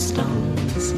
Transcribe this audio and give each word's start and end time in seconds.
cobblestones, 0.00 0.94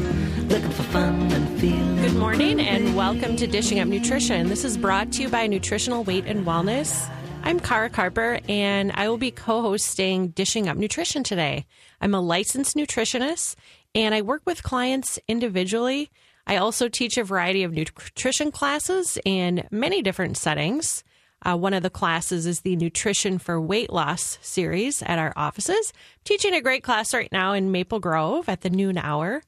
looking 0.49 0.69
for 0.69 0.83
fun 0.83 1.31
and 1.33 1.59
feeling. 1.59 1.95
Good 1.97 2.15
morning 2.15 2.61
and 2.61 2.95
welcome 2.95 3.35
to 3.35 3.45
Dishing 3.45 3.81
Up 3.81 3.87
Nutrition. 3.89 4.47
This 4.47 4.63
is 4.63 4.77
brought 4.77 5.11
to 5.13 5.23
you 5.23 5.29
by 5.29 5.45
Nutritional 5.45 6.05
Weight 6.05 6.23
and 6.25 6.45
Wellness. 6.45 7.09
I'm 7.43 7.59
Kara 7.59 7.89
Carper 7.89 8.39
and 8.47 8.93
I 8.95 9.09
will 9.09 9.17
be 9.17 9.29
co 9.29 9.61
hosting 9.61 10.29
Dishing 10.29 10.69
Up 10.69 10.77
Nutrition 10.77 11.21
today. 11.21 11.65
I'm 11.99 12.13
a 12.13 12.21
licensed 12.21 12.77
nutritionist 12.77 13.55
and 13.93 14.15
I 14.15 14.21
work 14.21 14.43
with 14.45 14.63
clients 14.63 15.19
individually. 15.27 16.09
I 16.47 16.55
also 16.55 16.87
teach 16.87 17.17
a 17.17 17.25
variety 17.25 17.63
of 17.63 17.73
nutrition 17.73 18.51
classes 18.51 19.17
in 19.25 19.67
many 19.69 20.01
different 20.01 20.37
settings. 20.37 21.03
Uh, 21.43 21.57
one 21.57 21.73
of 21.73 21.83
the 21.83 21.89
classes 21.89 22.45
is 22.45 22.61
the 22.61 22.75
Nutrition 22.75 23.37
for 23.37 23.59
Weight 23.59 23.91
Loss 23.91 24.39
series 24.41 25.01
at 25.03 25.19
our 25.19 25.33
offices. 25.35 25.91
I'm 25.93 26.21
teaching 26.23 26.53
a 26.53 26.61
great 26.61 26.83
class 26.83 27.13
right 27.13 27.31
now 27.31 27.53
in 27.53 27.71
Maple 27.71 27.99
Grove 27.99 28.47
at 28.47 28.61
the 28.61 28.69
noon 28.69 28.97
hour. 28.97 29.43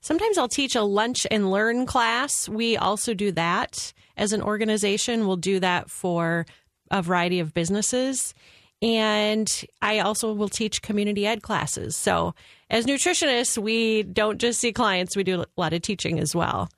Sometimes 0.00 0.38
I'll 0.38 0.48
teach 0.48 0.74
a 0.74 0.82
lunch 0.82 1.26
and 1.30 1.50
learn 1.50 1.86
class. 1.86 2.48
We 2.48 2.76
also 2.76 3.14
do 3.14 3.32
that 3.32 3.92
as 4.16 4.32
an 4.32 4.42
organization. 4.42 5.26
We'll 5.26 5.36
do 5.36 5.60
that 5.60 5.90
for 5.90 6.46
a 6.90 7.02
variety 7.02 7.40
of 7.40 7.54
businesses. 7.54 8.34
And 8.82 9.48
I 9.80 10.00
also 10.00 10.32
will 10.32 10.48
teach 10.48 10.82
community 10.82 11.26
ed 11.26 11.42
classes. 11.42 11.96
So, 11.96 12.34
as 12.68 12.86
nutritionists, 12.86 13.56
we 13.56 14.02
don't 14.02 14.38
just 14.38 14.60
see 14.60 14.72
clients, 14.72 15.16
we 15.16 15.24
do 15.24 15.40
a 15.40 15.46
lot 15.56 15.72
of 15.72 15.80
teaching 15.80 16.18
as 16.18 16.34
well. 16.34 16.68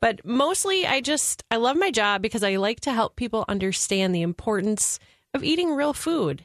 But 0.00 0.24
mostly, 0.24 0.86
I 0.86 1.00
just, 1.00 1.42
I 1.50 1.56
love 1.56 1.76
my 1.76 1.90
job 1.90 2.22
because 2.22 2.42
I 2.42 2.56
like 2.56 2.80
to 2.80 2.92
help 2.92 3.16
people 3.16 3.44
understand 3.48 4.14
the 4.14 4.22
importance 4.22 4.98
of 5.34 5.42
eating 5.44 5.74
real 5.74 5.92
food. 5.92 6.44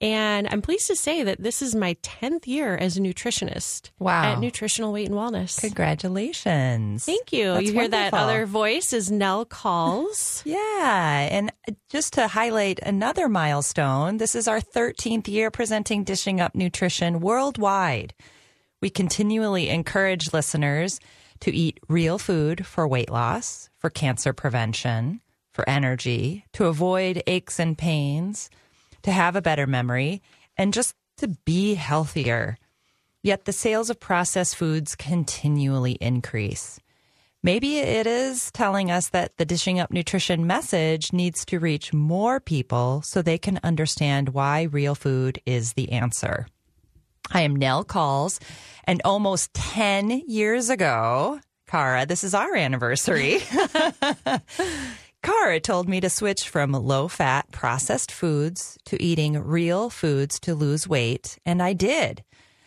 And 0.00 0.48
I'm 0.50 0.62
pleased 0.62 0.88
to 0.88 0.96
say 0.96 1.22
that 1.22 1.40
this 1.40 1.62
is 1.62 1.76
my 1.76 1.94
10th 2.02 2.48
year 2.48 2.74
as 2.76 2.96
a 2.96 3.00
nutritionist 3.00 3.90
Wow. 4.00 4.32
at 4.32 4.40
Nutritional 4.40 4.92
Weight 4.92 5.06
and 5.06 5.14
Wellness. 5.14 5.60
Congratulations. 5.60 7.04
Thank 7.04 7.32
you. 7.32 7.54
That's 7.54 7.66
you 7.66 7.72
hear 7.72 7.88
that 7.88 8.12
other 8.12 8.44
voice 8.46 8.92
is 8.92 9.10
Nell 9.12 9.44
Calls. 9.44 10.42
Yeah. 10.52 11.28
And 11.30 11.52
just 11.88 12.14
to 12.14 12.26
highlight 12.28 12.80
another 12.80 13.28
milestone, 13.28 14.16
this 14.16 14.34
is 14.34 14.48
our 14.48 14.60
13th 14.60 15.28
year 15.28 15.50
presenting 15.52 16.02
Dishing 16.04 16.40
Up 16.40 16.54
Nutrition 16.54 17.20
worldwide. 17.20 18.12
We 18.80 18.90
continually 18.90 19.68
encourage 19.68 20.32
listeners 20.32 20.98
to 21.42 21.54
eat 21.54 21.80
real 21.88 22.18
food 22.18 22.64
for 22.64 22.86
weight 22.86 23.10
loss, 23.10 23.68
for 23.78 23.90
cancer 23.90 24.32
prevention, 24.32 25.20
for 25.52 25.68
energy, 25.68 26.44
to 26.52 26.66
avoid 26.66 27.22
aches 27.26 27.58
and 27.58 27.76
pains, 27.76 28.48
to 29.02 29.10
have 29.10 29.36
a 29.36 29.42
better 29.42 29.66
memory, 29.66 30.22
and 30.56 30.72
just 30.72 30.94
to 31.16 31.28
be 31.44 31.74
healthier. 31.74 32.56
Yet 33.22 33.44
the 33.44 33.52
sales 33.52 33.90
of 33.90 33.98
processed 33.98 34.56
foods 34.56 34.94
continually 34.94 35.92
increase. 36.00 36.78
Maybe 37.42 37.78
it 37.78 38.06
is 38.06 38.52
telling 38.52 38.92
us 38.92 39.08
that 39.08 39.36
the 39.36 39.44
Dishing 39.44 39.80
Up 39.80 39.90
Nutrition 39.90 40.46
message 40.46 41.12
needs 41.12 41.44
to 41.46 41.58
reach 41.58 41.92
more 41.92 42.38
people 42.38 43.02
so 43.02 43.20
they 43.20 43.38
can 43.38 43.58
understand 43.64 44.28
why 44.28 44.62
real 44.62 44.94
food 44.94 45.40
is 45.44 45.72
the 45.72 45.90
answer. 45.90 46.46
I 47.30 47.42
am 47.42 47.56
Nell 47.56 47.84
Calls, 47.84 48.40
and 48.84 49.00
almost 49.04 49.54
10 49.54 50.22
years 50.26 50.70
ago, 50.70 51.40
Kara, 51.68 52.04
this 52.04 52.24
is 52.24 52.34
our 52.34 52.54
anniversary. 52.54 53.38
Kara 55.22 55.60
told 55.60 55.88
me 55.88 56.00
to 56.00 56.10
switch 56.10 56.48
from 56.48 56.72
low 56.72 57.06
fat 57.08 57.50
processed 57.52 58.10
foods 58.10 58.76
to 58.86 59.00
eating 59.00 59.38
real 59.38 59.88
foods 59.88 60.40
to 60.40 60.54
lose 60.54 60.88
weight, 60.88 61.38
and 61.46 61.62
I 61.62 61.72
did. 61.74 62.24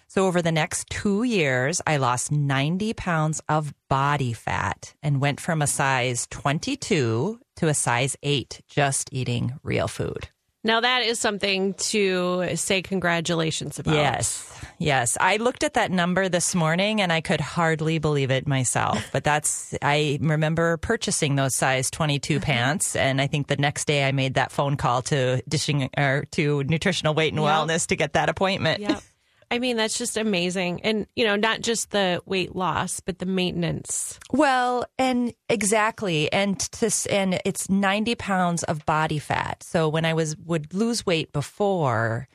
So, 0.08 0.28
over 0.28 0.42
the 0.42 0.52
next 0.52 0.90
two 0.90 1.24
years, 1.24 1.82
I 1.86 1.98
lost 1.98 2.32
90 2.32 2.94
pounds 2.94 3.42
of 3.50 3.74
body 3.90 4.32
fat 4.32 4.94
and 5.04 5.20
went 5.20 5.42
from 5.42 5.62
a 5.62 5.68
size 5.68 6.28
22 6.32 7.40
to 7.58 7.68
a 7.68 7.74
size 7.74 8.16
8 8.24 8.62
just 8.70 9.10
eating 9.12 9.60
real 9.62 9.90
food. 9.90 10.30
Now, 10.66 10.81
that 10.81 11.03
is 11.03 11.20
something 11.20 11.76
to 11.76 12.56
say 12.56 12.81
congratulations 12.81 13.78
about. 13.78 13.94
Yes. 13.94 14.52
Yes. 14.80 15.16
I 15.22 15.38
looked 15.38 15.64
at 15.64 15.76
that 15.76 15.92
number 15.92 16.28
this 16.28 16.56
morning 16.56 17.02
and 17.02 17.14
I 17.14 17.22
could 17.22 17.40
hardly 17.40 18.00
believe 18.00 18.31
it 18.31 18.48
myself. 18.48 18.98
But 19.12 19.24
that's, 19.24 19.76
I 19.84 20.18
remember 20.22 20.78
purchasing 20.78 21.36
those 21.36 21.56
size 21.56 21.92
22 21.92 22.36
mm-hmm. 22.36 22.44
pants. 22.44 22.96
And 22.96 23.22
I 23.22 23.28
think 23.28 23.46
the 23.46 23.58
next 23.58 23.86
day 23.86 24.08
I 24.08 24.12
made 24.12 24.34
that 24.34 24.52
phone 24.52 24.76
call 24.76 25.03
to 25.03 25.44
dishing 25.48 25.88
or 25.96 26.26
to 26.31 26.64
nutritional 26.64 27.14
weight 27.14 27.32
and 27.32 27.42
Yep. 27.42 27.52
wellness 27.52 27.88
to 27.88 27.96
get 27.96 28.14
that 28.14 28.30
appointment. 28.30 28.82
Yep. 28.82 29.03
I 29.52 29.60
mean, 29.60 29.78
that's 29.78 29.98
just 29.98 30.18
amazing. 30.18 30.82
And, 30.82 31.08
you 31.16 31.24
know, 31.26 31.36
not 31.36 31.62
just 31.62 31.92
the 31.92 32.22
weight 32.26 32.56
loss, 32.56 33.00
but 33.00 33.20
the 33.20 33.26
maintenance. 33.26 34.20
Well, 34.32 34.86
and 34.98 35.34
exactly, 35.50 36.32
and 36.34 36.60
to 36.60 36.88
s- 36.88 37.06
and 37.06 37.40
it's 37.46 37.70
ninety 37.70 38.16
pounds 38.16 38.64
of 38.64 38.86
body 38.86 39.20
fat. 39.20 39.64
So 39.64 39.88
when 39.88 40.04
I 40.06 40.14
was 40.14 40.36
would 40.38 40.74
lose 40.74 41.06
weight 41.06 41.32
before 41.32 42.28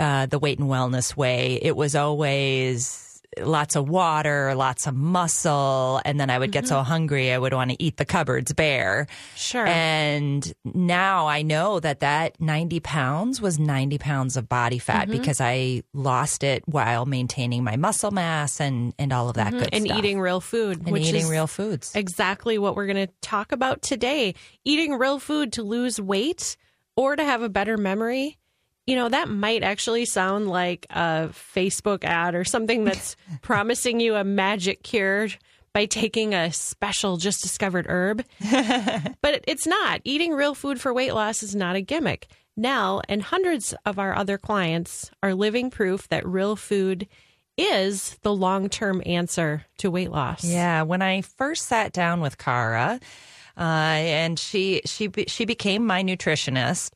uh, 0.00 0.26
the 0.26 0.38
weight 0.38 0.58
and 0.58 0.68
wellness 0.68 1.16
way, 1.16 1.58
it 1.60 1.76
was 1.76 1.94
always 1.94 3.07
lots 3.42 3.76
of 3.76 3.88
water, 3.88 4.54
lots 4.54 4.86
of 4.86 4.94
muscle, 4.94 6.00
and 6.04 6.18
then 6.20 6.30
I 6.30 6.38
would 6.38 6.52
get 6.52 6.66
so 6.66 6.82
hungry 6.82 7.32
I 7.32 7.38
would 7.38 7.52
want 7.52 7.70
to 7.70 7.82
eat 7.82 7.96
the 7.96 8.04
cupboards 8.04 8.52
bare. 8.52 9.06
Sure. 9.36 9.66
And 9.66 10.52
now 10.64 11.26
I 11.26 11.42
know 11.42 11.80
that 11.80 12.00
that 12.00 12.40
90 12.40 12.80
pounds 12.80 13.40
was 13.40 13.58
90 13.58 13.98
pounds 13.98 14.36
of 14.36 14.48
body 14.48 14.78
fat 14.78 15.08
Mm-hmm. 15.08 15.18
because 15.18 15.40
I 15.40 15.82
lost 15.94 16.42
it 16.42 16.62
while 16.66 17.06
maintaining 17.06 17.62
my 17.64 17.76
muscle 17.76 18.10
mass 18.10 18.60
and, 18.60 18.94
and 18.98 19.12
all 19.12 19.28
of 19.28 19.36
that 19.36 19.52
good 19.52 19.62
Mm-hmm. 19.62 19.74
and 19.76 19.84
stuff. 19.86 19.98
eating 19.98 20.20
real 20.20 20.40
food. 20.40 20.86
and 20.86 20.98
eating 20.98 21.28
real 21.28 21.46
foods. 21.46 21.92
Exactly 21.94 22.58
what 22.58 22.74
we're 22.76 22.86
going 22.86 23.06
to 23.06 23.12
talk 23.22 23.52
about 23.52 23.82
today. 23.82 24.34
Eating 24.64 24.94
real 24.98 25.18
food 25.18 25.52
to 25.54 25.62
lose 25.62 26.00
weight 26.00 26.56
or 26.96 27.14
to 27.16 27.24
have 27.24 27.42
a 27.42 27.48
better 27.48 27.76
memory. 27.76 28.38
You 28.88 28.96
know, 28.96 29.10
that 29.10 29.28
might 29.28 29.62
actually 29.62 30.06
sound 30.06 30.48
like 30.48 30.86
a 30.88 31.28
Facebook 31.28 32.04
ad 32.04 32.34
or 32.34 32.42
something 32.42 32.84
that's 32.86 33.16
promising 33.42 34.00
you 34.00 34.14
a 34.14 34.24
magic 34.24 34.82
cure 34.82 35.28
by 35.74 35.84
taking 35.84 36.32
a 36.32 36.50
special 36.50 37.18
just 37.18 37.42
discovered 37.42 37.84
herb. 37.86 38.24
but 39.20 39.44
it's 39.46 39.66
not. 39.66 40.00
Eating 40.04 40.32
real 40.32 40.54
food 40.54 40.80
for 40.80 40.94
weight 40.94 41.12
loss 41.12 41.42
is 41.42 41.54
not 41.54 41.76
a 41.76 41.82
gimmick. 41.82 42.28
Nell 42.56 43.02
and 43.10 43.22
hundreds 43.22 43.74
of 43.84 43.98
our 43.98 44.16
other 44.16 44.38
clients 44.38 45.10
are 45.22 45.34
living 45.34 45.68
proof 45.70 46.08
that 46.08 46.26
real 46.26 46.56
food 46.56 47.06
is 47.58 48.16
the 48.22 48.32
long 48.32 48.70
term 48.70 49.02
answer 49.04 49.66
to 49.76 49.90
weight 49.90 50.10
loss. 50.10 50.44
Yeah, 50.44 50.80
when 50.82 51.02
I 51.02 51.20
first 51.20 51.66
sat 51.66 51.92
down 51.92 52.22
with 52.22 52.38
Kara, 52.38 53.00
uh, 53.58 53.60
and 53.60 54.38
she 54.38 54.80
she 54.86 55.10
she 55.26 55.44
became 55.44 55.84
my 55.84 56.02
nutritionist 56.02 56.92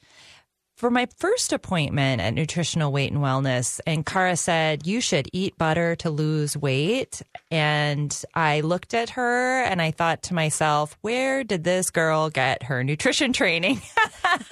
for 0.83 0.91
my 0.91 1.07
first 1.17 1.53
appointment 1.53 2.21
at 2.21 2.35
Nutritional 2.35 2.91
Weight 2.91 3.13
and 3.13 3.21
Wellness, 3.21 3.79
and 3.87 4.05
Kara 4.05 4.35
said 4.35 4.85
you 4.85 5.01
should 5.01 5.29
eat 5.33 5.57
butter 5.57 5.95
to 5.95 6.11
lose 6.11 6.57
weight, 6.57 7.23
and 7.53 8.13
I 8.35 8.63
looked 8.63 8.93
at 8.93 9.11
her 9.11 9.63
and 9.63 9.81
I 9.81 9.93
thought 9.93 10.25
to 10.25 10.35
myself, 10.35 10.99
where 11.01 11.45
did 11.45 11.63
this 11.63 11.91
girl 11.91 12.31
get 12.31 12.65
her 12.65 12.83
nutrition 12.83 13.33
training? 13.33 13.81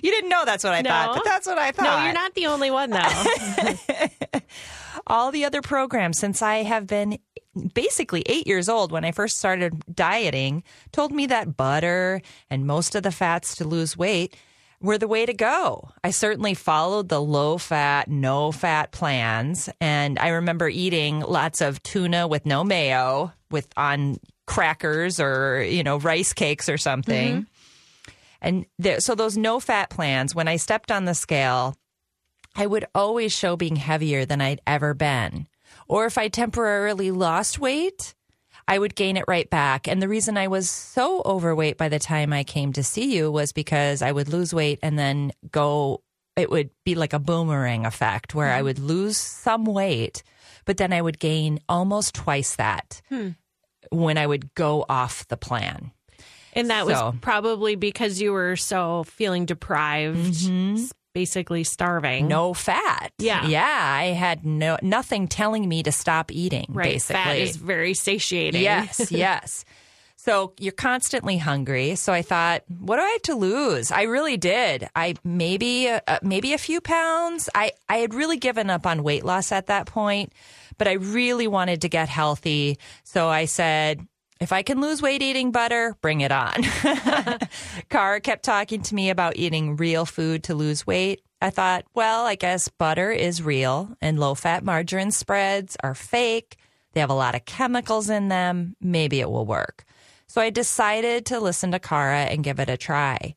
you 0.00 0.10
didn't 0.12 0.30
know 0.30 0.44
that's 0.44 0.62
what 0.62 0.74
I 0.74 0.82
No. 0.82 0.90
thought, 0.90 1.14
but 1.16 1.24
that's 1.24 1.48
what 1.48 1.58
I 1.58 1.72
thought 1.72 1.82
No, 1.82 2.04
you're 2.04 2.12
not 2.14 2.34
the 2.36 2.46
only 2.46 2.70
one, 2.70 2.90
though. 2.90 4.40
all 5.08 5.32
the 5.32 5.44
other 5.44 5.60
programs 5.60 6.20
since 6.20 6.40
I 6.40 6.58
have 6.62 6.86
been 6.86 7.18
basically 7.74 8.22
eight 8.26 8.46
years 8.46 8.68
old 8.68 8.92
when 8.92 9.04
I 9.04 9.10
first 9.10 9.38
started 9.38 9.82
dieting 9.92 10.62
told 10.92 11.10
me 11.10 11.26
that 11.26 11.56
butter 11.56 12.22
and 12.48 12.64
most 12.64 12.94
of 12.94 13.02
the 13.02 13.10
fats 13.10 13.56
to 13.56 13.64
lose 13.66 13.96
weight 13.96 14.36
were 14.80 14.98
the 14.98 15.08
way 15.08 15.26
to 15.26 15.34
go. 15.34 15.90
I 16.04 16.10
certainly 16.10 16.54
followed 16.54 17.08
the 17.08 17.20
low 17.20 17.58
fat, 17.58 18.08
no 18.08 18.52
fat 18.52 18.92
plans. 18.92 19.68
And 19.80 20.18
I 20.18 20.28
remember 20.28 20.68
eating 20.68 21.20
lots 21.20 21.60
of 21.60 21.82
tuna 21.82 22.28
with 22.28 22.46
no 22.46 22.62
mayo 22.62 23.32
with 23.50 23.66
on 23.76 24.18
crackers 24.46 25.20
or, 25.20 25.62
you 25.62 25.82
know, 25.82 25.98
rice 25.98 26.32
cakes 26.32 26.68
or 26.68 26.78
something. 26.78 27.32
Mm-hmm. 27.42 28.10
And 28.40 28.66
there, 28.78 29.00
so 29.00 29.14
those 29.14 29.36
no 29.36 29.58
fat 29.58 29.90
plans, 29.90 30.34
when 30.34 30.46
I 30.46 30.56
stepped 30.56 30.92
on 30.92 31.04
the 31.04 31.14
scale, 31.14 31.76
I 32.54 32.66
would 32.66 32.86
always 32.94 33.32
show 33.32 33.56
being 33.56 33.76
heavier 33.76 34.24
than 34.24 34.40
I'd 34.40 34.60
ever 34.66 34.94
been. 34.94 35.48
Or 35.88 36.06
if 36.06 36.18
I 36.18 36.28
temporarily 36.28 37.10
lost 37.10 37.58
weight, 37.58 38.14
I 38.68 38.78
would 38.78 38.94
gain 38.94 39.16
it 39.16 39.24
right 39.26 39.48
back. 39.48 39.88
And 39.88 40.02
the 40.02 40.08
reason 40.08 40.36
I 40.36 40.48
was 40.48 40.68
so 40.68 41.22
overweight 41.24 41.78
by 41.78 41.88
the 41.88 41.98
time 41.98 42.34
I 42.34 42.44
came 42.44 42.74
to 42.74 42.84
see 42.84 43.16
you 43.16 43.32
was 43.32 43.52
because 43.52 44.02
I 44.02 44.12
would 44.12 44.28
lose 44.28 44.52
weight 44.52 44.78
and 44.82 44.98
then 44.98 45.32
go, 45.50 46.02
it 46.36 46.50
would 46.50 46.68
be 46.84 46.94
like 46.94 47.14
a 47.14 47.18
boomerang 47.18 47.86
effect 47.86 48.34
where 48.34 48.52
I 48.52 48.58
mm-hmm. 48.58 48.64
would 48.64 48.78
lose 48.78 49.16
some 49.16 49.64
weight, 49.64 50.22
but 50.66 50.76
then 50.76 50.92
I 50.92 51.00
would 51.00 51.18
gain 51.18 51.60
almost 51.66 52.14
twice 52.14 52.56
that 52.56 53.00
hmm. 53.08 53.30
when 53.90 54.18
I 54.18 54.26
would 54.26 54.54
go 54.54 54.84
off 54.86 55.26
the 55.28 55.38
plan. 55.38 55.90
And 56.52 56.68
that 56.68 56.86
So- 56.86 57.06
was 57.06 57.14
probably 57.22 57.74
because 57.74 58.20
you 58.20 58.32
were 58.32 58.56
so 58.56 59.04
feeling 59.04 59.46
deprived, 59.46 60.28
s- 60.28 60.92
basically 61.18 61.64
starving. 61.64 62.28
No 62.28 62.54
fat. 62.54 63.12
Yeah. 63.18 63.44
Yeah. 63.48 63.66
I 63.66 64.12
had 64.12 64.46
no 64.46 64.78
nothing 64.82 65.26
telling 65.26 65.68
me 65.68 65.82
to 65.82 65.90
stop 65.90 66.30
eating, 66.30 66.66
right? 66.68 66.92
basically. 66.92 67.22
Fat 67.22 67.38
is 67.38 67.56
very 67.56 67.94
satiating. 67.94 68.62
Yes, 68.62 69.10
yes. 69.26 69.64
So 70.16 70.52
you're 70.60 70.72
constantly 70.72 71.36
hungry. 71.36 71.96
So 71.96 72.12
I 72.12 72.22
thought, 72.22 72.62
what 72.68 72.96
do 72.96 73.02
I 73.02 73.08
have 73.08 73.22
to 73.22 73.34
lose? 73.34 73.90
I 73.90 74.02
really 74.02 74.36
did. 74.36 74.88
I 74.94 75.14
maybe 75.24 75.88
uh, 75.88 76.18
maybe 76.22 76.52
a 76.52 76.58
few 76.58 76.80
pounds. 76.80 77.48
I 77.52 77.72
I 77.88 77.96
had 77.96 78.14
really 78.14 78.36
given 78.36 78.70
up 78.70 78.86
on 78.86 79.02
weight 79.02 79.24
loss 79.24 79.50
at 79.50 79.66
that 79.66 79.86
point, 79.86 80.32
but 80.76 80.86
I 80.86 80.92
really 80.92 81.48
wanted 81.48 81.82
to 81.82 81.88
get 81.88 82.08
healthy. 82.08 82.78
So 83.02 83.28
I 83.28 83.46
said, 83.46 84.06
if 84.40 84.52
I 84.52 84.62
can 84.62 84.80
lose 84.80 85.02
weight 85.02 85.22
eating 85.22 85.50
butter, 85.50 85.96
bring 86.00 86.20
it 86.20 86.30
on. 86.30 86.62
Kara 87.90 88.20
kept 88.20 88.44
talking 88.44 88.82
to 88.82 88.94
me 88.94 89.10
about 89.10 89.36
eating 89.36 89.76
real 89.76 90.06
food 90.06 90.44
to 90.44 90.54
lose 90.54 90.86
weight. 90.86 91.22
I 91.40 91.50
thought, 91.50 91.84
well, 91.94 92.26
I 92.26 92.34
guess 92.34 92.68
butter 92.68 93.10
is 93.10 93.42
real 93.42 93.96
and 94.00 94.18
low 94.18 94.34
fat 94.34 94.64
margarine 94.64 95.10
spreads 95.10 95.76
are 95.82 95.94
fake. 95.94 96.56
They 96.92 97.00
have 97.00 97.10
a 97.10 97.14
lot 97.14 97.34
of 97.34 97.44
chemicals 97.44 98.10
in 98.10 98.28
them. 98.28 98.76
Maybe 98.80 99.20
it 99.20 99.30
will 99.30 99.46
work. 99.46 99.84
So 100.26 100.40
I 100.40 100.50
decided 100.50 101.26
to 101.26 101.40
listen 101.40 101.70
to 101.72 101.78
Kara 101.78 102.22
and 102.24 102.44
give 102.44 102.60
it 102.60 102.68
a 102.68 102.76
try. 102.76 103.34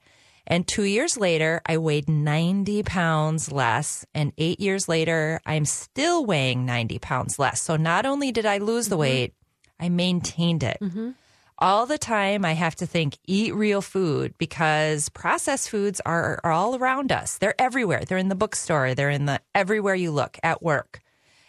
And 0.48 0.68
two 0.68 0.84
years 0.84 1.18
later, 1.18 1.62
I 1.66 1.78
weighed 1.78 2.10
90 2.10 2.84
pounds 2.84 3.52
less. 3.52 4.06
And 4.14 4.34
eight 4.38 4.60
years 4.60 4.90
later, 4.90 5.40
I'm 5.46 5.66
still 5.66 6.26
weighing 6.26 6.66
90 6.66 7.00
pounds 7.00 7.40
less. 7.40 7.62
So 7.62 7.78
not 7.78 8.06
only 8.06 8.32
did 8.32 8.46
I 8.46 8.58
lose 8.58 8.88
the 8.88 8.96
mm-hmm. 8.96 9.02
weight, 9.02 9.34
I 9.82 9.90
maintained 9.90 10.64
it. 10.64 10.78
Mm-hmm. 10.80 11.10
All 11.58 11.86
the 11.86 11.98
time, 11.98 12.46
I 12.46 12.54
have 12.54 12.76
to 12.78 12.88
think, 12.88 13.18
eat 13.28 13.54
real 13.54 13.82
food 13.82 14.34
because 14.38 15.10
processed 15.10 15.70
foods 15.70 16.02
are, 16.06 16.40
are 16.44 16.52
all 16.52 16.76
around 16.76 17.12
us. 17.12 17.38
They're 17.38 17.60
everywhere. 17.60 18.04
They're 18.06 18.18
in 18.18 18.30
the 18.30 18.36
bookstore. 18.36 18.96
They're 18.96 19.10
in 19.10 19.26
the 19.26 19.42
everywhere 19.54 19.96
you 19.96 20.12
look 20.12 20.40
at 20.42 20.64
work. 20.64 21.02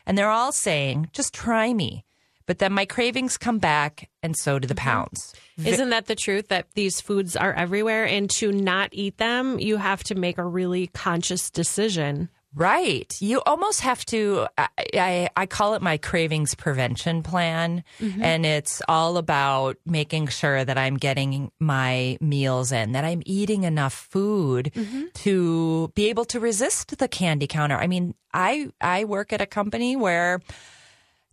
And 0.05 0.19
they're 0.19 0.29
all 0.29 0.52
saying, 0.52 1.11
just 1.12 1.32
try 1.32 1.73
me. 1.73 2.05
But 2.44 2.58
then 2.58 2.73
my 2.73 2.84
cravings 2.84 3.38
come 3.38 3.58
back, 3.58 4.11
and 4.23 4.37
so 4.37 4.58
do 4.58 4.67
the 4.67 4.75
mm-hmm. 4.75 4.84
pounds. 4.84 5.34
Isn't 5.64 5.90
that 5.90 6.06
the 6.06 6.17
truth 6.17 6.49
that 6.49 6.67
these 6.75 7.00
foods 7.00 7.37
are 7.37 7.52
everywhere 7.52 8.05
and 8.05 8.29
to 8.31 8.50
not 8.50 8.90
eat 8.93 9.19
them, 9.19 9.58
you 9.61 9.76
have 9.76 10.02
to 10.05 10.14
make 10.14 10.38
a 10.38 10.44
really 10.44 10.88
conscious 10.88 11.50
decision. 11.50 12.29
Right. 12.54 13.16
You 13.20 13.40
almost 13.46 13.81
have 13.81 14.04
to, 14.06 14.46
I, 14.58 14.69
I, 14.94 15.28
I 15.37 15.46
call 15.46 15.75
it 15.75 15.81
my 15.81 15.96
cravings 15.96 16.54
prevention 16.54 17.22
plan. 17.22 17.82
Mm-hmm. 17.99 18.22
And 18.22 18.44
it's 18.44 18.82
all 18.88 19.16
about 19.16 19.78
making 19.87 20.28
sure 20.28 20.62
that 20.62 20.76
I'm 20.76 20.99
getting 20.99 21.50
my 21.58 22.19
meals 22.20 22.70
in, 22.70 22.93
that 22.93 23.04
I'm 23.04 23.22
eating 23.25 23.64
enough 23.64 23.94
food 23.94 24.70
mm-hmm. 24.75 25.04
to 25.14 25.93
be 25.94 26.10
able 26.10 26.26
to 26.26 26.40
resist 26.40 26.99
the 26.99 27.08
candy 27.08 27.46
counter. 27.46 27.76
I 27.76 27.87
mean, 27.87 28.14
I, 28.34 28.70
I 28.81 29.05
work 29.05 29.32
at 29.32 29.40
a 29.40 29.46
company 29.46 29.96
where 29.96 30.40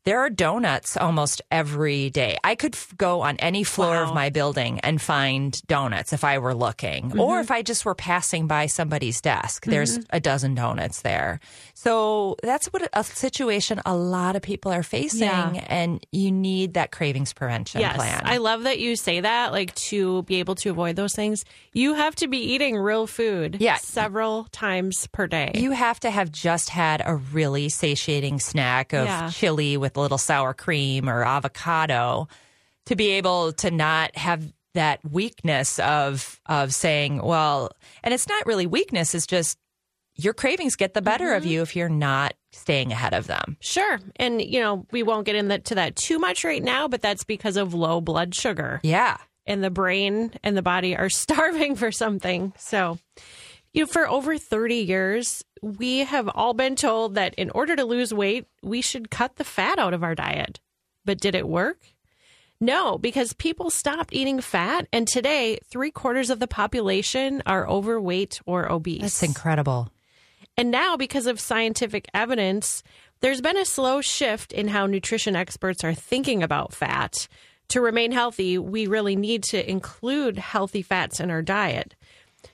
there 0.10 0.22
are 0.22 0.30
donuts 0.32 0.98
almost 0.98 1.40
every 1.52 2.10
day. 2.10 2.36
I 2.44 2.56
could 2.56 2.74
f- 2.74 2.96
go 2.98 3.22
on 3.22 3.38
any 3.38 3.64
floor 3.64 3.94
Wow. 3.94 4.06
of 4.10 4.16
my 4.16 4.32
building 4.32 4.80
and 4.80 5.00
find 5.00 5.62
donuts 5.68 6.14
if 6.14 6.24
I 6.24 6.40
were 6.40 6.56
looking, 6.56 7.12
or 7.20 7.36
mm-hmm. 7.36 7.42
if 7.42 7.52
I 7.52 7.62
just 7.62 7.86
were 7.86 7.94
passing 7.94 8.48
by 8.48 8.66
somebody's 8.66 9.22
desk. 9.22 9.66
There's 9.66 10.00
mm-hmm. 10.00 10.16
a 10.18 10.20
dozen 10.20 10.56
donuts 10.56 11.02
there. 11.04 11.40
So 11.76 12.38
that's 12.42 12.66
what 12.74 12.90
a 12.92 13.04
situation 13.04 13.82
a 13.86 13.96
lot 13.96 14.36
of 14.36 14.42
people 14.42 14.72
are 14.72 14.82
facing, 14.82 15.20
Yeah. 15.22 15.64
and 15.68 16.04
you 16.12 16.32
need 16.32 16.74
that 16.74 16.90
cravings 16.92 17.32
prevention 17.32 17.80
Yes. 17.82 17.96
plan. 17.96 18.22
I 18.26 18.38
love 18.38 18.64
that 18.64 18.80
you 18.80 18.96
say 18.96 19.22
that, 19.22 19.52
like 19.52 19.76
to 19.94 20.24
be 20.24 20.40
able 20.40 20.56
to 20.56 20.72
avoid 20.72 20.96
those 20.96 21.14
things, 21.14 21.46
you 21.72 21.94
have 21.94 22.16
to 22.16 22.28
be 22.28 22.40
eating 22.40 22.76
real 22.78 23.06
food 23.06 23.58
Yeah. 23.60 23.78
several 23.78 24.46
times 24.52 25.06
per 25.12 25.28
day. 25.28 25.52
you 25.54 25.70
have 25.72 26.00
to 26.00 26.10
have 26.10 26.32
just 26.32 26.70
had 26.70 27.04
a 27.06 27.16
really 27.16 27.70
satiating 27.70 28.40
snack 28.40 28.92
of 28.94 29.06
Yeah. 29.06 29.30
chili 29.30 29.78
with 29.78 29.99
a 30.00 30.02
little 30.02 30.18
sour 30.18 30.54
cream 30.54 31.10
or 31.10 31.24
avocado 31.24 32.28
to 32.86 32.96
be 32.96 33.12
able 33.12 33.54
to 33.54 33.72
not 33.72 34.16
have 34.18 34.52
that 34.74 35.00
weakness 35.04 35.80
of 35.80 36.40
of 36.46 36.74
saying, 36.74 37.22
well, 37.22 37.72
and 38.04 38.14
it's 38.14 38.28
not 38.28 38.46
really 38.46 38.68
weakness, 38.68 39.14
it's 39.14 39.28
just 39.28 39.58
your 40.16 40.34
cravings 40.34 40.76
get 40.76 40.94
the 40.94 41.02
better 41.02 41.34
of 41.34 41.44
mm-hmm. 41.44 41.52
you 41.52 41.62
if 41.62 41.76
you're 41.76 41.88
not 41.90 42.34
staying 42.52 42.92
ahead 42.92 43.14
of 43.14 43.28
them. 43.28 43.56
Sure. 43.62 44.00
And, 44.18 44.42
you 44.42 44.60
know, 44.60 44.86
we 44.92 45.02
won't 45.02 45.26
get 45.26 45.36
into 45.36 45.76
that 45.76 45.96
too 45.96 46.20
much 46.20 46.44
right 46.44 46.62
now, 46.62 46.88
but 46.88 47.02
that's 47.02 47.24
because 47.24 47.56
of 47.56 47.74
low 47.74 48.02
blood 48.02 48.36
sugar. 48.36 48.82
Yeah. 48.84 49.18
and 49.48 49.64
the 49.64 49.70
brain 49.72 50.32
and 50.44 50.58
the 50.58 50.62
body 50.62 50.96
are 50.96 51.10
starving 51.10 51.76
for 51.76 51.92
something. 51.92 52.54
So, 52.58 53.00
you 53.74 53.84
know, 53.84 53.88
for 53.88 54.08
over 54.08 54.38
30 54.38 54.76
years, 54.76 55.44
we 55.62 56.00
have 56.00 56.30
all 56.30 56.54
been 56.54 56.76
told 56.76 57.16
that 57.16 57.36
in 57.36 57.50
order 57.52 57.76
to 57.76 57.86
lose 57.86 58.14
weight, 58.14 58.48
we 58.62 58.82
should 58.82 59.12
cut 59.12 59.36
the 59.36 59.44
fat 59.44 59.80
out 59.80 59.94
of 59.94 60.04
our 60.04 60.16
diet. 60.16 60.60
But 61.06 61.20
did 61.20 61.36
it 61.36 61.48
work? 61.48 61.80
No, 62.62 62.98
because 62.98 63.34
people 63.34 63.70
stopped 63.70 64.14
eating 64.14 64.42
fat. 64.42 64.88
And 64.92 65.08
today, 65.08 65.60
three 65.66 65.92
quarters 65.92 66.30
of 66.30 66.40
the 66.40 66.48
population 66.48 67.42
are 67.46 67.68
overweight 67.68 68.42
or 68.46 68.70
obese. 68.70 69.02
That's 69.02 69.24
incredible. 69.24 69.90
And 70.58 70.72
now, 70.72 70.98
because 70.98 71.26
of 71.26 71.40
scientific 71.40 72.10
evidence, 72.14 72.84
there's 73.22 73.40
been 73.40 73.58
a 73.58 73.66
slow 73.66 74.02
shift 74.02 74.52
in 74.52 74.68
how 74.68 74.86
nutrition 74.88 75.36
experts 75.36 75.84
are 75.84 75.94
thinking 75.94 76.44
about 76.44 76.74
fat. 76.74 77.28
To 77.70 77.82
remain 77.82 78.12
healthy, 78.12 78.58
we 78.58 78.88
really 78.88 79.16
need 79.16 79.44
to 79.44 79.70
include 79.70 80.38
healthy 80.38 80.82
fats 80.82 81.20
in 81.20 81.32
our 81.32 81.42
diet. 81.42 81.96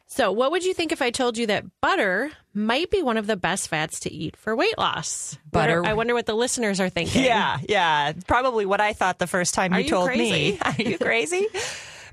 So, 0.07 0.31
what 0.31 0.52
would 0.52 0.63
you 0.63 0.74
think 0.74 0.92
if 0.92 1.02
I 1.02 1.10
told 1.10 1.38
you 1.38 1.48
that 1.48 1.66
butter 1.81 2.31
might 2.54 2.92
be 2.92 3.02
one 3.02 3.18
of 3.18 3.25
the 3.28 3.36
best 3.36 3.68
fats 3.69 4.00
to 4.02 4.13
eat 4.13 4.38
for 4.38 4.56
weight 4.56 4.78
loss? 4.78 5.38
Butter- 5.52 5.81
Wonder- 5.81 5.90
I 5.90 5.94
wonder 5.94 6.13
what 6.13 6.25
the 6.28 6.36
listeners 6.36 6.80
are 6.80 6.90
thinking. 6.90 7.24
Yeah, 7.24 7.57
yeah. 7.68 8.13
Probably 8.28 8.66
what 8.66 8.80
I 8.81 8.94
thought 8.94 9.18
the 9.19 9.28
first 9.28 9.54
time 9.56 9.74
you 9.74 9.80
you 9.80 9.90
told 9.90 10.07
crazy? 10.10 10.52
me. 10.52 10.60
Are 10.62 10.75
you 10.78 10.98
crazy? 11.00 11.48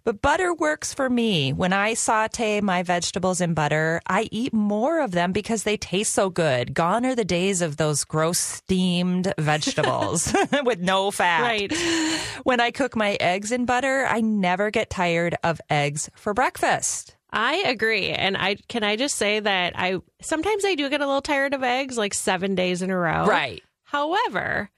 But 0.05 0.21
butter 0.21 0.53
works 0.53 0.93
for 0.93 1.09
me. 1.09 1.53
When 1.53 1.73
I 1.73 1.95
saute 1.95 2.61
my 2.61 2.83
vegetables 2.83 3.41
in 3.41 3.55
butter, 3.55 4.01
I 4.09 4.27
eat 4.33 4.53
more 4.53 4.99
of 5.01 5.13
them 5.13 5.31
because 5.31 5.63
they 5.63 5.77
taste 5.77 6.13
so 6.13 6.29
good. 6.29 6.75
Gone 6.75 7.07
are 7.07 7.15
the 7.15 7.25
days 7.25 7.63
of 7.63 7.77
those 7.77 8.03
gross 8.03 8.39
steamed 8.41 9.33
vegetables 9.39 10.35
with 10.65 10.81
no 10.81 11.13
fat. 11.13 11.43
Right. 11.43 11.73
When 12.43 12.59
I 12.59 12.73
cook 12.73 12.97
my 12.97 13.17
eggs 13.21 13.53
in 13.53 13.65
butter, 13.65 14.05
I 14.09 14.23
never 14.23 14.73
get 14.73 14.91
tired 14.91 15.37
of 15.45 15.61
eggs 15.71 16.11
for 16.17 16.35
breakfast. 16.35 17.15
I 17.33 17.57
agree. 17.67 18.11
And 18.11 18.37
I 18.37 18.57
can 18.69 18.85
I 18.85 18.97
just 18.97 19.17
say 19.17 19.41
that 19.41 19.73
I 19.77 19.99
sometimes 20.21 20.65
I 20.65 20.75
do 20.75 20.89
get 20.91 21.01
a 21.01 21.07
little 21.07 21.23
tired 21.23 21.55
of 21.55 21.63
eggs 21.63 21.97
like 21.97 22.15
7 22.15 22.55
days 22.55 22.83
in 22.83 22.91
a 22.91 22.97
row. 22.97 23.25
Right. 23.27 23.63
However, 23.85 24.71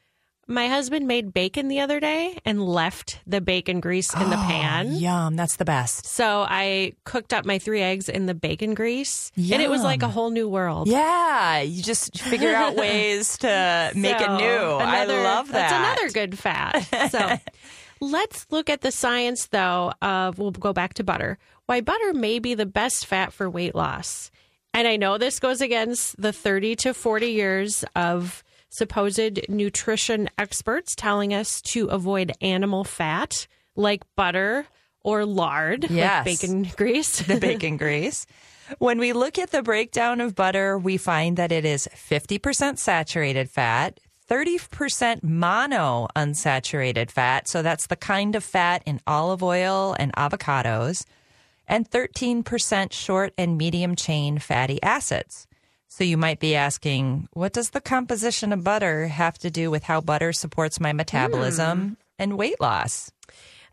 my 0.47 0.69
husband 0.69 1.07
made 1.07 1.33
bacon 1.33 1.69
the 1.69 1.81
other 1.81 2.01
day 2.01 2.39
and 2.45 2.63
left 2.63 3.19
the 3.27 3.41
bacon 3.41 3.81
grease 3.81 4.13
in 4.13 4.31
the 4.31 4.37
oh, 4.37 4.47
pan. 4.47 4.93
Yum, 4.93 5.37
that's 5.37 5.57
the 5.57 5.65
best. 5.65 6.07
So 6.07 6.45
I 6.49 6.93
cooked 7.05 7.33
up 7.33 7.45
my 7.45 7.59
three 7.59 7.81
eggs 7.81 8.09
in 8.09 8.27
the 8.27 8.35
bacon 8.35 8.75
grease, 8.75 9.33
and 9.37 9.63
it 9.63 9.71
was 9.71 9.83
like 9.83 10.03
a 10.03 10.09
whole 10.09 10.31
new 10.31 10.49
world. 10.49 10.89
Yeah, 10.89 11.61
you 11.61 11.83
just 11.83 12.21
figure 12.21 12.55
out 12.55 12.77
ways 12.77 13.39
to 13.39 13.93
make 13.97 14.21
it 14.21 14.31
new. 14.33 14.77
another- 14.77 14.85
I 14.85 15.05
love 15.05 15.47
that. 15.49 15.71
That's 15.71 15.73
another 15.73 16.13
good 16.13 16.39
fat. 16.39 17.11
So 17.11 17.39
let's 18.01 18.47
look 18.51 18.69
at 18.69 18.83
the 18.83 18.93
science, 18.93 19.47
though, 19.47 19.93
of 20.03 20.39
we'll 20.39 20.51
go 20.51 20.73
back 20.73 20.95
to 20.95 21.05
butter. 21.05 21.39
Why 21.67 21.81
butter 21.81 22.13
may 22.13 22.39
be 22.39 22.55
the 22.55 22.67
best 22.67 23.07
fat 23.07 23.33
for 23.33 23.49
weight 23.49 23.75
loss. 23.75 24.31
And 24.73 24.87
I 24.89 24.97
know 24.97 25.19
this 25.19 25.39
goes 25.41 25.61
against 25.61 26.21
the 26.21 26.33
30 26.33 26.77
to 26.77 26.95
40 26.95 27.27
years 27.29 27.85
of 27.95 28.43
supposed 28.71 29.41
nutrition 29.49 30.29
experts 30.37 30.95
telling 30.97 31.33
us 31.33 31.63
to 31.63 31.87
avoid 31.87 32.33
animal 32.41 32.83
fat 32.85 33.47
like 33.77 34.03
butter 34.17 34.67
or 35.03 35.25
lard, 35.25 35.87
Yes. 35.91 36.27
like 36.27 36.41
bacon 36.41 36.63
grease. 36.77 37.21
the 37.21 37.39
bacon 37.39 37.77
grease. 37.77 38.27
When 38.79 38.99
we 38.99 39.13
look 39.13 39.39
at 39.39 39.51
the 39.53 39.63
breakdown 39.63 40.21
of 40.21 40.35
butter, 40.35 40.77
we 40.79 40.97
find 40.97 41.37
that 41.37 41.53
it 41.53 41.65
is 41.65 41.89
50% 41.95 42.79
saturated 42.79 43.49
fat, 43.51 44.01
30% 44.29 45.23
mono 45.23 46.09
unsaturated 46.17 47.11
fat. 47.11 47.47
So 47.47 47.63
that's 47.63 47.87
the 47.87 47.97
kind 47.97 48.35
of 48.35 48.43
fat 48.43 48.83
in 48.87 49.01
olive 49.07 49.43
oil 49.43 49.95
and 49.99 50.13
avocados, 50.15 51.05
and 51.67 51.89
13% 51.91 52.93
short 52.93 53.33
and 53.39 53.59
medium 53.59 53.97
chain 53.97 54.39
fatty 54.39 54.83
acids. 54.83 55.47
So 55.89 56.03
you 56.03 56.17
might 56.17 56.41
be 56.41 56.57
asking, 56.57 57.29
what 57.33 57.53
does 57.53 57.71
the 57.71 57.81
composition 57.81 58.53
of 58.53 58.65
butter 58.65 59.07
have 59.07 59.39
to 59.39 59.51
do 59.51 59.71
with 59.71 59.85
how 59.85 60.01
butter 60.01 60.33
supports 60.33 60.81
my 60.81 60.93
metabolism 60.93 61.79
hmm. 61.79 61.95
and 62.19 62.37
weight 62.37 62.61
loss. 62.61 63.13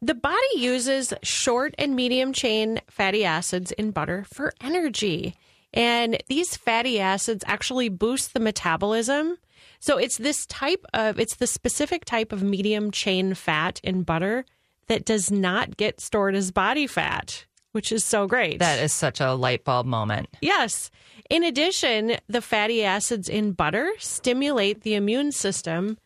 The 0.04 0.14
body 0.16 0.36
uses 0.56 1.14
short 1.24 1.76
and 1.78 1.96
medium 1.96 2.34
chain 2.34 2.82
fatty 2.90 3.24
acids 3.24 3.72
in 3.72 3.92
butter 3.92 4.26
for 4.32 4.54
energy. 4.62 5.36
And 5.74 6.22
these 6.28 6.58
fatty 6.58 7.00
acids 7.00 7.44
actually 7.48 7.90
boost 7.90 8.34
the 8.34 8.40
metabolism. 8.40 9.38
So 9.80 9.98
it's 9.98 10.18
this 10.18 10.46
type 10.48 10.86
of, 10.94 11.20
it's 11.20 11.36
the 11.36 11.48
specific 11.48 12.06
type 12.06 12.32
of 12.32 12.44
medium 12.44 12.92
chain 12.92 13.34
fat 13.34 13.80
in 13.84 14.04
butter 14.04 14.46
that 14.88 15.06
does 15.06 15.32
not 15.32 15.78
get 15.78 16.02
stored 16.02 16.36
as 16.36 16.52
body 16.52 16.86
fat, 16.86 17.46
which 17.72 17.92
is 17.92 18.04
so 18.04 18.28
great. 18.28 18.60
That 18.60 18.80
is 18.80 18.94
such 18.94 19.20
a 19.20 19.34
light 19.34 19.64
bulb 19.64 19.86
moment. 19.86 20.30
Yes. 20.42 20.92
In 21.30 21.44
addition, 21.44 22.18
the 22.28 22.42
fatty 22.42 22.84
acids 22.84 23.30
in 23.30 23.54
butter 23.54 23.92
stimulate 24.00 24.82
the 24.82 24.96
immune 24.96 25.32
system, 25.32 25.98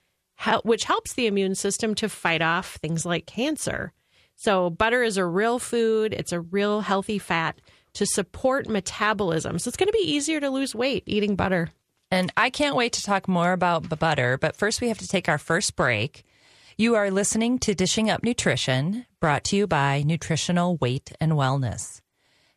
which 0.64 0.84
helps 0.84 1.14
the 1.14 1.28
immune 1.28 1.56
system 1.56 1.96
to 1.96 2.10
fight 2.10 2.42
off 2.42 2.76
things 2.76 3.06
like 3.06 3.26
cancer. 3.26 3.92
So, 4.36 4.70
butter 4.70 5.02
is 5.02 5.18
a 5.18 5.26
real 5.26 5.60
food, 5.60 6.14
it's 6.14 6.34
a 6.34 6.42
real 6.42 6.82
healthy 6.82 7.20
fat 7.20 7.60
to 7.94 8.06
support 8.06 8.68
metabolism. 8.68 9.58
So, 9.60 9.70
it's 9.70 9.78
going 9.78 9.88
to 9.88 9.94
be 9.94 10.12
easier 10.12 10.42
to 10.42 10.50
lose 10.50 10.76
weight 10.76 11.04
eating 11.06 11.36
butter. 11.36 11.70
And 12.12 12.32
I 12.38 12.50
can't 12.50 12.76
wait 12.76 12.94
to 12.94 13.02
talk 13.04 13.28
more 13.28 13.54
about 13.54 13.98
butter, 13.98 14.38
but 14.38 14.56
first 14.56 14.82
we 14.82 14.90
have 14.90 15.00
to 15.00 15.08
take 15.08 15.28
our 15.30 15.38
first 15.38 15.76
break. 15.76 16.24
You 16.78 16.96
are 16.96 17.10
listening 17.10 17.60
to 17.60 17.74
Dishing 17.74 18.10
Up 18.10 18.22
Nutrition, 18.22 19.06
brought 19.22 19.46
to 19.46 19.56
you 19.56 19.66
by 19.66 20.04
Nutritional 20.06 20.76
Weight 20.76 21.10
and 21.22 21.32
Wellness. 21.32 22.02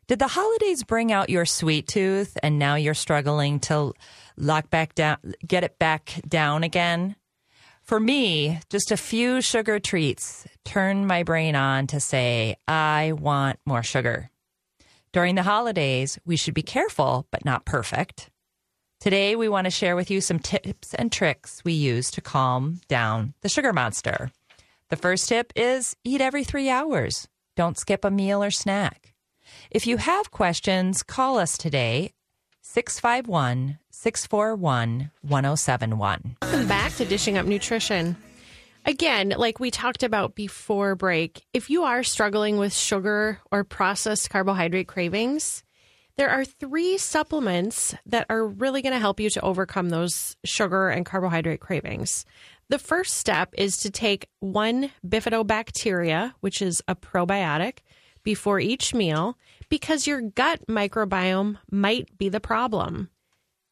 Did 0.07 0.19
the 0.19 0.27
holidays 0.27 0.83
bring 0.83 1.09
out 1.09 1.29
your 1.29 1.45
sweet 1.45 1.87
tooth 1.87 2.37
and 2.43 2.59
now 2.59 2.75
you're 2.75 2.93
struggling 2.93 3.61
to 3.61 3.93
lock 4.35 4.69
back 4.69 4.93
down, 4.93 5.19
get 5.47 5.63
it 5.63 5.79
back 5.79 6.19
down 6.27 6.63
again? 6.63 7.15
For 7.81 7.97
me, 7.97 8.59
just 8.69 8.91
a 8.91 8.97
few 8.97 9.39
sugar 9.39 9.79
treats 9.79 10.45
turn 10.65 11.07
my 11.07 11.23
brain 11.23 11.55
on 11.55 11.87
to 11.87 12.01
say, 12.01 12.57
I 12.67 13.13
want 13.13 13.57
more 13.65 13.83
sugar. 13.83 14.31
During 15.13 15.35
the 15.35 15.43
holidays, 15.43 16.19
we 16.25 16.35
should 16.35 16.53
be 16.53 16.61
careful, 16.61 17.25
but 17.31 17.45
not 17.45 17.63
perfect. 17.63 18.29
Today, 18.99 19.37
we 19.37 19.47
want 19.47 19.63
to 19.63 19.71
share 19.71 19.95
with 19.95 20.11
you 20.11 20.19
some 20.19 20.39
tips 20.39 20.93
and 20.93 21.09
tricks 21.09 21.61
we 21.63 21.71
use 21.71 22.11
to 22.11 22.19
calm 22.19 22.81
down 22.89 23.33
the 23.39 23.47
sugar 23.47 23.71
monster. 23.71 24.29
The 24.89 24.97
first 24.97 25.29
tip 25.29 25.53
is 25.55 25.95
eat 26.03 26.19
every 26.19 26.43
three 26.43 26.69
hours. 26.69 27.29
Don't 27.55 27.77
skip 27.77 28.03
a 28.03 28.11
meal 28.11 28.43
or 28.43 28.51
snack. 28.51 29.13
If 29.71 29.87
you 29.87 29.95
have 29.95 30.31
questions, 30.31 31.01
call 31.01 31.39
us 31.39 31.57
today 31.57 32.11
651 32.61 33.79
641 33.89 35.11
1071. 35.21 36.35
Welcome 36.41 36.67
back 36.67 36.93
to 36.95 37.05
Dishing 37.05 37.37
Up 37.37 37.45
Nutrition. 37.45 38.17
Again, 38.85 39.33
like 39.37 39.61
we 39.61 39.71
talked 39.71 40.03
about 40.03 40.35
before 40.35 40.95
break, 40.95 41.45
if 41.53 41.69
you 41.69 41.83
are 41.83 42.03
struggling 42.03 42.57
with 42.57 42.73
sugar 42.73 43.39
or 43.49 43.63
processed 43.63 44.29
carbohydrate 44.29 44.89
cravings, 44.89 45.63
there 46.19 46.29
are 46.29 46.43
three 46.43 46.97
supplements 46.97 47.95
that 48.05 48.25
are 48.29 48.45
really 48.45 48.81
going 48.81 48.91
to 48.91 48.99
help 48.99 49.21
you 49.21 49.29
to 49.29 49.39
overcome 49.39 49.87
those 49.87 50.35
sugar 50.43 50.89
and 50.89 51.05
carbohydrate 51.05 51.61
cravings. 51.61 52.25
The 52.67 52.77
first 52.77 53.15
step 53.15 53.53
is 53.57 53.77
to 53.77 53.89
take 53.89 54.27
one 54.41 54.91
bifidobacteria, 55.07 56.33
which 56.41 56.61
is 56.61 56.83
a 56.89 56.95
probiotic, 56.95 57.77
before 58.23 58.59
each 58.59 58.93
meal 58.93 59.37
because 59.69 60.07
your 60.07 60.19
gut 60.19 60.59
microbiome 60.67 61.57
might 61.71 62.17
be 62.17 62.27
the 62.27 62.41
problem. 62.41 63.09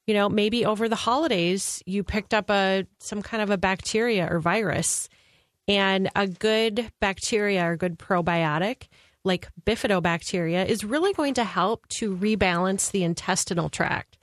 You 0.05 0.13
know, 0.13 0.29
maybe 0.29 0.65
over 0.65 0.87
the 0.87 0.95
holidays 0.95 1.83
you 1.85 2.01
picked 2.01 2.33
up 2.33 2.49
a 2.49 2.85
some 2.99 3.21
kind 3.21 3.43
of 3.43 3.49
a 3.49 3.57
bacteria 3.57 4.25
or 4.31 4.39
virus 4.39 5.09
and 5.67 6.09
a 6.15 6.27
good 6.27 6.93
bacteria 7.01 7.69
or 7.69 7.75
good 7.75 7.99
probiotic 7.99 8.87
like 9.27 9.47
bifidobacteria 9.63 10.65
is 10.65 10.83
really 10.83 11.13
going 11.13 11.35
to 11.35 11.43
help 11.43 11.87
to 11.89 12.15
rebalance 12.15 12.89
the 12.89 13.03
intestinal 13.03 13.69
tract. 13.69 14.17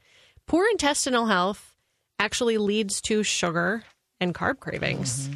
Poor 0.46 0.66
intestinal 0.70 1.26
health 1.26 1.76
actually 2.18 2.58
leads 2.58 3.00
to 3.02 3.22
sugar 3.22 3.84
and 4.20 4.34
carb 4.34 4.58
cravings. 4.58 5.30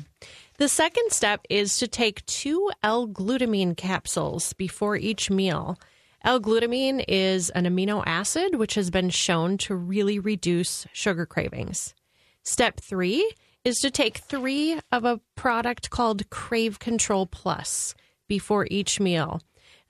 The 0.59 0.69
second 0.69 1.13
step 1.13 1.43
is 1.49 1.77
to 1.77 1.87
take 1.87 2.27
two 2.27 2.71
L 2.83 3.07
glutamine 3.07 3.77
capsules 3.77 4.53
before 4.55 4.97
each 4.97 5.31
meal. 5.31 5.79
L 6.25 6.41
glutamine 6.41 7.05
is 7.07 7.51
an 7.51 7.65
amino 7.65 8.03
acid 8.05 8.57
which 8.57 8.75
has 8.75 8.91
been 8.91 9.11
shown 9.11 9.57
to 9.59 9.77
really 9.77 10.19
reduce 10.19 10.87
sugar 10.93 11.27
cravings. 11.27 11.95
Step 12.43 12.81
three 12.81 13.31
is 13.65 13.79
to 13.81 13.91
take 13.91 14.19
three 14.19 14.81
of 14.91 15.05
a 15.05 15.21
product 15.37 15.91
called 15.91 16.29
Crave 16.31 16.79
Control 16.79 17.27
Plus 17.27 17.95
before 18.29 18.67
each 18.71 18.99
meal. 18.99 19.41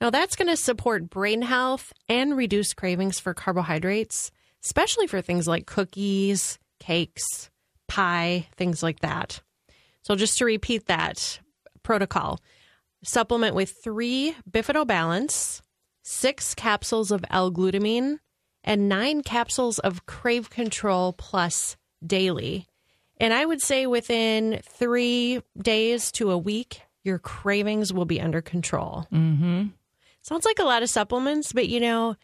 Now, 0.01 0.09
that's 0.09 0.35
going 0.35 0.47
to 0.47 0.55
support 0.55 1.09
brain 1.09 1.41
health 1.41 1.91
and 2.07 2.37
reduce 2.37 2.73
cravings 2.73 3.19
for 3.19 3.33
carbohydrates, 3.33 4.31
especially 4.63 5.07
for 5.07 5.21
things 5.21 5.47
like 5.47 5.65
cookies, 5.65 6.57
cakes, 6.79 7.49
pie, 7.87 8.47
things 8.55 8.81
like 8.81 9.01
that. 9.01 9.41
So, 10.03 10.15
just 10.15 10.37
to 10.37 10.45
repeat 10.45 10.87
that 10.87 11.39
protocol 11.83 12.39
supplement 13.03 13.55
with 13.55 13.73
three 13.83 14.35
Bifidobalance, 14.49 15.61
six 16.03 16.55
capsules 16.55 17.11
of 17.11 17.25
L 17.29 17.51
glutamine, 17.51 18.19
and 18.63 18.89
nine 18.89 19.23
capsules 19.23 19.79
of 19.79 20.05
Crave 20.05 20.49
Control 20.49 21.13
Plus 21.13 21.77
daily. 22.05 22.67
And 23.17 23.33
I 23.33 23.45
would 23.45 23.61
say 23.61 23.85
within 23.85 24.61
three 24.63 25.41
days 25.61 26.11
to 26.13 26.31
a 26.31 26.37
week, 26.37 26.81
your 27.03 27.19
cravings 27.19 27.91
will 27.91 28.05
be 28.05 28.21
under 28.21 28.41
control. 28.41 29.07
Mm-hmm. 29.11 29.67
Sounds 30.21 30.45
like 30.45 30.59
a 30.59 30.63
lot 30.63 30.83
of 30.83 30.89
supplements, 30.89 31.53
but 31.53 31.67
you 31.69 31.79
know, 31.79 32.15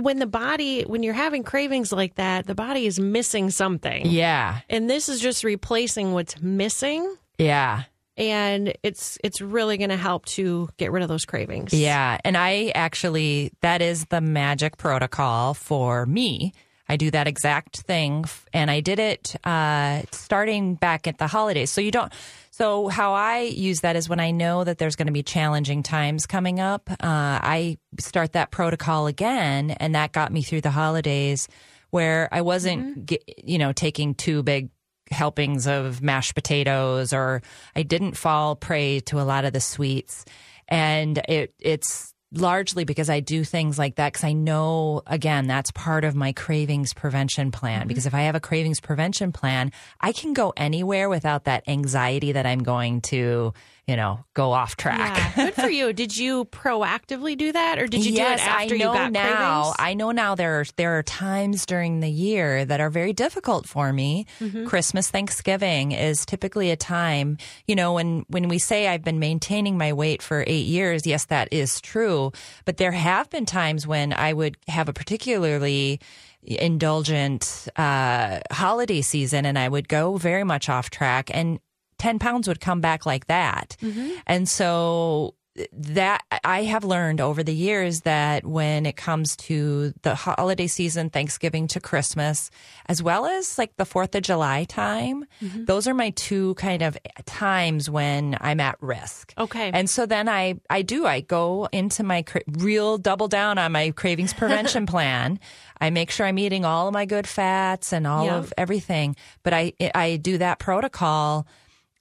when 0.00 0.18
the 0.18 0.26
body, 0.26 0.82
when 0.82 1.02
you're 1.02 1.14
having 1.14 1.42
cravings 1.42 1.92
like 1.92 2.16
that, 2.16 2.46
the 2.46 2.54
body 2.54 2.86
is 2.86 3.00
missing 3.00 3.50
something. 3.50 4.06
Yeah. 4.06 4.60
And 4.68 4.88
this 4.88 5.08
is 5.08 5.20
just 5.20 5.44
replacing 5.44 6.12
what's 6.12 6.40
missing. 6.40 7.16
Yeah. 7.38 7.84
And 8.16 8.72
it's 8.82 9.18
it's 9.22 9.40
really 9.40 9.76
going 9.76 9.90
to 9.90 9.96
help 9.96 10.24
to 10.26 10.68
get 10.78 10.90
rid 10.90 11.02
of 11.02 11.08
those 11.08 11.24
cravings. 11.24 11.74
Yeah. 11.74 12.18
And 12.24 12.36
I 12.36 12.72
actually, 12.74 13.52
that 13.60 13.82
is 13.82 14.06
the 14.06 14.20
magic 14.20 14.78
protocol 14.78 15.52
for 15.52 16.06
me. 16.06 16.52
I 16.88 16.96
do 16.96 17.10
that 17.10 17.26
exact 17.26 17.78
thing. 17.78 18.24
And 18.52 18.70
I 18.70 18.80
did 18.80 18.98
it 18.98 19.36
uh, 19.44 20.02
starting 20.12 20.74
back 20.74 21.06
at 21.06 21.18
the 21.18 21.26
holidays. 21.26 21.70
So 21.70 21.80
you 21.80 21.90
don't. 21.90 22.12
So 22.50 22.88
how 22.88 23.12
I 23.12 23.40
use 23.40 23.80
that 23.80 23.96
is 23.96 24.08
when 24.08 24.20
I 24.20 24.30
know 24.30 24.64
that 24.64 24.78
there's 24.78 24.96
going 24.96 25.08
to 25.08 25.12
be 25.12 25.22
challenging 25.22 25.82
times 25.82 26.26
coming 26.26 26.58
up, 26.58 26.88
uh, 26.90 26.96
I 27.02 27.76
start 27.98 28.32
that 28.32 28.50
protocol 28.50 29.08
again, 29.08 29.72
and 29.72 29.94
that 29.94 30.12
got 30.12 30.32
me 30.32 30.40
through 30.40 30.62
the 30.62 30.70
holidays, 30.70 31.48
where 31.90 32.30
I 32.32 32.40
wasn't, 32.40 33.06
ge- 33.10 33.18
you 33.44 33.58
know, 33.58 33.72
taking 33.72 34.14
two 34.14 34.42
big 34.42 34.70
helpings 35.10 35.66
of 35.66 36.00
mashed 36.00 36.34
potatoes, 36.34 37.12
or 37.12 37.42
I 37.74 37.82
didn't 37.82 38.16
fall 38.16 38.56
prey 38.56 39.00
to 39.00 39.20
a 39.20 39.22
lot 39.22 39.44
of 39.44 39.52
the 39.52 39.60
sweets, 39.60 40.24
and 40.66 41.18
it 41.28 41.52
it's 41.60 42.14
largely 42.32 42.84
because 42.84 43.08
I 43.08 43.20
do 43.20 43.44
things 43.44 43.78
like 43.78 43.96
that 43.96 44.12
because 44.12 44.24
I 44.24 44.32
know 44.32 45.02
again 45.06 45.46
that's 45.46 45.70
part 45.70 46.04
of 46.04 46.14
my 46.14 46.32
cravings 46.32 46.92
prevention 46.92 47.52
plan. 47.52 47.80
Mm-hmm. 47.80 47.88
Because 47.88 48.06
if 48.06 48.14
I 48.14 48.22
have 48.22 48.34
a 48.34 48.40
cravings 48.40 48.80
prevention 48.80 49.32
plan 49.32 49.72
I 50.00 50.12
can 50.12 50.32
go 50.32 50.52
anywhere 50.56 51.08
without 51.08 51.44
that 51.44 51.62
anxiety 51.68 52.32
that 52.32 52.46
I'm 52.46 52.62
going 52.62 53.00
to 53.02 53.54
you 53.86 53.94
know 53.94 54.24
go 54.34 54.52
off 54.52 54.76
track. 54.76 55.16
Yeah. 55.16 55.46
Good 55.46 55.54
for 55.54 55.68
you. 55.70 55.92
Did 55.92 56.16
you 56.16 56.44
proactively 56.46 57.36
do 57.36 57.52
that, 57.52 57.78
or 57.78 57.86
did 57.86 58.04
you 58.04 58.12
yes, 58.12 58.40
do 58.40 58.44
it 58.44 58.48
after 58.48 58.74
I 58.74 58.78
know 58.78 58.92
you 58.92 58.98
got 58.98 59.12
now. 59.12 59.62
cravings? 59.62 59.76
I 59.78 59.94
know 59.94 60.10
now 60.10 60.34
there 60.34 60.60
are, 60.60 60.64
there 60.76 60.98
are 60.98 61.02
times 61.02 61.66
during 61.66 62.00
the 62.00 62.10
year 62.10 62.64
that 62.64 62.80
are 62.80 62.90
very 62.90 63.12
difficult 63.12 63.66
for 63.68 63.92
me. 63.92 64.26
Mm-hmm. 64.40 64.66
Christmas, 64.66 65.10
Thanksgiving 65.10 65.92
is 65.92 66.26
typically 66.26 66.70
a 66.70 66.76
time, 66.76 67.38
you 67.66 67.76
know, 67.76 67.94
when 67.94 68.24
when 68.28 68.48
we 68.48 68.58
say 68.58 68.88
I've 68.88 69.04
been 69.04 69.20
maintaining 69.20 69.78
my 69.78 69.92
weight 69.92 70.22
for 70.22 70.44
8 70.46 70.52
years, 70.52 71.06
yes 71.06 71.26
that 71.26 71.48
is 71.52 71.80
true, 71.80 72.32
but 72.64 72.78
there 72.78 72.92
have 72.92 73.30
been 73.30 73.46
times 73.46 73.86
when 73.86 74.12
I 74.12 74.32
would 74.32 74.56
have 74.68 74.88
a 74.88 74.92
particularly 74.92 76.00
indulgent 76.42 77.68
uh, 77.76 78.40
holiday 78.52 79.00
season 79.00 79.44
and 79.44 79.58
I 79.58 79.68
would 79.68 79.88
go 79.88 80.16
very 80.16 80.44
much 80.44 80.68
off 80.68 80.90
track 80.90 81.30
and 81.34 81.58
10 81.98 82.18
pounds 82.18 82.48
would 82.48 82.60
come 82.60 82.80
back 82.80 83.06
like 83.06 83.26
that. 83.26 83.76
Mm-hmm. 83.80 84.10
And 84.26 84.48
so 84.48 85.34
that 85.72 86.22
I 86.44 86.64
have 86.64 86.84
learned 86.84 87.20
over 87.20 87.42
the 87.42 87.54
years 87.54 88.02
that 88.02 88.44
when 88.44 88.84
it 88.84 88.96
comes 88.96 89.36
to 89.36 89.94
the 90.02 90.14
holiday 90.14 90.66
season, 90.66 91.08
Thanksgiving 91.08 91.66
to 91.68 91.80
Christmas, 91.80 92.50
as 92.90 93.02
well 93.02 93.24
as 93.24 93.56
like 93.56 93.74
the 93.76 93.84
4th 93.84 94.14
of 94.14 94.22
July 94.22 94.64
time, 94.64 95.24
mm-hmm. 95.42 95.64
those 95.64 95.86
are 95.86 95.94
my 95.94 96.10
two 96.10 96.54
kind 96.56 96.82
of 96.82 96.98
times 97.24 97.88
when 97.88 98.36
I'm 98.40 98.60
at 98.60 98.76
risk. 98.82 99.32
Okay. 99.38 99.70
And 99.72 99.88
so 99.88 100.04
then 100.04 100.28
I, 100.28 100.60
I 100.68 100.82
do, 100.82 101.06
I 101.06 101.20
go 101.20 101.68
into 101.72 102.02
my 102.02 102.20
cra- 102.20 102.42
real 102.46 102.98
double 102.98 103.28
down 103.28 103.56
on 103.56 103.72
my 103.72 103.92
cravings 103.92 104.34
prevention 104.34 104.84
plan. 104.84 105.40
I 105.80 105.90
make 105.90 106.10
sure 106.10 106.26
I'm 106.26 106.38
eating 106.38 106.66
all 106.66 106.88
of 106.88 106.92
my 106.92 107.06
good 107.06 107.26
fats 107.26 107.92
and 107.94 108.06
all 108.06 108.26
Yeah. 108.26 108.36
of 108.36 108.52
everything, 108.58 109.16
but 109.42 109.54
I, 109.54 109.72
I 109.94 110.16
do 110.16 110.36
that 110.38 110.58
protocol 110.58 111.46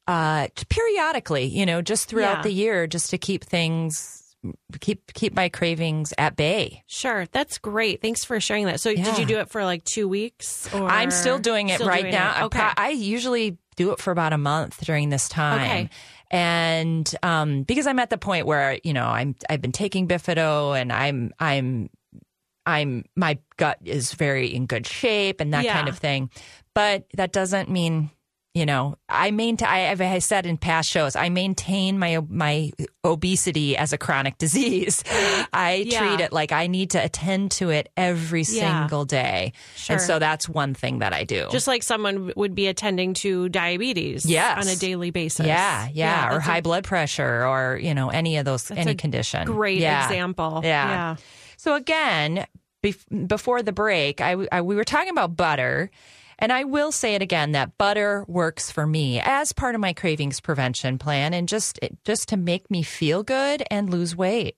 uh, 0.07 0.47
periodically, 0.69 1.45
you 1.45 1.65
know, 1.65 1.81
just 1.81 2.07
throughout 2.09 2.37
Yeah. 2.37 2.41
the 2.43 2.51
year, 2.51 2.87
just 2.87 3.09
to 3.11 3.17
keep 3.17 3.43
things 3.43 4.21
keep 4.79 5.11
keep 5.15 5.33
my 5.35 5.49
cravings 5.49 6.13
at 6.19 6.35
bay. 6.35 6.83
Sure, 6.85 7.25
that's 7.31 7.57
great. 7.57 7.99
Thanks 8.01 8.23
for 8.23 8.39
sharing 8.39 8.65
that. 8.67 8.79
So, 8.79 8.93
did 8.93 9.17
you 9.17 9.25
do 9.25 9.39
it 9.39 9.49
for 9.49 9.63
like 9.65 9.83
two 9.83 10.07
weeks? 10.07 10.71
Or 10.71 10.87
I'm 10.87 11.09
still 11.09 11.39
doing 11.39 11.69
it 11.69 11.75
Still 11.75 11.87
right 11.87 12.01
doing 12.03 12.13
now. 12.13 12.41
it. 12.41 12.43
Okay. 12.45 12.59
pro- 12.59 12.71
I 12.77 12.89
usually 12.89 13.57
do 13.75 13.91
it 13.91 13.99
for 13.99 14.11
about 14.11 14.33
a 14.33 14.37
month 14.37 14.85
during 14.85 15.09
this 15.09 15.27
time. 15.27 15.61
Okay. 15.61 15.89
And 16.29 17.15
um, 17.23 17.63
because 17.63 17.87
I'm 17.87 17.97
at 17.97 18.11
the 18.11 18.17
point 18.19 18.45
where 18.45 18.79
you 18.83 18.93
know 18.93 19.05
I'm 19.07 19.35
I've 19.49 19.61
been 19.61 19.71
taking 19.71 20.07
Bifido 20.07 20.79
and 20.79 20.93
I'm 20.93 21.31
I'm 21.39 21.89
I'm 22.67 23.05
my 23.15 23.39
gut 23.57 23.79
is 23.83 24.13
very 24.13 24.53
in 24.53 24.67
good 24.67 24.85
shape 24.85 25.41
and 25.41 25.53
that 25.55 25.63
Yeah. 25.63 25.73
kind 25.73 25.87
of 25.89 25.97
thing. 25.97 26.29
But 26.75 27.05
that 27.15 27.31
doesn't 27.31 27.69
mean 27.69 28.11
you 28.55 28.65
know 28.65 28.95
I 29.07 29.29
maintain. 29.31 29.67
I, 29.67 29.91
I've 29.91 30.01
I 30.01 30.17
said 30.19 30.45
in 30.47 30.57
past 30.57 30.89
shows 30.89 31.15
I 31.15 31.29
maintain 31.29 31.99
my 31.99 32.19
my 32.29 32.71
obesity 33.03 33.77
as 33.77 33.93
a 33.93 33.97
chronic 33.97 34.37
disease. 34.45 35.03
I 35.53 35.83
Yeah. 35.85 35.99
treat 35.99 36.19
it 36.25 36.33
like 36.33 36.51
I 36.51 36.67
need 36.67 36.91
to 36.91 37.03
attend 37.03 37.51
to 37.59 37.69
it 37.69 37.89
every 37.95 38.41
Yeah. 38.47 38.79
single 38.87 39.05
day. 39.05 39.53
Sure. 39.75 39.95
And 39.97 40.01
so 40.01 40.17
that's 40.19 40.49
one 40.49 40.73
thing 40.73 40.99
that 40.99 41.13
I 41.13 41.23
do. 41.25 41.47
Just 41.51 41.67
like 41.67 41.83
someone 41.83 42.31
would 42.35 42.55
be 42.55 42.67
attending 42.67 43.13
to 43.15 43.49
diabetes 43.49 44.25
Yes. 44.25 44.65
on 44.65 44.71
a 44.71 44.75
daily 44.75 45.11
basis. 45.11 45.45
yeah, 45.45 45.87
yeah, 45.93 46.27
or 46.29 46.31
that's 46.35 46.47
a 46.47 46.51
high 46.51 46.61
blood 46.61 46.83
pressure, 46.85 47.45
or 47.45 47.77
you 47.81 47.93
know 47.93 48.09
any 48.09 48.37
of 48.37 48.45
those, 48.45 48.71
any 48.71 48.95
condition. 48.95 49.45
Great 49.45 49.79
Yeah. 49.79 50.05
example. 50.05 50.61
Yeah. 50.63 50.87
yeah. 50.89 51.15
So 51.57 51.75
again, 51.75 52.45
bef- 52.83 53.27
before 53.27 53.61
the 53.63 53.71
break, 53.73 54.21
I, 54.21 54.35
I- 54.51 54.61
we 54.61 54.75
were 54.75 54.83
talking 54.83 55.09
about 55.11 55.35
butter, 55.35 55.89
and 56.39 56.51
I 56.51 56.63
will 56.63 56.91
say 56.91 57.15
it 57.15 57.21
again 57.21 57.51
that 57.53 57.77
butter 57.77 58.25
works 58.27 58.71
for 58.71 58.85
me 58.85 59.19
as 59.19 59.53
part 59.53 59.75
of 59.75 59.81
my 59.81 59.93
cravings 59.93 60.39
prevention 60.39 60.97
plan, 60.97 61.33
and 61.33 61.47
just 61.47 61.79
just 62.03 62.29
to 62.29 62.37
make 62.37 62.69
me 62.69 62.83
feel 62.83 63.23
good 63.23 63.63
and 63.71 63.89
lose 63.89 64.15
weight. 64.15 64.57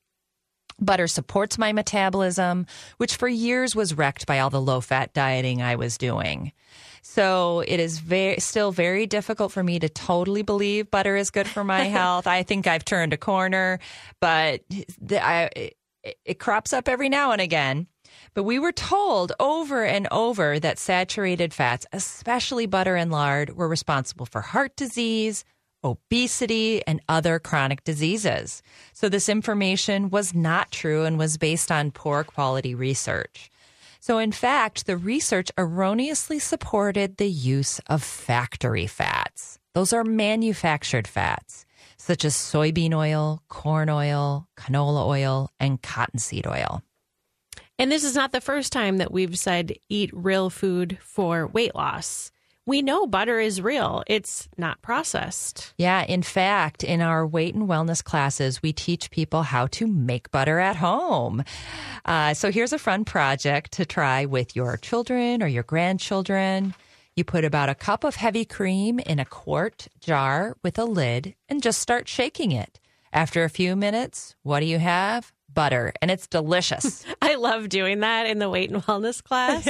Butter 0.80 1.08
supports 1.08 1.58
my 1.58 1.74
metabolism, 1.74 2.68
which 2.98 3.16
for 3.16 3.28
years 3.28 3.76
was 3.76 3.96
wrecked 3.96 4.28
by 4.28 4.40
all 4.40 4.52
the 4.52 4.62
low 4.62 4.80
fat 4.80 5.14
dieting 5.14 5.62
I 5.62 5.76
was 5.76 5.98
doing. 5.98 6.52
So 7.02 7.64
it 7.66 7.80
is 7.80 8.00
very 8.00 8.40
still 8.40 8.72
very 8.72 9.08
difficult 9.08 9.52
for 9.52 9.64
me 9.64 9.80
to 9.80 9.90
totally 9.90 10.42
believe 10.44 10.92
butter 10.92 11.16
is 11.16 11.32
good 11.32 11.48
for 11.48 11.64
my 11.64 11.84
health. 11.98 12.28
I 12.28 12.44
think 12.44 12.68
I've 12.68 12.86
turned 12.86 13.14
a 13.14 13.18
corner, 13.18 13.80
but 14.20 14.62
the, 15.02 15.24
I, 15.24 15.50
it, 15.56 15.78
it 16.26 16.40
crops 16.40 16.74
up 16.74 16.88
every 16.88 17.10
now 17.10 17.32
and 17.32 17.42
again. 17.42 17.88
But 18.38 18.44
we 18.44 18.60
were 18.60 18.72
told 18.72 19.32
over 19.40 19.84
and 19.84 20.08
over 20.12 20.60
that 20.60 20.78
saturated 20.78 21.56
fats, 21.56 21.88
especially 21.92 22.68
butter 22.68 22.96
and 22.96 23.10
lard, 23.10 23.58
were 23.58 23.68
responsible 23.68 24.28
for 24.28 24.42
heart 24.42 24.76
disease, 24.76 25.44
obesity, 25.84 26.86
and 26.86 27.02
other 27.10 27.40
chronic 27.40 27.84
diseases. 27.84 28.62
So 28.94 29.10
this 29.10 29.28
information 29.28 30.12
was 30.12 30.36
not 30.36 30.70
true 30.70 31.04
and 31.04 31.18
was 31.18 31.40
based 31.40 31.72
on 31.72 31.90
poor 31.90 32.24
quality 32.24 32.76
research. 32.76 33.50
So, 34.00 34.20
in 34.20 34.32
fact, 34.32 34.86
the 34.86 34.98
research 34.98 35.50
erroneously 35.58 36.38
supported 36.38 37.18
the 37.18 37.32
use 37.32 37.80
of 37.88 38.04
factory 38.04 38.86
fats. 38.86 39.58
Those 39.74 39.94
are 39.94 40.04
manufactured 40.04 41.08
fats, 41.08 41.66
such 41.98 42.24
as 42.24 42.36
soybean 42.36 42.94
oil, 42.94 43.42
corn 43.50 43.90
oil, 43.90 44.48
canola 44.56 45.08
oil, 45.08 45.50
and 45.60 45.82
cottonseed 45.82 46.46
oil. 46.46 46.84
And 47.80 47.92
this 47.92 48.04
is 48.04 48.16
not 48.16 48.32
the 48.32 48.42
first 48.42 48.74
time 48.74 48.98
that 48.98 49.12
we've 49.12 49.38
said 49.38 49.74
eat 49.88 50.10
real 50.14 50.50
food 50.50 50.98
for 51.02 51.46
weight 51.48 51.76
loss. 51.76 52.32
We 52.66 52.82
know 52.82 53.08
butter 53.08 53.40
is 53.40 53.62
real, 53.62 54.04
it's 54.08 54.50
not 54.58 54.82
processed. 54.82 55.74
Yeah, 55.78 56.04
in 56.04 56.22
fact, 56.22 56.84
in 56.84 57.02
our 57.02 57.26
weight 57.26 57.56
and 57.56 57.70
wellness 57.70 58.04
classes, 58.04 58.62
we 58.62 58.74
teach 58.74 59.10
people 59.10 59.44
how 59.44 59.68
to 59.68 59.88
make 59.88 60.32
butter 60.32 60.60
at 60.60 60.76
home. 60.76 61.46
Uh, 62.04 62.34
so 62.34 62.52
here's 62.52 62.74
a 62.74 62.80
fun 62.80 63.06
project 63.06 63.72
to 63.74 63.86
try 63.86 64.26
with 64.26 64.54
your 64.54 64.76
children 64.76 65.42
or 65.42 65.48
your 65.48 65.64
grandchildren. 65.64 66.74
You 67.16 67.24
put 67.24 67.46
about 67.46 67.70
a 67.70 67.76
cup 67.76 68.04
of 68.04 68.16
heavy 68.16 68.44
cream 68.44 69.00
in 69.00 69.20
a 69.20 69.26
quart 69.26 69.88
jar 70.02 70.58
with 70.62 70.78
a 70.78 70.86
lid 70.86 71.36
and 71.48 71.64
just 71.64 71.80
start 71.80 72.10
shaking 72.10 72.52
it. 72.52 72.82
After 73.14 73.46
a 73.46 73.50
few 73.50 73.78
minutes, 73.78 74.36
what 74.44 74.60
do 74.60 74.66
you 74.66 74.80
have? 74.80 75.32
Butter, 75.58 75.92
and 76.04 76.12
it's 76.12 76.28
delicious. 76.28 77.04
I 77.22 77.34
love 77.34 77.68
doing 77.68 78.02
that 78.02 78.28
in 78.28 78.38
the 78.38 78.48
weight 78.48 78.70
and 78.70 78.84
wellness 78.84 79.24
class. 79.24 79.68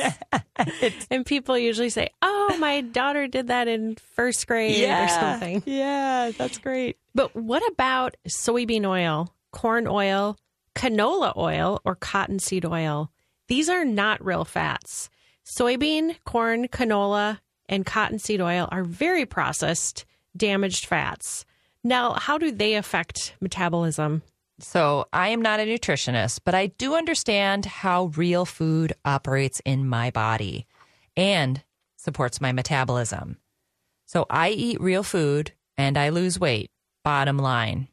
and 1.10 1.26
people 1.26 1.58
usually 1.58 1.90
say, 1.90 2.10
Oh, 2.22 2.58
my 2.60 2.82
daughter 2.82 3.26
did 3.26 3.48
that 3.48 3.70
in 3.70 3.96
first 3.96 4.46
grade 4.48 4.84
or 4.84 5.08
something. 5.08 5.64
Yeah, 5.66 6.32
that's 6.38 6.58
great. 6.58 6.98
But 7.16 7.34
what 7.38 7.66
about 7.72 8.18
soybean 8.28 8.86
oil, 8.86 9.34
corn 9.54 9.88
oil, 9.88 10.36
canola 10.76 11.32
oil, 11.38 11.80
or 11.86 11.96
cottonseed 11.96 12.66
oil? 12.66 13.10
These 13.48 13.70
are 13.70 13.86
not 13.86 14.26
real 14.26 14.44
fats. 14.44 15.10
Soybean, 15.46 16.18
corn, 16.26 16.68
canola, 16.68 17.40
and 17.70 17.86
cottonseed 17.86 18.42
oil 18.42 18.68
are 18.74 18.84
very 18.84 19.26
processed, 19.26 20.04
damaged 20.36 20.86
fats. 20.86 21.46
Now, 21.82 22.12
how 22.12 22.38
do 22.38 22.52
they 22.52 22.76
affect 22.76 23.36
metabolism? 23.40 24.22
So, 24.60 25.06
I 25.14 25.30
am 25.30 25.42
not 25.44 25.60
a 25.60 25.64
nutritionist, 25.64 26.40
but 26.44 26.56
I 26.56 26.68
do 26.68 26.96
understand 26.96 27.66
how 27.66 28.06
real 28.16 28.44
food 28.44 28.94
operates 29.06 29.62
in 29.66 29.88
my 29.88 30.10
body 30.10 30.66
and 31.16 31.62
supports 31.96 32.42
my 32.42 32.52
metabolism. 32.52 33.38
So, 34.08 34.26
I 34.32 34.50
eat 34.50 34.82
real 34.82 35.04
food 35.04 35.52
and 35.78 35.96
I 35.96 36.10
lose 36.10 36.40
weight, 36.40 36.72
bottom 37.04 37.38
line. 37.38 37.88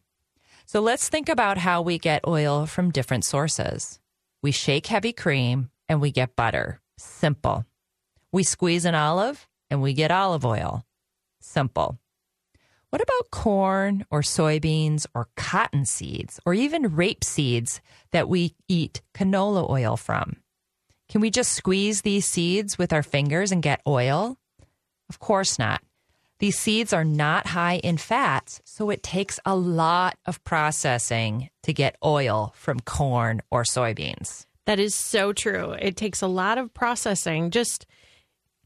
So, 0.65 0.81
let's 0.81 1.11
think 1.11 1.29
about 1.29 1.59
how 1.59 1.83
we 1.83 1.99
get 1.99 2.27
oil 2.27 2.65
from 2.65 2.91
different 2.91 3.27
sources. 3.27 4.01
We 4.43 4.51
shake 4.51 4.87
heavy 4.87 5.13
cream 5.13 5.71
and 5.87 6.01
we 6.01 6.11
get 6.13 6.35
butter. 6.35 6.81
Simple. 6.97 7.67
We 8.33 8.43
squeeze 8.43 8.87
an 8.87 8.95
olive 8.95 9.47
and 9.71 9.83
we 9.83 9.93
get 9.93 10.11
olive 10.11 10.47
oil. 10.47 10.87
Simple. 11.41 11.99
What 12.95 13.03
about 13.03 13.33
corn 13.33 14.07
or 14.09 14.21
soybeans 14.21 15.05
or 15.17 15.27
cotton 15.35 15.85
seeds 15.85 16.39
or 16.47 16.55
even 16.55 16.95
rape 16.95 17.25
seeds 17.25 17.81
that 18.13 18.29
we 18.29 18.55
eat 18.69 19.03
canola 19.13 19.69
oil 19.69 19.97
from? 19.97 20.37
Can 21.09 21.21
we 21.21 21.29
just 21.29 21.51
squeeze 21.51 22.03
these 22.03 22.25
seeds 22.25 22.79
with 22.79 22.93
our 22.93 23.03
fingers 23.03 23.51
and 23.51 23.65
get 23.65 23.81
oil? 23.85 24.39
Of 25.09 25.19
course 25.19 25.59
not. 25.59 25.83
These 26.39 26.57
seeds 26.57 26.93
are 26.93 27.03
not 27.03 27.49
high 27.49 27.79
in 27.79 27.97
fats, 27.97 28.61
so 28.65 28.91
it 28.91 29.03
takes 29.03 29.41
a 29.45 29.57
lot 29.57 30.17
of 30.25 30.45
processing 30.45 31.51
to 31.65 31.73
get 31.73 31.97
oil 32.05 32.55
from 32.57 32.79
corn 32.79 33.43
or 33.51 33.65
soybeans. 33.65 34.47
That 34.67 34.79
is 34.79 34.95
so 34.95 35.33
true. 35.33 35.73
It 35.73 35.97
takes 35.97 36.23
a 36.23 36.29
lot 36.29 36.59
of 36.59 36.73
processing. 36.73 37.51
Just 37.51 37.87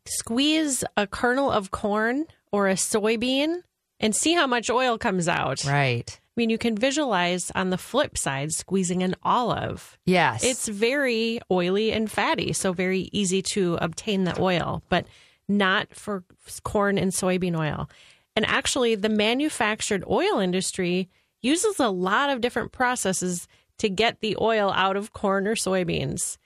squeeze 0.05 0.85
a 0.99 1.07
kernel 1.07 1.51
of 1.51 1.71
corn 1.71 2.27
or 2.53 2.69
a 2.69 2.75
soybean 2.75 3.63
and 4.01 4.15
see 4.15 4.35
how 4.35 4.47
much 4.47 4.71
oil 4.71 4.99
comes 4.99 5.29
out. 5.29 5.65
Right. 5.65 6.19
I 6.21 6.33
mean, 6.37 6.51
you 6.51 6.59
can 6.59 6.77
visualize 6.77 7.51
on 7.55 7.71
the 7.71 7.79
flip 7.79 8.17
side 8.17 8.53
squeezing 8.53 9.03
an 9.03 9.17
olive. 9.25 9.99
Yes. 10.05 10.45
It's 10.45 10.69
very 10.69 11.41
oily 11.51 11.91
and 11.91 12.11
fatty, 12.11 12.53
so 12.53 12.73
very 12.73 13.09
easy 13.13 13.43
to 13.55 13.77
obtain 13.81 14.25
the 14.25 14.41
oil, 14.41 14.83
but 14.89 15.07
not 15.49 15.93
for 15.95 16.23
corn 16.63 16.97
and 16.97 17.11
soybean 17.11 17.59
oil. 17.59 17.91
And 18.37 18.47
actually, 18.47 18.95
the 18.95 19.09
manufactured 19.09 20.05
oil 20.09 20.39
industry 20.39 21.09
uses 21.43 21.81
a 21.81 21.91
lot 21.91 22.31
of 22.31 22.41
different 22.41 22.71
processes 22.71 23.49
to 23.79 23.89
get 23.89 24.21
the 24.21 24.37
oil 24.41 24.71
out 24.71 24.97
of 24.97 25.13
corn 25.13 25.49
or 25.49 25.55
soybeans. 25.55 26.37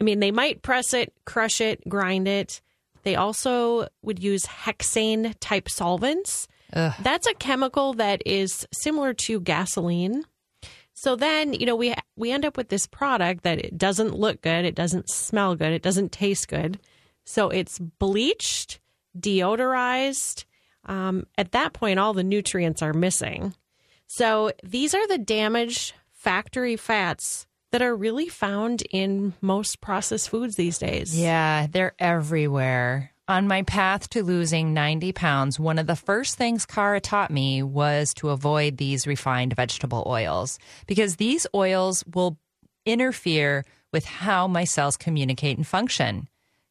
I 0.00 0.04
mean, 0.04 0.20
they 0.20 0.30
might 0.30 0.62
press 0.62 0.94
it, 0.94 1.12
crush 1.24 1.60
it, 1.60 1.86
grind 1.88 2.28
it. 2.28 2.62
They 3.02 3.16
also 3.16 3.88
would 4.02 4.22
use 4.22 4.46
hexane 4.46 5.34
type 5.40 5.68
solvents. 5.68 6.48
That's 7.02 7.26
a 7.26 7.34
chemical 7.34 7.94
that 7.94 8.22
is 8.26 8.66
similar 8.72 9.14
to 9.14 9.40
gasoline. 9.40 10.24
So 10.94 11.16
then, 11.16 11.52
you 11.52 11.66
know, 11.66 11.76
we 11.76 11.94
we 12.16 12.30
end 12.30 12.44
up 12.44 12.56
with 12.56 12.68
this 12.68 12.86
product 12.86 13.44
that 13.44 13.58
it 13.58 13.76
doesn't 13.76 14.18
look 14.18 14.42
good, 14.42 14.64
it 14.64 14.74
doesn't 14.74 15.10
smell 15.10 15.56
good, 15.56 15.72
it 15.72 15.82
doesn't 15.82 16.12
taste 16.12 16.48
good. 16.48 16.78
So 17.24 17.48
it's 17.48 17.78
bleached, 17.78 18.80
deodorized. 19.18 20.44
Um, 20.84 21.26
at 21.38 21.52
that 21.52 21.72
point, 21.72 21.98
all 21.98 22.12
the 22.12 22.22
nutrients 22.22 22.82
are 22.82 22.92
missing. 22.92 23.54
So 24.06 24.52
these 24.62 24.94
are 24.94 25.06
the 25.08 25.18
damaged 25.18 25.94
factory 26.12 26.76
fats 26.76 27.46
that 27.72 27.82
are 27.82 27.96
really 27.96 28.28
found 28.28 28.82
in 28.90 29.34
most 29.40 29.80
processed 29.80 30.28
foods 30.28 30.54
these 30.54 30.78
days. 30.78 31.18
Yeah, 31.18 31.66
they're 31.66 31.94
everywhere. 31.98 33.10
On 33.26 33.48
my 33.48 33.62
path 33.62 34.10
to 34.10 34.22
losing 34.22 34.74
90 34.74 35.12
pounds, 35.12 35.58
one 35.58 35.78
of 35.78 35.86
the 35.86 35.96
first 35.96 36.36
things 36.36 36.66
Kara 36.66 37.00
taught 37.00 37.30
me 37.30 37.62
was 37.62 38.12
to 38.14 38.30
avoid 38.30 38.76
these 38.76 39.06
refined 39.06 39.56
vegetable 39.56 40.04
oils 40.06 40.58
because 40.86 41.16
these 41.16 41.46
oils 41.54 42.04
will 42.12 42.36
interfere 42.84 43.64
with 43.92 44.04
how 44.04 44.46
my 44.46 44.64
cells 44.64 44.98
communicate 44.98 45.56
and 45.56 45.66
function. 45.66 46.28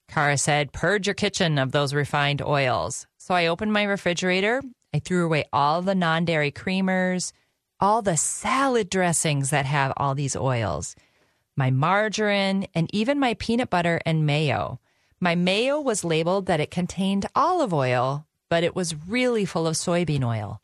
Kara 0.08 0.38
said, 0.38 0.72
purge 0.74 1.08
your 1.08 1.16
kitchen 1.16 1.58
of 1.58 1.72
those 1.72 1.94
refined 1.94 2.42
oils. 2.42 3.08
So 3.18 3.34
I 3.34 3.48
opened 3.48 3.74
my 3.74 3.84
refrigerator 3.84 4.62
I 4.94 5.00
threw 5.00 5.26
away 5.26 5.46
all 5.52 5.82
the 5.82 5.96
non 5.96 6.24
dairy 6.24 6.52
creamers, 6.52 7.34
all 7.80 8.02
the 8.02 8.16
salad 8.16 8.89
dressings 8.89 9.50
that 9.50 9.66
have 9.66 9.92
all 9.98 10.13
these 10.13 10.36
oils, 10.36 10.96
my 11.56 11.72
margarine, 11.72 12.68
and 12.76 12.89
even 12.94 13.20
my 13.20 13.34
peanut 13.34 13.70
butter 13.70 14.00
and 14.06 14.26
mayo. 14.26 14.80
My 15.24 15.36
mayo 15.36 15.80
was 15.80 16.04
labeled 16.04 16.48
that 16.48 16.60
it 16.60 16.70
contained 16.70 17.28
olive 17.34 17.74
oil, 17.74 18.28
but 18.50 18.66
it 18.66 18.76
was 18.76 19.08
really 19.08 19.46
full 19.46 19.68
of 19.68 19.76
soybean 19.76 20.22
oil. 20.22 20.62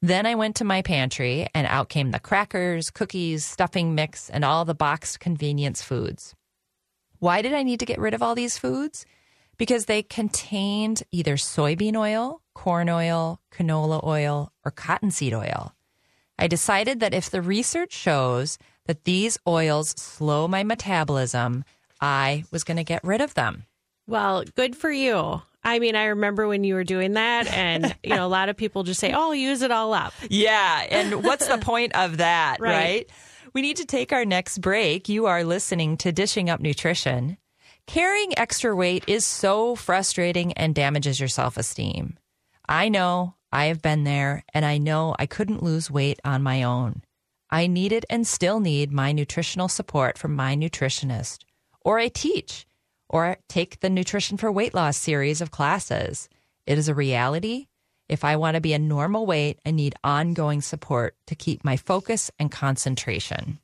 Then 0.00 0.26
I 0.26 0.34
went 0.34 0.56
to 0.56 0.64
my 0.64 0.82
pantry, 0.82 1.46
and 1.54 1.68
out 1.68 1.88
came 1.88 2.10
the 2.10 2.18
crackers, 2.18 2.90
cookies, 2.90 3.44
stuffing 3.44 3.94
mix, 3.94 4.28
and 4.28 4.44
all 4.44 4.64
the 4.64 4.74
boxed 4.74 5.20
convenience 5.20 5.82
foods. 5.82 6.34
Why 7.20 7.42
did 7.42 7.54
I 7.54 7.62
need 7.62 7.78
to 7.78 7.86
get 7.86 8.00
rid 8.00 8.12
of 8.12 8.24
all 8.24 8.34
these 8.34 8.58
foods? 8.58 9.06
Because 9.56 9.84
they 9.84 10.02
contained 10.02 11.04
either 11.12 11.36
soybean 11.36 11.94
oil, 11.94 12.42
corn 12.54 12.88
oil, 12.88 13.40
canola 13.52 14.02
oil, 14.02 14.50
or 14.64 14.72
cottonseed 14.72 15.32
oil. 15.32 15.76
I 16.40 16.48
decided 16.48 16.98
that 16.98 17.14
if 17.14 17.30
the 17.30 17.40
research 17.40 17.92
shows 17.92 18.58
that 18.86 19.04
these 19.04 19.38
oils 19.46 19.90
slow 19.90 20.48
my 20.48 20.64
metabolism, 20.64 21.62
I 22.00 22.42
was 22.50 22.64
going 22.64 22.78
to 22.78 22.82
get 22.82 23.04
rid 23.04 23.20
of 23.20 23.34
them. 23.34 23.66
Well, 24.06 24.44
good 24.56 24.76
for 24.76 24.90
you. 24.90 25.42
I 25.64 25.78
mean, 25.78 25.94
I 25.94 26.06
remember 26.06 26.48
when 26.48 26.64
you 26.64 26.74
were 26.74 26.84
doing 26.84 27.12
that, 27.12 27.46
and 27.46 27.94
you 28.02 28.10
know, 28.16 28.26
a 28.26 28.28
lot 28.28 28.48
of 28.48 28.56
people 28.56 28.82
just 28.82 29.00
say, 29.00 29.12
"Oh, 29.12 29.32
use 29.32 29.62
it 29.62 29.70
all 29.70 29.94
up." 29.94 30.12
Yeah, 30.28 30.86
and 30.90 31.22
what's 31.24 31.46
the 31.46 31.58
point 31.58 31.94
of 31.94 32.16
that, 32.18 32.56
Right. 32.60 32.72
right. 32.72 33.10
We 33.54 33.62
need 33.62 33.76
to 33.76 33.84
take 33.84 34.12
our 34.12 34.24
next 34.24 34.60
break. 34.60 35.08
You 35.08 35.26
are 35.26 35.44
listening 35.44 35.98
to 35.98 36.10
Dishing 36.12 36.48
Up 36.50 36.60
Nutrition. 36.60 37.36
Carrying 37.86 38.36
extra 38.38 38.74
weight 38.74 39.04
is 39.06 39.26
so 39.26 39.74
frustrating 39.74 40.52
and 40.54 40.74
damages 40.74 41.20
your 41.20 41.28
self 41.28 41.56
esteem. 41.56 42.16
I 42.68 42.88
know 42.88 43.34
I 43.52 43.66
have 43.66 43.82
been 43.82 44.04
there, 44.04 44.44
and 44.54 44.64
I 44.64 44.78
know 44.78 45.14
I 45.18 45.26
couldn't 45.26 45.62
lose 45.62 45.90
weight 45.90 46.18
on 46.24 46.42
my 46.42 46.62
own. 46.62 47.02
I 47.50 47.66
needed 47.66 48.06
and 48.08 48.26
still 48.26 48.60
need 48.60 48.90
my 48.92 49.12
nutritional 49.12 49.68
support 49.68 50.16
from 50.16 50.34
my 50.34 50.56
nutritionist, 50.56 51.40
or 51.82 51.98
I 51.98 52.08
teach, 52.08 52.66
or 53.12 53.36
take 53.48 53.78
the 53.80 53.90
Nutrition 53.90 54.36
for 54.36 54.50
Weight 54.50 54.74
Loss 54.74 54.96
series 54.96 55.40
of 55.40 55.50
classes. 55.50 56.28
It 56.66 56.78
is 56.78 56.88
a 56.88 56.94
reality. 56.94 57.66
If 58.08 58.24
I 58.24 58.36
want 58.36 58.56
to 58.56 58.60
be 58.60 58.72
a 58.72 58.78
normal 58.78 59.26
weight, 59.26 59.60
I 59.64 59.70
need 59.70 59.94
ongoing 60.02 60.60
support 60.60 61.14
to 61.26 61.34
keep 61.34 61.64
my 61.64 61.76
focus 61.76 62.30
and 62.38 62.50
concentration. 62.50 63.58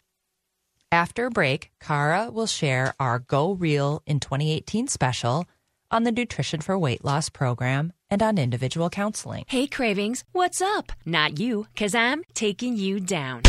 After 0.93 1.27
a 1.27 1.31
break, 1.31 1.71
Kara 1.81 2.31
will 2.31 2.47
share 2.47 2.95
our 2.99 3.19
Go 3.19 3.53
Real 3.53 4.03
in 4.07 4.21
2018 4.21 4.89
special 4.89 5.47
on 5.91 6.05
the 6.05 6.13
Nutrition 6.13 6.61
for 6.61 6.79
Weight 6.79 7.05
Loss 7.05 7.31
program 7.31 7.93
and 8.11 8.23
on 8.23 8.39
individual 8.39 8.89
counseling. 8.89 9.45
Hey, 9.49 9.67
Cravings, 9.67 10.25
what's 10.33 10.63
up? 10.63 10.93
Not 11.05 11.39
you, 11.39 11.67
because 11.75 11.95
I'm 11.95 12.23
taking 12.35 12.77
you 12.77 13.01
down. 13.01 13.43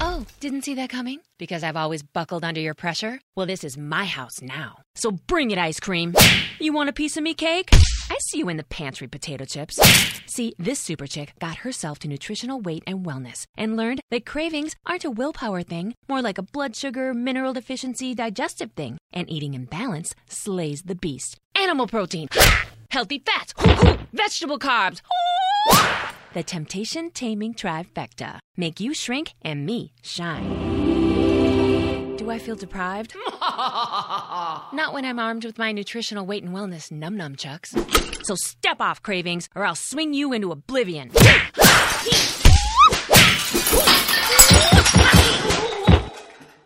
Oh, 0.00 0.24
didn't 0.40 0.62
see 0.62 0.74
that 0.74 0.90
coming? 0.90 1.20
Because 1.38 1.64
I've 1.64 1.76
always 1.76 2.02
buckled 2.02 2.44
under 2.44 2.60
your 2.60 2.74
pressure? 2.74 3.20
Well, 3.36 3.46
this 3.46 3.64
is 3.64 3.76
my 3.76 4.04
house 4.04 4.40
now. 4.40 4.78
So 4.94 5.10
bring 5.10 5.50
it, 5.50 5.58
ice 5.58 5.80
cream. 5.80 6.14
You 6.60 6.72
want 6.72 6.88
a 6.88 6.92
piece 6.92 7.16
of 7.16 7.22
me 7.22 7.34
cake? 7.34 7.70
I 8.10 8.16
see 8.20 8.38
you 8.38 8.48
in 8.48 8.56
the 8.56 8.64
pantry, 8.64 9.06
potato 9.06 9.44
chips. 9.44 9.78
See, 10.26 10.54
this 10.58 10.78
super 10.80 11.06
chick 11.06 11.32
got 11.40 11.58
herself 11.58 11.98
to 12.00 12.08
nutritional 12.08 12.60
weight 12.60 12.82
and 12.86 13.04
wellness 13.04 13.44
and 13.56 13.76
learned 13.76 14.00
that 14.10 14.24
cravings 14.24 14.74
aren't 14.86 15.04
a 15.04 15.10
willpower 15.10 15.62
thing, 15.62 15.94
more 16.08 16.22
like 16.22 16.38
a 16.38 16.42
blood 16.42 16.74
sugar, 16.76 17.12
mineral 17.12 17.52
deficiency, 17.52 18.14
digestive 18.14 18.72
thing. 18.72 18.98
And 19.12 19.28
eating 19.30 19.54
in 19.54 19.64
balance 19.64 20.14
slays 20.28 20.82
the 20.82 20.94
beast. 20.94 21.36
Animal 21.56 21.86
protein, 21.86 22.28
healthy 22.90 23.22
fats, 23.24 23.52
vegetable 24.12 24.58
carbs. 24.58 25.00
The 26.34 26.42
temptation 26.42 27.10
taming 27.10 27.54
trifecta. 27.54 28.38
Make 28.56 28.80
you 28.80 28.92
shrink 28.94 29.34
and 29.42 29.64
me 29.64 29.92
shine. 30.02 30.46
Do 32.16 32.30
I 32.30 32.38
feel 32.38 32.56
deprived? 32.56 33.14
Not 33.40 34.92
when 34.92 35.04
I'm 35.06 35.18
armed 35.18 35.44
with 35.46 35.56
my 35.58 35.72
nutritional 35.72 36.26
weight 36.26 36.42
and 36.44 36.54
wellness 36.54 36.92
num 36.92 37.16
num 37.16 37.36
chucks. 37.36 37.74
So 38.22 38.34
step 38.34 38.80
off 38.80 39.02
cravings 39.02 39.48
or 39.56 39.64
I'll 39.64 39.74
swing 39.74 40.12
you 40.12 40.32
into 40.34 40.52
oblivion. 40.52 41.10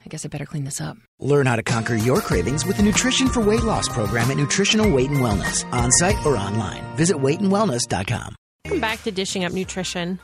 I 0.05 0.09
guess 0.09 0.25
I 0.25 0.29
better 0.29 0.47
clean 0.47 0.65
this 0.65 0.81
up. 0.81 0.97
Learn 1.21 1.47
how 1.47 1.55
to 1.57 1.63
conquer 1.63 1.95
your 1.95 2.21
cravings 2.21 2.67
with 2.67 2.77
the 2.79 2.83
Nutrition 2.83 3.29
for 3.29 3.41
Weight 3.41 3.63
Loss 3.63 3.89
program 3.89 4.31
at 4.31 4.37
Nutritional 4.37 4.91
Weight 4.93 5.11
and 5.11 5.21
Wellness, 5.21 5.65
on 5.73 5.93
site 5.93 6.17
or 6.27 6.37
online. 6.37 6.83
Visit 6.97 7.17
weightandwellness.com. 7.17 8.35
Welcome 8.65 8.81
back 8.81 9.03
to 9.03 9.11
Dishing 9.11 9.45
Up 9.45 9.53
Nutrition. 9.53 10.21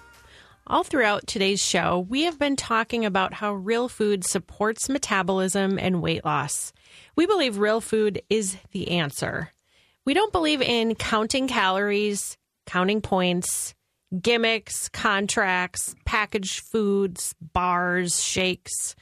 All 0.68 0.85
throughout 0.85 1.27
today's 1.27 1.61
show, 1.61 2.07
we 2.09 2.22
have 2.22 2.38
been 2.38 2.55
talking 2.55 3.05
about 3.05 3.35
how 3.35 3.53
real 3.53 3.88
food 3.88 4.24
supports 4.24 4.88
metabolism 4.88 5.77
and 5.77 6.01
weight 6.01 6.24
loss. 6.24 6.72
We 7.16 7.27
believe 7.27 7.59
real 7.59 7.81
food 7.81 8.22
is 8.31 8.57
the 8.70 8.92
answer. 8.92 9.51
We 10.05 10.14
don't 10.14 10.31
believe 10.31 10.62
in 10.62 10.94
counting 10.94 11.48
calories, 11.48 12.38
counting 12.64 13.01
points, 13.01 13.74
gimmicks, 14.22 14.88
contracts, 14.88 15.96
packaged 16.05 16.61
foods, 16.61 17.35
bars, 17.40 18.22
shakes, 18.22 18.94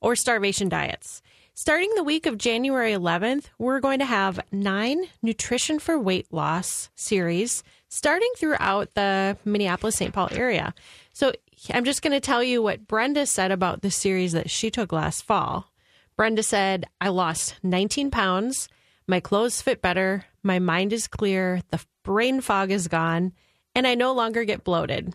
or 0.00 0.16
starvation 0.16 0.70
diets. 0.70 1.20
Starting 1.52 1.92
the 1.94 2.04
week 2.04 2.24
of 2.24 2.38
January 2.38 2.92
11th, 2.92 3.46
we're 3.58 3.80
going 3.80 3.98
to 3.98 4.04
have 4.06 4.40
nine 4.50 5.02
Nutrition 5.20 5.78
for 5.78 5.98
Weight 5.98 6.32
Loss 6.32 6.88
series 6.94 7.62
starting 7.88 8.30
throughout 8.36 8.94
the 8.94 9.36
Minneapolis 9.44 9.96
St. 9.96 10.12
Paul 10.12 10.28
area. 10.32 10.74
So 11.12 11.32
I'm 11.70 11.84
just 11.84 12.02
going 12.02 12.12
to 12.12 12.20
tell 12.20 12.42
you 12.42 12.62
what 12.62 12.86
Brenda 12.86 13.26
said 13.26 13.50
about 13.50 13.82
the 13.82 13.90
series 13.90 14.32
that 14.32 14.50
she 14.50 14.70
took 14.70 14.92
last 14.92 15.24
fall. 15.24 15.72
Brenda 16.16 16.42
said, 16.42 16.86
I 17.00 17.08
lost 17.08 17.56
19 17.62 18.10
pounds. 18.10 18.68
My 19.06 19.20
clothes 19.20 19.62
fit 19.62 19.80
better. 19.80 20.24
My 20.42 20.58
mind 20.58 20.92
is 20.92 21.08
clear. 21.08 21.62
The 21.70 21.84
brain 22.02 22.40
fog 22.40 22.70
is 22.70 22.88
gone. 22.88 23.32
And 23.74 23.86
I 23.86 23.94
no 23.94 24.12
longer 24.12 24.44
get 24.44 24.64
bloated. 24.64 25.14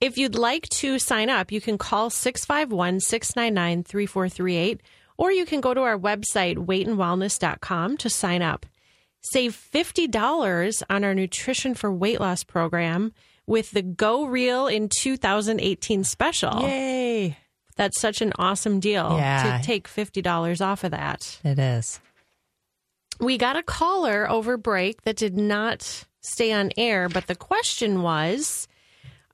If 0.00 0.18
you'd 0.18 0.34
like 0.34 0.68
to 0.70 0.98
sign 0.98 1.30
up, 1.30 1.52
you 1.52 1.60
can 1.60 1.78
call 1.78 2.10
651 2.10 3.00
699 3.00 3.84
3438 3.84 4.80
or 5.16 5.30
you 5.30 5.44
can 5.44 5.60
go 5.60 5.74
to 5.74 5.80
our 5.82 5.98
website, 5.98 6.56
weightandwellness.com, 6.56 7.96
to 7.98 8.10
sign 8.10 8.42
up. 8.42 8.66
Save 9.22 9.56
$50 9.72 10.82
on 10.90 11.04
our 11.04 11.14
Nutrition 11.14 11.74
for 11.74 11.92
Weight 11.92 12.20
Loss 12.20 12.44
program 12.44 13.12
with 13.46 13.70
the 13.70 13.82
Go 13.82 14.24
Real 14.26 14.66
in 14.66 14.88
2018 14.88 16.04
special. 16.04 16.62
Yay! 16.62 17.36
That's 17.76 18.00
such 18.00 18.20
an 18.20 18.32
awesome 18.38 18.80
deal 18.80 19.16
Yeah. 19.16 19.58
to 19.58 19.64
take 19.64 19.88
$50 19.88 20.60
off 20.60 20.84
of 20.84 20.90
that. 20.90 21.38
It 21.44 21.58
is. 21.58 22.00
We 23.20 23.38
got 23.38 23.56
a 23.56 23.62
caller 23.62 24.28
over 24.28 24.56
break 24.56 25.02
that 25.02 25.16
did 25.16 25.36
not 25.36 26.04
stay 26.20 26.52
on 26.52 26.70
air, 26.76 27.08
but 27.08 27.26
the 27.28 27.34
question 27.36 28.02
was 28.02 28.66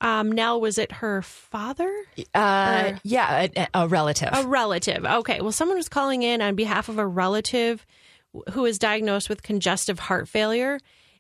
um, 0.01 0.31
Nell, 0.31 0.61
was 0.61 0.79
it 0.79 0.92
her 0.92 1.22
father? 1.22 1.92
Uh, 2.35 2.92
yeah, 3.03 3.48
a, 3.57 3.68
a 3.74 3.88
relative. 3.88 4.29
A 4.33 4.46
relative. 4.46 5.05
Okay. 5.05 5.40
Well, 5.40 5.51
someone 5.51 5.77
was 5.77 5.88
calling 5.88 6.22
in 6.22 6.40
on 6.40 6.55
behalf 6.55 6.88
of 6.88 6.98
a 6.98 7.07
relative 7.07 7.85
who 8.50 8.62
was 8.62 8.78
diagnosed 8.78 9.28
with 9.28 9.42
congestive 9.42 9.98
heart 9.98 10.28
failure. 10.28 10.78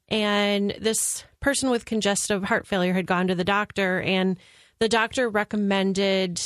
And 0.08 0.74
this 0.80 1.24
person 1.40 1.70
with 1.70 1.84
congestive 1.84 2.44
heart 2.44 2.66
failure 2.66 2.94
had 2.94 3.06
gone 3.06 3.28
to 3.28 3.34
the 3.34 3.44
doctor, 3.44 4.00
and 4.00 4.38
the 4.78 4.88
doctor 4.88 5.28
recommended 5.28 6.40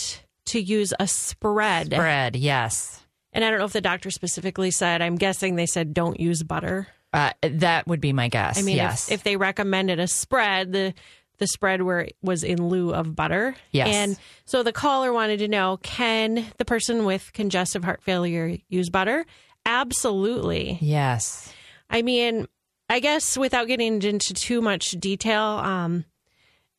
to 0.47 0.61
use 0.61 0.93
a 0.99 1.07
spread. 1.07 1.91
Bread, 1.91 2.35
yes. 2.35 3.05
And 3.33 3.45
I 3.45 3.51
don't 3.51 3.61
know 3.61 3.65
if 3.65 3.73
the 3.73 3.81
doctor 3.81 4.11
specifically 4.11 4.71
said, 4.71 5.01
I'm 5.01 5.17
guessing 5.17 5.55
they 5.55 5.67
said 5.67 5.95
don't 5.95 6.19
use 6.19 6.43
butter. 6.43 6.89
Uh, 7.13 7.33
that 7.43 7.87
would 7.87 8.01
be 8.01 8.13
my 8.13 8.29
guess. 8.29 8.59
I 8.59 8.63
mean, 8.63 8.77
yes. 8.77 9.09
if, 9.09 9.17
if 9.17 9.23
they 9.23 9.37
recommended 9.37 10.01
a 10.01 10.07
spread, 10.07 10.73
the 10.73 10.95
the 11.39 11.47
spread 11.47 11.83
where 11.83 12.09
was 12.23 12.45
in 12.45 12.69
lieu 12.69 12.95
of 12.95 13.17
butter. 13.17 13.57
Yes. 13.73 13.89
And 13.89 14.19
so 14.45 14.63
the 14.63 14.73
caller 14.73 15.13
wanted 15.13 15.39
to 15.39 15.49
know, 15.49 15.79
can 15.83 16.47
the 16.59 16.65
person 16.65 17.05
with 17.05 17.33
congestive 17.33 17.83
heart 17.83 18.03
failure 18.03 18.59
use 18.69 18.91
butter? 18.91 19.27
Absolutely. 19.67 20.79
yes. 20.81 21.53
I 21.91 22.03
mean, 22.03 22.47
I 22.89 23.01
guess 23.01 23.37
without 23.37 23.67
getting 23.69 24.03
into 24.03 24.35
too 24.35 24.61
much 24.61 24.93
detail, 24.93 25.43
um, 25.43 26.05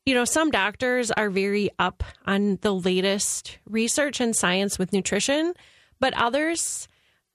you 0.05 0.13
know, 0.13 0.25
some 0.25 0.51
doctors 0.51 1.11
are 1.11 1.29
very 1.29 1.69
up 1.79 2.03
on 2.25 2.57
the 2.61 2.73
latest 2.73 3.57
research 3.65 4.19
and 4.19 4.35
science 4.35 4.77
with 4.77 4.91
nutrition, 4.91 5.53
but 5.99 6.13
others 6.15 6.87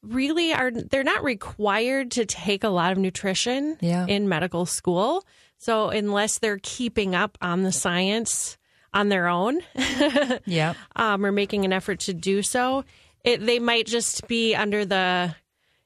really 0.03 0.53
are 0.53 0.71
they're 0.71 1.03
not 1.03 1.25
required 1.25 2.11
to 2.13 2.25
take 2.27 2.63
a 2.63 2.69
lot 2.69 2.93
of 2.93 2.99
nutrition 2.99 3.77
Yeah. 3.81 4.07
in 4.07 4.29
medical 4.29 4.67
school. 4.67 5.25
So 5.57 5.89
unless 5.89 6.39
they're 6.39 6.61
keeping 6.63 7.15
up 7.15 7.37
on 7.41 7.63
the 7.63 7.73
science 7.73 8.59
on 8.95 9.09
their 9.09 9.27
own, 9.29 9.61
yeah, 10.47 10.75
um, 10.97 11.25
or 11.27 11.33
making 11.33 11.65
an 11.65 11.73
effort 11.73 12.01
to 12.01 12.15
do 12.15 12.43
so, 12.43 12.85
it, 13.25 13.45
they 13.45 13.59
might 13.59 13.87
just 13.87 14.27
be 14.29 14.55
under 14.55 14.85
the, 14.85 15.35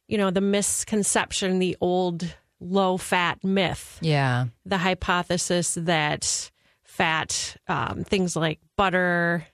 you 0.09 0.19
know, 0.19 0.31
the 0.31 0.41
misconception, 0.41 1.59
the 1.59 1.77
old 1.81 2.35
low 2.61 2.97
fat 2.97 3.43
myth. 3.43 3.99
Yeah. 4.01 4.47
The 4.65 4.79
hypothesis 4.79 5.75
that 5.81 6.51
fat, 6.85 7.57
um, 7.69 8.05
things 8.05 8.37
like 8.37 8.61
butter 8.77 9.47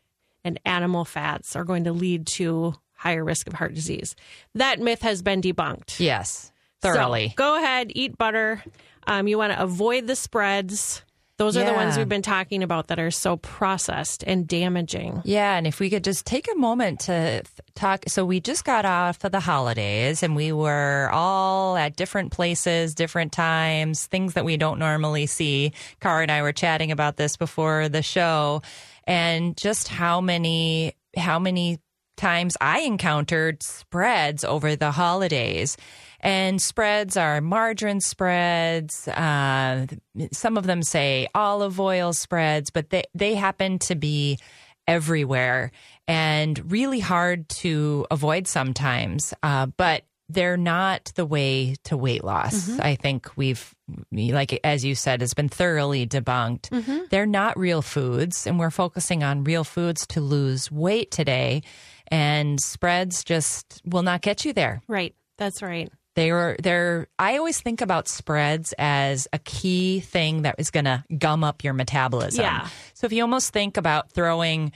and 0.45 0.61
animal 0.65 1.05
fats, 1.05 1.57
are 1.57 1.65
going 1.65 1.85
to 1.85 1.93
lead 1.93 2.27
to 2.27 2.75
higher 2.95 3.25
risk 3.25 3.47
of 3.47 3.55
heart 3.55 3.75
disease. 3.75 4.17
That 4.55 4.81
myth 4.81 5.03
has 5.03 5.23
been 5.23 5.41
debunked. 5.41 6.01
Yes. 6.01 6.53
So 6.83 6.93
Thoroughly. 6.93 7.33
go 7.37 7.57
ahead, 7.57 7.91
eat 7.95 8.19
butter. 8.19 8.63
Um, 9.07 9.27
you 9.27 9.39
want 9.39 9.53
to 9.53 9.63
avoid 9.63 10.07
the 10.07 10.17
spreads. 10.17 11.03
Those 11.39 11.57
are 11.57 11.65
the 11.65 11.73
ones 11.73 11.97
we've 11.97 12.09
been 12.09 12.21
talking 12.21 12.65
about 12.65 12.89
that 12.89 12.99
are 12.99 13.13
so 13.13 13.37
processed 13.37 14.25
and 14.27 14.47
damaging. 14.47 15.23
Yeah, 15.25 15.57
and 15.57 15.69
if 15.69 15.79
we 15.79 15.89
could 15.89 16.03
just 16.03 16.27
take 16.27 16.49
a 16.53 16.57
moment 16.57 17.01
to 17.01 17.45
talk. 17.77 18.05
So, 18.09 18.25
we 18.25 18.41
just 18.41 18.65
got 18.65 18.85
off 18.85 19.23
of 19.23 19.31
the 19.31 19.39
holidays 19.39 20.25
and 20.25 20.35
we 20.35 20.51
were 20.51 21.09
all 21.13 21.77
at 21.77 21.95
different 21.95 22.33
places, 22.33 22.93
different 22.93 23.31
times, 23.31 24.07
things 24.07 24.35
that 24.35 24.45
we 24.45 24.57
don't 24.57 24.81
normally 24.81 25.27
see. 25.27 25.73
Kara 26.01 26.23
and 26.23 26.31
I 26.33 26.43
were 26.43 26.53
chatting 26.53 26.91
about 26.91 27.17
this 27.17 27.37
before 27.37 27.89
the 27.89 28.03
show 28.03 28.63
and 29.05 29.57
just 29.57 29.87
how 29.87 30.21
many, 30.21 30.95
how 31.17 31.39
many 31.39 31.79
times 32.17 32.57
I 32.61 32.81
encountered 32.81 33.63
spreads 33.63 34.43
over 34.43 34.75
the 34.75 34.91
holidays. 34.91 35.77
And 36.21 36.61
spreads 36.61 37.17
are 37.17 37.41
margarine 37.41 38.01
spreads. 38.01 39.07
Uh, 39.09 39.87
some 40.33 40.57
of 40.57 40.67
them 40.67 40.83
say 40.83 41.29
olive 41.35 41.79
oil 41.79 42.13
spreads, 42.13 42.71
but 42.71 42.91
they, 42.91 43.05
they 43.15 43.35
happen 43.35 43.79
to 43.81 43.95
be 43.95 44.39
everywhere 44.87 45.71
and 46.09 46.73
really 46.73 46.99
hard 47.01 47.49
to 47.49 48.07
avoid 48.11 48.49
sometimes. 48.49 49.33
Uh, 49.43 49.67
but 49.67 50.03
they're 50.31 50.57
not 50.57 51.13
the 51.15 51.25
way 51.25 51.75
to 51.85 51.97
weight 51.97 52.23
loss. 52.23 52.79
I 52.79 52.97
think 52.97 53.31
we've, 53.37 53.75
like 54.13 54.61
as 54.63 54.85
you 54.85 54.95
said, 54.95 55.21
has 55.23 55.33
been 55.33 55.49
thoroughly 55.49 56.07
debunked. 56.07 57.09
They're 57.09 57.25
not 57.27 57.59
real 57.59 57.81
foods, 57.81 58.47
and 58.47 58.59
we're 58.59 58.71
focusing 58.71 59.23
on 59.23 59.45
real 59.45 59.65
foods 59.65 60.07
to 60.09 60.21
lose 60.21 60.71
weight 60.71 61.11
today. 61.11 61.63
And 62.09 62.61
spreads 62.61 63.25
just 63.25 63.81
will 63.87 64.03
not 64.03 64.21
get 64.21 64.45
you 64.45 64.53
there. 64.53 64.83
Right. 64.87 65.15
That's 65.39 65.63
right. 65.63 65.91
They 66.19 66.33
were 66.33 66.57
they're 66.61 67.07
I 67.17 67.37
always 67.37 67.61
think 67.61 67.81
about 67.81 68.09
spreads 68.09 68.75
as 68.77 69.29
a 69.33 69.39
key 69.39 70.01
thing 70.01 70.43
that 70.43 70.57
is 70.59 70.73
going 70.73 70.87
to 70.87 71.05
gum 71.17 71.45
up 71.45 71.63
your 71.63 71.75
metabolism. 71.75 72.43
Yeah. 72.43 72.67
So 72.95 73.07
if 73.07 73.13
you 73.13 73.23
almost 73.23 73.53
think 73.53 73.77
about 73.77 74.11
throwing 74.11 74.73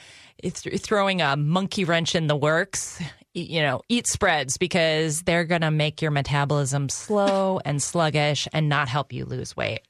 throwing 0.55 1.21
a 1.21 1.37
monkey 1.37 1.85
wrench 1.85 2.15
in 2.15 2.29
the 2.29 2.37
works, 2.37 3.03
you 3.35 3.61
know, 3.61 3.83
eat 3.89 4.07
spreads 4.07 4.57
because 4.57 5.23
they're 5.23 5.43
going 5.43 5.63
to 5.63 5.73
make 5.73 6.01
your 6.01 6.13
metabolism 6.13 6.89
slow 6.89 7.59
and 7.65 7.83
sluggish 7.83 8.47
and 8.53 8.69
not 8.69 8.87
help 8.87 9.13
you 9.13 9.25
lose 9.25 9.57
weight. 9.57 9.81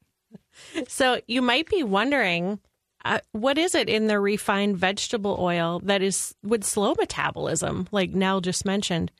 So 0.88 1.20
you 1.28 1.42
might 1.42 1.68
be 1.68 1.82
wondering, 1.82 2.60
uh, 3.04 3.18
what 3.32 3.58
is 3.58 3.74
it 3.74 3.90
in 3.90 4.06
the 4.06 4.18
refined 4.18 4.78
vegetable 4.78 5.36
oil 5.38 5.82
that 5.84 6.00
is 6.00 6.34
would 6.42 6.64
slow 6.64 6.94
metabolism, 6.98 7.88
like 7.92 8.12
Nell 8.12 8.40
just 8.40 8.64
mentioned? 8.64 9.12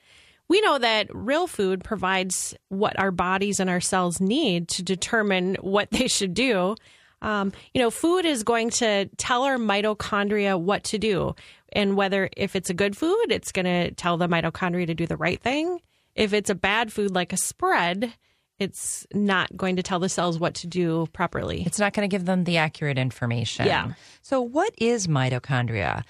We 0.49 0.61
know 0.61 0.79
that 0.79 1.09
real 1.15 1.47
food 1.47 1.83
provides 1.83 2.55
what 2.69 2.99
our 2.99 3.11
bodies 3.11 3.61
and 3.61 3.71
our 3.71 3.81
cells 3.81 4.21
need 4.21 4.69
to 4.69 4.83
determine 4.83 5.57
what 5.61 5.91
they 5.91 6.09
should 6.09 6.35
do. 6.35 6.77
Um, 7.23 7.53
you 7.73 7.81
know, 7.81 7.91
food 7.91 8.25
is 8.25 8.43
going 8.43 8.71
to 8.71 9.07
tell 9.17 9.45
our 9.45 9.57
mitochondria 9.57 10.61
what 10.61 10.85
to 10.85 10.99
do, 10.99 11.35
and 11.73 11.97
whether 11.97 12.29
if 12.37 12.57
it's 12.57 12.69
a 12.69 12.75
good 12.75 12.97
food, 12.97 13.27
it's 13.31 13.53
going 13.53 13.65
to 13.65 13.93
tell 13.93 14.17
the 14.17 14.29
mitochondria 14.29 14.87
to 14.89 14.95
do 14.95 15.07
the 15.07 15.17
right 15.17 15.41
thing. 15.41 15.81
If 16.15 16.33
it's 16.33 16.51
a 16.51 16.55
bad 16.55 16.93
food 16.93 17.15
like 17.15 17.33
a 17.33 17.37
spread, 17.37 18.13
it's 18.59 19.07
not 19.15 19.57
going 19.57 19.77
to 19.77 19.83
tell 19.83 19.99
the 19.99 20.09
cells 20.09 20.39
what 20.39 20.55
to 20.55 20.67
do 20.67 21.07
properly. 21.13 21.63
It's 21.65 21.79
not 21.79 21.93
going 21.93 22.09
to 22.09 22.15
give 22.15 22.27
them 22.27 22.45
the 22.45 22.59
accurate 22.59 22.99
information. 22.99 23.67
Yeah. 23.67 23.93
So, 24.23 24.41
what 24.41 24.75
is 24.79 25.07
mitochondria? 25.07 26.03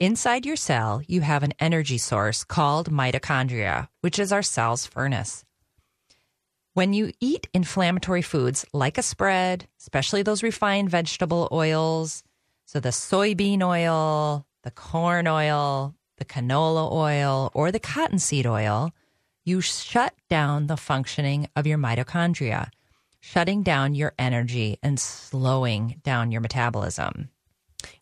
Inside 0.00 0.46
your 0.46 0.54
cell, 0.54 1.02
you 1.08 1.22
have 1.22 1.42
an 1.42 1.54
energy 1.58 1.98
source 1.98 2.44
called 2.44 2.88
mitochondria, 2.88 3.88
which 4.00 4.20
is 4.20 4.30
our 4.30 4.44
cell's 4.44 4.86
furnace. 4.86 5.44
When 6.72 6.92
you 6.92 7.12
eat 7.18 7.48
inflammatory 7.52 8.22
foods 8.22 8.64
like 8.72 8.96
a 8.96 9.02
spread, 9.02 9.66
especially 9.80 10.22
those 10.22 10.44
refined 10.44 10.88
vegetable 10.88 11.48
oils, 11.50 12.22
so 12.64 12.78
the 12.78 12.90
soybean 12.90 13.60
oil, 13.60 14.46
the 14.62 14.70
corn 14.70 15.26
oil, 15.26 15.96
the 16.18 16.24
canola 16.24 16.92
oil, 16.92 17.50
or 17.52 17.72
the 17.72 17.80
cottonseed 17.80 18.46
oil, 18.46 18.92
you 19.44 19.60
shut 19.60 20.14
down 20.30 20.68
the 20.68 20.76
functioning 20.76 21.48
of 21.56 21.66
your 21.66 21.78
mitochondria, 21.78 22.70
shutting 23.18 23.64
down 23.64 23.96
your 23.96 24.12
energy 24.16 24.78
and 24.80 25.00
slowing 25.00 26.00
down 26.04 26.30
your 26.30 26.40
metabolism. 26.40 27.30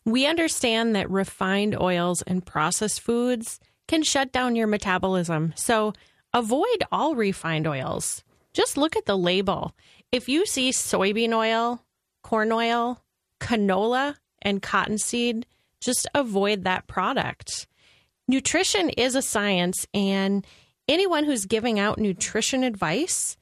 We 0.05 0.25
understand 0.25 0.95
that 0.95 1.09
refined 1.09 1.79
oils 1.79 2.21
and 2.23 2.45
processed 2.45 3.01
foods 3.01 3.59
can 3.87 4.03
shut 4.03 4.31
down 4.31 4.55
your 4.55 4.67
metabolism. 4.67 5.53
So 5.55 5.93
avoid 6.33 6.83
all 6.91 7.15
refined 7.15 7.67
oils. 7.67 8.23
Just 8.53 8.77
look 8.77 8.95
at 8.95 9.05
the 9.05 9.17
label. 9.17 9.75
If 10.11 10.27
you 10.27 10.45
see 10.45 10.71
soybean 10.71 11.33
oil, 11.33 11.83
corn 12.23 12.51
oil, 12.51 13.03
canola, 13.39 14.15
and 14.41 14.61
cottonseed, 14.61 15.45
just 15.79 16.07
avoid 16.15 16.63
that 16.63 16.87
product. 16.87 17.67
Nutrition 18.27 18.89
is 18.89 19.15
a 19.15 19.21
science, 19.21 19.87
and 19.93 20.45
anyone 20.87 21.23
who's 21.23 21.45
giving 21.45 21.79
out 21.79 21.99
nutrition 21.99 22.63
advice 22.63 23.37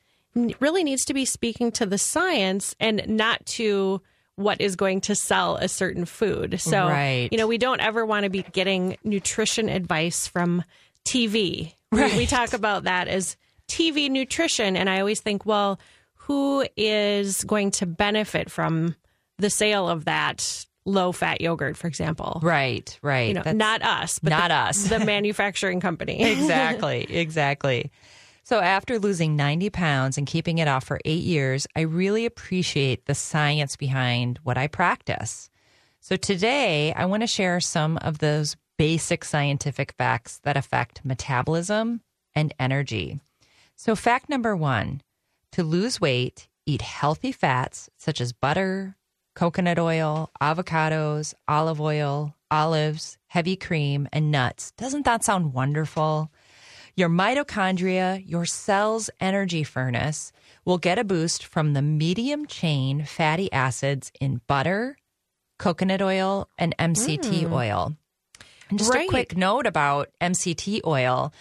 really 0.59 0.83
needs 0.83 1.05
to 1.05 1.13
be 1.13 1.25
speaking 1.25 1.71
to 1.71 1.85
the 1.85 1.97
science 1.97 2.75
and 2.79 3.07
not 3.07 3.45
to 3.45 4.01
what 4.35 4.59
is 4.59 4.75
going 4.75 5.01
to 5.01 5.15
sell 5.15 5.55
a 5.55 5.67
certain 5.67 6.05
food. 6.05 6.59
So, 6.59 6.87
Right. 6.87 7.29
you 7.31 7.37
know, 7.37 7.47
we 7.47 7.57
don't 7.57 7.79
ever 7.79 8.05
want 8.05 8.25
to 8.25 8.29
be 8.29 8.43
getting 8.43 8.97
nutrition 9.03 9.69
advice 9.69 10.27
from 10.27 10.63
TV. 11.05 11.73
We, 11.91 12.17
we 12.17 12.25
talk 12.25 12.53
about 12.53 12.83
that 12.83 13.07
as 13.07 13.37
TV 13.69 14.09
nutrition. 14.09 14.75
And 14.75 14.89
I 14.89 14.99
always 14.99 15.21
think, 15.21 15.45
well, 15.45 15.79
who 16.15 16.65
is 16.75 17.43
going 17.43 17.71
to 17.71 17.85
benefit 17.85 18.51
from 18.51 18.95
the 19.37 19.49
sale 19.49 19.87
of 19.87 20.05
that 20.05 20.65
low 20.85 21.11
fat 21.11 21.39
yogurt, 21.41 21.77
for 21.77 21.87
example? 21.87 22.39
Right, 22.43 22.97
right. 23.01 23.27
You 23.29 23.33
know, 23.35 23.51
not 23.53 23.81
us, 23.83 24.19
but 24.19 24.31
not 24.31 24.49
the, 24.49 24.55
us. 24.55 24.87
the 24.89 24.99
manufacturing 24.99 25.79
company. 25.79 26.21
exactly, 26.31 27.03
exactly. 27.09 27.91
So 28.45 28.59
after 28.59 28.99
losing 28.99 29.35
90 29.35 29.71
pounds 29.71 30.19
and 30.19 30.27
keeping 30.27 30.59
it 30.59 30.67
off 30.67 30.83
for 30.83 30.99
eight 31.03 31.23
years, 31.23 31.65
I 31.75 31.81
really 31.81 32.27
appreciate 32.27 33.07
the 33.07 33.15
science 33.15 33.75
behind 33.75 34.39
what 34.43 34.55
I 34.55 34.67
practice. 34.67 35.49
So 35.99 36.15
today, 36.15 36.93
I 36.93 37.05
want 37.05 37.23
to 37.23 37.27
share 37.27 37.59
some 37.59 37.97
of 37.97 38.19
those 38.19 38.55
basic 38.77 39.25
scientific 39.25 39.93
facts 39.93 40.39
that 40.43 40.57
affect 40.57 41.03
metabolism 41.03 42.01
and 42.35 42.53
energy. 42.59 43.19
So, 43.75 43.95
fact 43.95 44.29
number 44.29 44.55
one 44.55 45.01
to 45.53 45.63
lose 45.63 45.99
weight, 45.99 46.47
eat 46.67 46.83
healthy 46.83 47.31
fats 47.31 47.89
such 47.97 48.21
as 48.21 48.31
butter, 48.31 48.95
coconut 49.33 49.79
oil, 49.79 50.29
avocados, 50.39 51.33
olive 51.47 51.81
oil, 51.81 52.35
olives, 52.51 53.17
heavy 53.25 53.55
cream, 53.55 54.07
and 54.13 54.29
nuts. 54.29 54.71
Doesn't 54.77 55.05
that 55.05 55.23
sound 55.23 55.53
wonderful? 55.53 56.29
Your 56.97 57.09
mitochondria, 57.09 58.23
your 58.25 58.45
cell's 58.45 59.09
energy 59.19 59.65
furnace, 59.65 60.31
will 60.63 60.77
get 60.77 60.97
a 60.97 61.03
boost 61.03 61.43
from 61.43 61.73
the 61.73 61.81
medium 61.81 62.45
chain 62.45 63.03
fatty 63.03 63.51
acids 63.51 64.13
in 64.21 64.39
butter, 64.47 64.95
coconut 65.59 66.01
oil, 66.01 66.47
and 66.57 66.73
MCT 66.79 67.47
hmm. 67.47 67.53
oil. 67.53 67.95
And 68.69 68.79
just 68.79 68.93
Right. 68.93 69.07
a 69.07 69.09
quick 69.09 69.35
note 69.35 69.67
about 69.67 70.09
MCT 70.21 70.81
oil. 70.85 71.33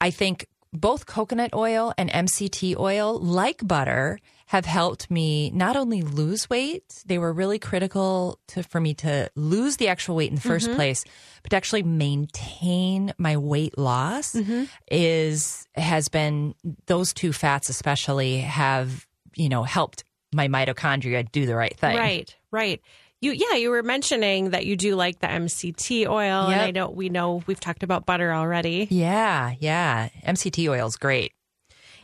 I 0.00 0.10
think 0.10 0.46
both 0.72 1.06
coconut 1.06 1.54
oil 1.54 1.94
and 1.96 2.10
MCT 2.10 2.74
oil, 2.76 3.18
like 3.20 3.66
butter, 3.66 4.18
have 4.48 4.64
helped 4.64 5.10
me 5.10 5.50
not 5.50 5.76
only 5.76 6.00
lose 6.00 6.48
weight, 6.48 7.02
they 7.04 7.18
were 7.18 7.34
really 7.34 7.58
critical 7.58 8.38
to, 8.48 8.62
for 8.62 8.80
me 8.80 8.94
to 8.94 9.30
lose 9.36 9.76
the 9.76 9.88
actual 9.88 10.16
weight 10.16 10.30
in 10.30 10.36
the 10.36 10.40
1st 10.40 10.68
mm-hmm. 10.68 10.74
place, 10.74 11.04
but 11.42 11.50
to 11.50 11.56
actually 11.56 11.82
maintain 11.82 13.12
my 13.18 13.36
weight 13.36 13.76
loss 13.76 14.32
mm-hmm. 14.32 14.64
is 14.90 15.68
has 15.74 16.08
been 16.08 16.54
those 16.86 17.12
two 17.12 17.34
fats 17.34 17.68
especially 17.68 18.38
have, 18.38 19.06
you 19.36 19.50
know, 19.50 19.64
helped 19.64 20.02
my 20.32 20.48
mitochondria 20.48 21.30
do 21.30 21.44
the 21.44 21.54
right 21.54 21.76
thing. 21.76 21.98
Right, 21.98 22.34
right. 22.50 22.80
You 23.20 23.32
yeah, 23.32 23.56
you 23.56 23.68
were 23.68 23.82
mentioning 23.82 24.50
that 24.50 24.64
you 24.64 24.76
do 24.76 24.94
like 24.94 25.18
the 25.18 25.26
MCT 25.26 26.06
oil, 26.06 26.46
and 26.46 26.60
I 26.60 26.70
know 26.70 26.88
we 26.88 27.10
know 27.10 27.42
we've 27.46 27.60
talked 27.60 27.82
about 27.82 28.06
butter 28.06 28.32
already. 28.32 28.86
Yeah, 28.90 29.54
yeah. 29.58 30.08
MCT 30.24 30.70
oil 30.70 30.86
is 30.86 30.96
great. 30.96 31.32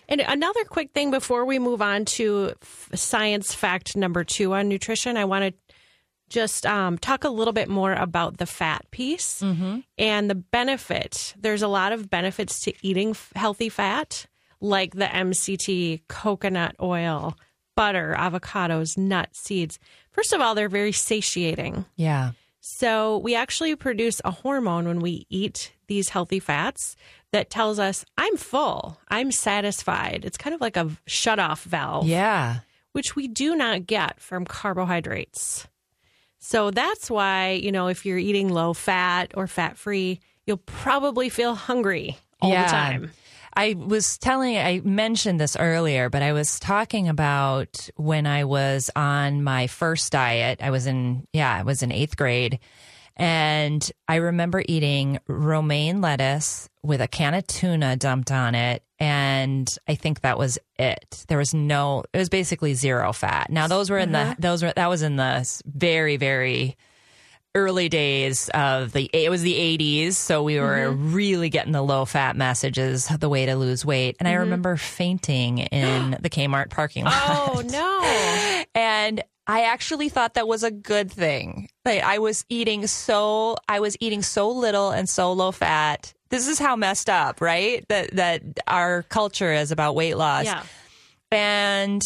And 0.08 0.20
another 0.20 0.64
quick 0.64 0.92
thing 0.92 1.10
before 1.10 1.44
we 1.44 1.58
move 1.58 1.80
on 1.82 2.04
to 2.06 2.52
science 2.94 3.54
fact 3.54 3.96
number 3.96 4.24
two 4.24 4.54
on 4.54 4.68
nutrition, 4.68 5.16
I 5.16 5.24
want 5.24 5.44
to 5.44 5.74
just 6.28 6.66
um, 6.66 6.98
talk 6.98 7.24
a 7.24 7.28
little 7.28 7.52
bit 7.52 7.68
more 7.68 7.92
about 7.92 8.38
the 8.38 8.46
fat 8.46 8.84
piece 8.90 9.42
and 9.98 10.30
the 10.30 10.34
benefit. 10.34 11.34
There's 11.38 11.62
a 11.62 11.68
lot 11.68 11.92
of 11.92 12.10
benefits 12.10 12.60
to 12.60 12.72
eating 12.82 13.14
healthy 13.36 13.68
fat, 13.68 14.26
like 14.60 14.94
the 14.94 15.04
MCT, 15.04 16.02
coconut 16.08 16.76
oil, 16.80 17.36
butter, 17.76 18.14
avocados, 18.18 18.96
nuts, 18.96 19.40
seeds. 19.40 19.78
First 20.10 20.32
of 20.32 20.40
all, 20.40 20.54
they're 20.54 20.68
very 20.68 20.92
satiating. 20.92 21.84
Yeah. 21.96 22.32
So 22.60 23.18
we 23.18 23.34
actually 23.34 23.76
produce 23.76 24.22
a 24.24 24.30
hormone 24.30 24.86
when 24.86 25.00
we 25.00 25.26
eat 25.28 25.72
these 25.86 26.08
healthy 26.08 26.40
fats 26.40 26.96
that 27.34 27.50
tells 27.50 27.80
us, 27.80 28.04
I'm 28.16 28.36
full, 28.36 28.96
I'm 29.08 29.32
satisfied. 29.32 30.24
It's 30.24 30.36
kind 30.38 30.54
of 30.54 30.60
like 30.60 30.76
a 30.76 30.88
shut 31.08 31.40
off 31.40 31.64
valve, 31.64 32.06
Yeah. 32.06 32.60
which 32.92 33.16
we 33.16 33.26
do 33.26 33.56
not 33.56 33.86
get 33.88 34.20
from 34.20 34.44
carbohydrates. 34.44 35.66
So 36.38 36.70
that's 36.70 37.10
why, 37.10 37.50
you 37.52 37.72
know, 37.72 37.88
if 37.88 38.06
you're 38.06 38.18
eating 38.18 38.50
low 38.50 38.72
fat 38.72 39.32
or 39.34 39.48
fat 39.48 39.76
free, 39.76 40.20
you'll 40.46 40.58
probably 40.58 41.28
feel 41.28 41.56
hungry 41.56 42.16
all 42.40 42.50
Yeah. 42.50 42.66
the 42.66 42.70
time. 42.70 43.12
I 43.56 43.74
was 43.74 44.16
telling, 44.18 44.56
I 44.56 44.80
mentioned 44.84 45.40
this 45.40 45.56
earlier, 45.56 46.10
but 46.10 46.22
I 46.22 46.32
was 46.32 46.60
talking 46.60 47.08
about 47.08 47.88
when 47.96 48.26
I 48.28 48.44
was 48.44 48.90
on 48.94 49.42
my 49.42 49.66
first 49.66 50.12
diet. 50.12 50.60
I 50.62 50.70
was 50.70 50.86
in, 50.86 51.26
yeah, 51.32 51.52
I 51.52 51.62
was 51.62 51.82
in 51.82 51.90
eighth 51.90 52.16
grade. 52.16 52.60
And 53.16 53.88
I 54.08 54.16
remember 54.16 54.62
eating 54.66 55.18
romaine 55.28 56.00
lettuce 56.00 56.68
with 56.82 57.00
a 57.00 57.08
can 57.08 57.34
of 57.34 57.46
tuna 57.46 57.96
dumped 57.96 58.32
on 58.32 58.54
it. 58.54 58.82
And 58.98 59.68
I 59.86 59.94
think 59.94 60.20
that 60.20 60.38
was 60.38 60.58
it. 60.78 61.24
There 61.28 61.38
was 61.38 61.54
no, 61.54 62.04
it 62.12 62.18
was 62.18 62.28
basically 62.28 62.74
zero 62.74 63.12
fat. 63.12 63.50
Now, 63.50 63.66
those 63.66 63.90
were 63.90 63.98
in 63.98 64.12
the, 64.12 64.18
mm-hmm. 64.18 64.40
those 64.40 64.62
were, 64.62 64.72
that 64.74 64.88
was 64.88 65.02
in 65.02 65.16
the 65.16 65.62
very, 65.66 66.16
very, 66.16 66.76
early 67.56 67.88
days 67.88 68.48
of 68.52 68.90
the 68.90 69.08
it 69.12 69.30
was 69.30 69.40
the 69.42 69.54
80s 69.54 70.14
so 70.14 70.42
we 70.42 70.58
were 70.58 70.88
mm-hmm. 70.88 71.14
really 71.14 71.50
getting 71.50 71.70
the 71.70 71.82
low 71.82 72.04
fat 72.04 72.34
messages 72.34 73.06
the 73.06 73.28
way 73.28 73.46
to 73.46 73.54
lose 73.54 73.84
weight 73.84 74.16
and 74.18 74.26
i 74.26 74.32
mm-hmm. 74.32 74.40
remember 74.40 74.76
fainting 74.76 75.58
in 75.58 76.18
the 76.20 76.28
Kmart 76.28 76.70
parking 76.70 77.04
lot 77.04 77.14
Oh, 77.16 77.62
no. 77.64 78.64
and 78.74 79.22
I 79.46 79.64
actually 79.64 80.08
thought 80.08 80.34
that 80.34 80.48
was 80.48 80.62
a 80.62 80.70
good 80.70 81.10
thing. 81.10 81.68
Like 81.84 82.02
I 82.02 82.18
was 82.18 82.44
eating 82.48 82.86
so 82.86 83.56
I 83.68 83.80
was 83.80 83.96
eating 84.00 84.22
so 84.22 84.50
little 84.50 84.90
and 84.90 85.08
so 85.08 85.32
low 85.32 85.52
fat. 85.52 86.14
This 86.30 86.48
is 86.48 86.58
how 86.58 86.76
messed 86.76 87.10
up, 87.10 87.40
right? 87.40 87.84
That 87.88 88.16
that 88.16 88.42
our 88.66 89.02
culture 89.04 89.52
is 89.52 89.70
about 89.70 89.94
weight 89.94 90.16
loss. 90.16 90.46
Yeah. 90.46 90.62
And 91.30 92.02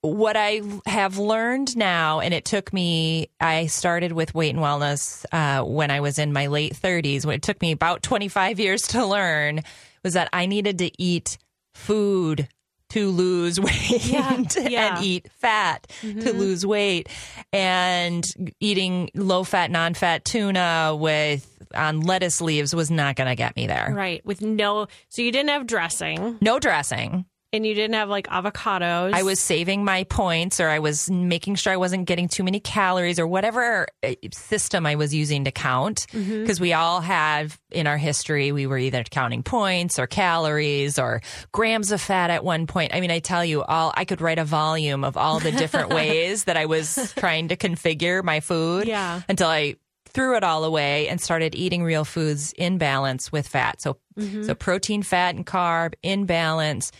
what 0.00 0.36
I 0.36 0.60
have 0.84 1.16
learned 1.16 1.76
now, 1.76 2.20
and 2.20 2.34
it 2.34 2.44
took 2.44 2.74
me, 2.74 3.30
I 3.40 3.66
started 3.66 4.12
with 4.12 4.34
weight 4.34 4.54
and 4.54 4.62
wellness 4.62 5.24
uh, 5.32 5.64
when 5.64 5.90
I 5.90 6.00
was 6.00 6.18
in 6.18 6.32
my 6.32 6.48
late 6.48 6.74
30s. 6.74 7.24
When 7.24 7.36
it 7.36 7.42
took 7.42 7.62
me 7.62 7.72
about 7.72 8.02
25 8.02 8.60
years 8.60 8.82
to 8.88 9.06
learn, 9.06 9.62
was 10.02 10.12
that 10.12 10.28
I 10.32 10.44
needed 10.44 10.78
to 10.78 10.90
eat 11.02 11.38
food 11.72 12.48
to 12.94 13.10
lose 13.10 13.60
weight 13.60 14.06
Yeah, 14.06 14.40
yeah. 14.62 14.96
and 14.96 15.04
eat 15.04 15.28
fat 15.38 15.86
to 16.00 16.06
mm-hmm. 16.06 16.38
lose 16.38 16.64
weight, 16.64 17.08
and 17.52 18.24
eating 18.60 19.10
low 19.14 19.42
fat, 19.42 19.70
non 19.70 19.94
fat 19.94 20.24
tuna 20.24 20.96
with 20.98 21.50
on 21.74 22.02
lettuce 22.02 22.40
leaves 22.40 22.72
was 22.72 22.92
not 22.92 23.16
going 23.16 23.28
to 23.28 23.34
get 23.34 23.56
me 23.56 23.66
there. 23.66 23.92
Right. 23.92 24.24
With 24.24 24.42
no, 24.42 24.86
so 25.08 25.22
you 25.22 25.32
didn't 25.32 25.48
have 25.50 25.66
dressing 25.66 26.38
No 26.40 26.60
dressing. 26.60 27.26
And 27.54 27.64
you 27.66 27.74
didn't 27.74 27.94
have 27.94 28.08
like 28.08 28.26
avocados. 28.26 29.12
I 29.14 29.22
was 29.22 29.40
saving 29.40 29.84
my 29.84 30.04
points 30.04 30.60
or 30.60 30.68
I 30.68 30.80
was 30.80 31.10
making 31.10 31.54
sure 31.54 31.72
I 31.72 31.76
wasn't 31.76 32.06
getting 32.06 32.28
too 32.28 32.42
many 32.44 32.60
calories 32.60 33.18
or 33.18 33.26
whatever 33.26 33.86
uh, 34.02 34.14
system 34.32 34.84
I 34.86 34.96
was 34.96 35.14
using 35.14 35.44
to 35.44 35.50
count. 35.50 36.06
Because 36.12 36.60
we 36.60 36.72
all 36.72 37.00
have 37.00 37.58
in 37.70 37.86
our 37.86 37.96
history, 37.96 38.52
we 38.52 38.66
were 38.66 38.78
either 38.78 39.02
counting 39.04 39.42
points 39.42 39.98
or 39.98 40.06
calories 40.06 40.98
or 40.98 41.22
grams 41.52 41.92
of 41.92 42.00
fat 42.00 42.30
at 42.30 42.44
one 42.44 42.66
point. 42.66 42.94
I 42.94 43.00
mean, 43.00 43.10
I 43.10 43.20
tell 43.20 43.44
you, 43.44 43.62
all 43.62 43.92
I 43.96 44.04
could 44.04 44.20
write 44.20 44.38
a 44.38 44.44
volume 44.44 45.04
of 45.04 45.16
all 45.16 45.38
the 45.40 45.52
different 45.52 45.88
ways 45.94 46.44
that 46.44 46.56
I 46.56 46.66
was 46.66 47.14
trying 47.16 47.48
to 47.48 47.56
configure 47.56 48.22
my 48.22 48.40
food 48.40 48.86
Yeah. 48.88 49.22
until 49.28 49.48
I 49.48 49.76
threw 50.08 50.36
it 50.36 50.44
all 50.44 50.62
away 50.64 51.08
and 51.08 51.20
started 51.20 51.54
eating 51.56 51.82
real 51.82 52.04
foods 52.04 52.52
in 52.56 52.78
balance 52.78 53.32
with 53.32 53.48
fat. 53.48 53.82
So, 53.82 53.96
so 54.42 54.54
protein, 54.54 55.02
fat, 55.02 55.34
and 55.34 55.44
carb 55.44 55.94
in 56.04 56.24
balance 56.26 56.92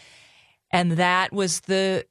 and 0.74 0.92
that 0.92 1.32
was 1.32 1.60
the 1.60 2.04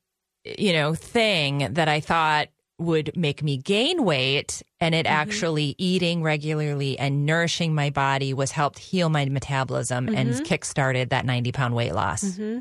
you 0.43 0.73
know 0.73 0.93
thing 0.95 1.67
that 1.73 1.87
i 1.87 1.99
thought 1.99 2.47
would 2.83 3.15
make 3.15 3.43
me 3.43 3.57
gain 3.57 4.03
weight. 4.03 4.61
And 4.79 4.93
it 4.93 5.05
mm-hmm. 5.05 5.15
actually 5.15 5.75
eating 5.77 6.23
regularly 6.23 6.97
and 6.99 7.25
nourishing 7.25 7.73
my 7.73 7.89
body 7.89 8.33
was 8.33 8.51
helped 8.51 8.79
heal 8.79 9.09
my 9.09 9.25
metabolism 9.25 10.09
and 10.09 10.29
mm-hmm. 10.29 10.43
kick-started 10.43 11.09
that 11.09 11.25
90 11.25 11.51
pound 11.51 11.75
weight 11.75 11.93
loss. 11.93 12.23
Mm-hmm. 12.23 12.59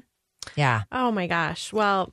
Yeah. 0.57 0.83
Oh 0.91 1.13
my 1.13 1.27
gosh. 1.27 1.73
Well, 1.73 2.13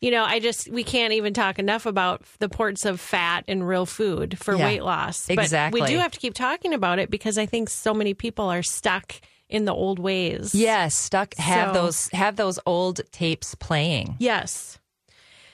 you 0.00 0.10
know, 0.10 0.24
I 0.24 0.40
just 0.40 0.70
we 0.70 0.82
can't 0.82 1.12
even 1.12 1.34
talk 1.34 1.58
enough 1.58 1.84
about 1.84 2.22
the 2.38 2.48
ports 2.48 2.86
of 2.86 3.00
fat 3.00 3.44
in 3.46 3.62
real 3.62 3.84
food 3.84 4.38
for 4.38 4.56
Yeah, 4.56 4.64
weight 4.64 4.82
loss. 4.82 5.26
But 5.26 5.38
exactly. 5.38 5.82
we 5.82 5.86
do 5.86 5.98
have 5.98 6.12
to 6.12 6.18
keep 6.18 6.34
talking 6.34 6.72
about 6.72 6.98
it 6.98 7.10
because 7.10 7.36
I 7.36 7.44
think 7.44 7.68
so 7.68 7.92
many 7.92 8.14
people 8.14 8.46
are 8.46 8.62
stuck 8.62 9.20
in 9.50 9.64
the 9.66 9.74
old 9.74 9.98
ways. 9.98 10.54
yes 10.54 10.94
stuck 10.94 11.34
have 11.34 11.74
So- 11.74 11.82
those 11.82 12.08
have 12.12 12.36
those 12.36 12.58
old 12.66 13.00
tapes 13.12 13.54
playing 13.56 14.16
Yes. 14.18 14.78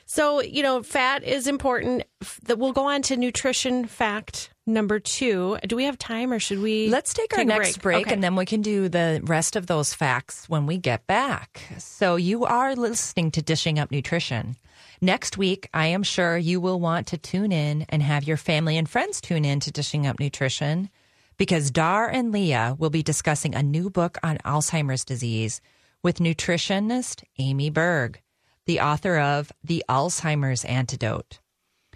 So, 0.09 0.41
you 0.41 0.63
know, 0.63 0.85
fat 0.85 1.25
is 1.25 1.49
important. 1.49 2.05
That 2.45 2.61
we'll 2.61 2.73
go 2.73 2.85
on 2.87 3.03
to 3.03 3.17
nutrition 3.17 3.87
fact 3.87 4.51
number 4.65 5.01
2. 5.01 5.59
Do 5.67 5.75
we 5.75 5.83
have 5.85 5.99
time 5.99 6.33
or 6.33 6.39
should 6.39 6.61
we 6.61 6.89
Let's 6.89 7.13
take 7.13 7.35
our 7.37 7.41
a 7.41 7.45
next 7.45 7.83
break, 7.83 8.07
Okay. 8.07 8.15
and 8.15 8.23
then 8.23 8.37
we 8.37 8.47
can 8.47 8.63
do 8.63 8.89
the 8.89 9.21
rest 9.25 9.57
of 9.57 9.67
those 9.67 9.95
facts 9.95 10.49
when 10.49 10.65
we 10.67 10.79
get 10.79 11.09
back. 11.09 11.61
So, 11.79 12.15
you 12.15 12.45
are 12.45 12.77
listening 12.77 13.33
to 13.33 13.43
Dishing 13.43 13.81
Up 13.81 13.91
Nutrition. 13.91 14.57
Next 15.01 15.37
week, 15.37 15.69
I 15.75 15.89
am 15.89 16.05
sure 16.05 16.39
you 16.39 16.61
will 16.61 16.79
want 16.79 17.09
to 17.09 17.19
tune 17.19 17.51
in 17.51 17.85
and 17.89 18.01
have 18.01 18.23
your 18.25 18.37
family 18.37 18.79
and 18.79 18.89
friends 18.89 19.21
tune 19.21 19.45
in 19.45 19.59
to 19.61 19.73
Dishing 19.73 20.07
Up 20.07 20.21
Nutrition 20.21 20.89
because 21.37 21.71
Dar 21.71 22.09
and 22.09 22.33
Leah 22.33 22.77
will 22.79 22.91
be 22.91 23.03
discussing 23.03 23.55
a 23.55 23.63
new 23.63 23.91
book 23.91 24.19
on 24.23 24.39
Alzheimer's 24.39 25.05
disease 25.05 25.61
with 26.03 26.19
nutritionist 26.19 27.25
Amy 27.39 27.71
Berger, 27.71 28.21
the 28.67 28.81
author 28.81 29.19
of 29.19 29.53
The 29.63 29.85
Alzheimer's 29.89 30.65
Antidote. 30.65 31.41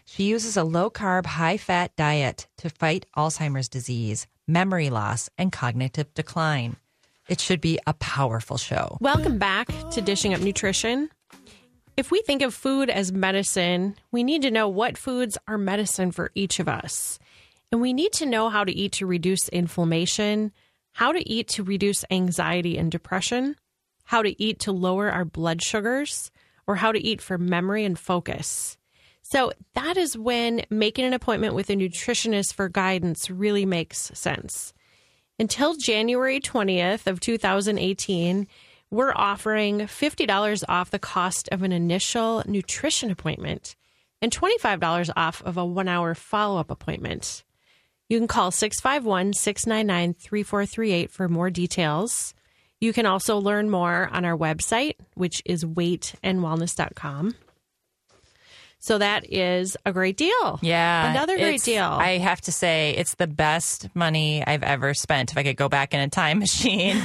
She 0.05 0.25
uses 0.25 0.57
a 0.57 0.65
low 0.65 0.91
carb, 0.91 1.25
high 1.25 1.57
fat 1.57 1.95
diet 1.97 2.49
to 2.59 2.69
fight 2.69 3.07
Alzheimer's 3.17 3.69
disease, 3.69 4.27
memory 4.47 4.91
loss, 4.91 5.31
and 5.39 5.53
cognitive 5.53 6.13
decline. 6.15 6.77
It 7.29 7.41
should 7.41 7.61
be 7.61 7.79
a 7.87 7.95
powerful 7.95 8.59
show. 8.59 8.99
Welcome 9.01 9.39
back 9.39 9.69
to 9.93 10.01
Dishing 10.01 10.35
Up 10.35 10.41
Nutrition. 10.41 11.11
If 11.97 12.11
we 12.11 12.23
think 12.23 12.43
of 12.43 12.55
food 12.55 12.91
as 12.91 13.13
medicine, 13.13 13.95
we 14.11 14.25
need 14.25 14.43
to 14.43 14.51
know 14.51 14.69
what 14.69 14.99
foods 14.99 15.39
are 15.47 15.59
medicine 15.59 16.11
for 16.11 16.33
each 16.35 16.59
of 16.59 16.69
us. 16.69 17.19
And 17.73 17.81
we 17.81 17.93
need 17.93 18.13
to 18.15 18.27
know 18.27 18.49
how 18.49 18.65
to 18.65 18.73
eat 18.73 18.93
to 18.93 19.07
reduce 19.07 19.49
inflammation, 19.49 20.53
how 20.93 21.13
to 21.13 21.29
eat 21.29 21.49
to 21.49 21.63
reduce 21.63 22.05
anxiety 22.11 22.77
and 22.77 22.91
depression, 22.91 23.57
how 24.05 24.23
to 24.23 24.43
eat 24.43 24.59
to 24.61 24.73
lower 24.73 25.11
our 25.11 25.25
blood 25.25 25.63
sugars, 25.63 26.33
or 26.67 26.77
how 26.77 26.91
to 26.91 27.01
eat 27.01 27.21
for 27.23 27.39
memory 27.39 27.85
and 27.85 27.99
focus. 27.99 28.77
So 29.23 29.53
that 29.75 29.97
is 29.97 30.19
when 30.19 30.65
making 30.71 31.05
an 31.05 31.13
appointment 31.13 31.55
with 31.55 31.71
a 31.71 31.77
nutritionist 31.77 32.55
for 32.55 32.69
guidance 32.69 33.31
really 33.31 33.65
makes 33.65 34.11
sense. 34.15 34.73
Until 35.39 35.77
January 35.77 36.41
20th 36.41 37.07
of 37.07 37.21
2018, 37.21 38.49
we're 38.91 39.13
offering 39.15 39.81
$50 39.81 40.65
off 40.69 40.91
the 40.91 40.99
cost 40.99 41.49
of 41.53 41.63
an 41.63 41.71
initial 41.71 42.43
nutrition 42.47 43.11
appointment 43.13 43.77
and 44.21 44.33
$25 44.33 45.11
off 45.17 45.43
of 45.45 45.57
a 45.57 45.63
1-hour 45.63 46.17
follow-up 46.17 46.71
appointment. 46.71 47.45
You 48.11 48.19
can 48.19 48.29
call 48.29 48.51
651-699-3438 48.51 51.11
for 51.11 51.29
more 51.29 51.49
details. 51.49 52.35
You 52.81 52.93
can 52.93 53.07
also 53.07 53.39
learn 53.39 53.71
more 53.71 54.11
on 54.13 54.25
our 54.25 54.37
website, 54.37 54.97
which 55.15 55.41
is 55.45 55.65
weightandwellness.com. 55.65 57.37
So 58.83 58.97
that 58.99 59.31
is 59.31 59.77
a 59.87 59.93
great 59.93 60.17
deal. 60.17 60.59
Yeah. 60.61 61.11
Another 61.11 61.37
great 61.37 61.63
deal. 61.63 61.85
I 61.85 62.19
have 62.19 62.41
to 62.43 62.53
say, 62.53 62.95
it's 62.97 63.15
the 63.15 63.29
best 63.29 63.89
money 63.95 64.45
I've 64.45 64.65
ever 64.65 64.93
spent. 64.95 65.31
If 65.31 65.39
I 65.39 65.45
could 65.45 65.57
go 65.57 65.69
back 65.69 65.95
in 65.95 66.01
a 66.01 66.09
time 66.09 66.39
machine 66.41 66.97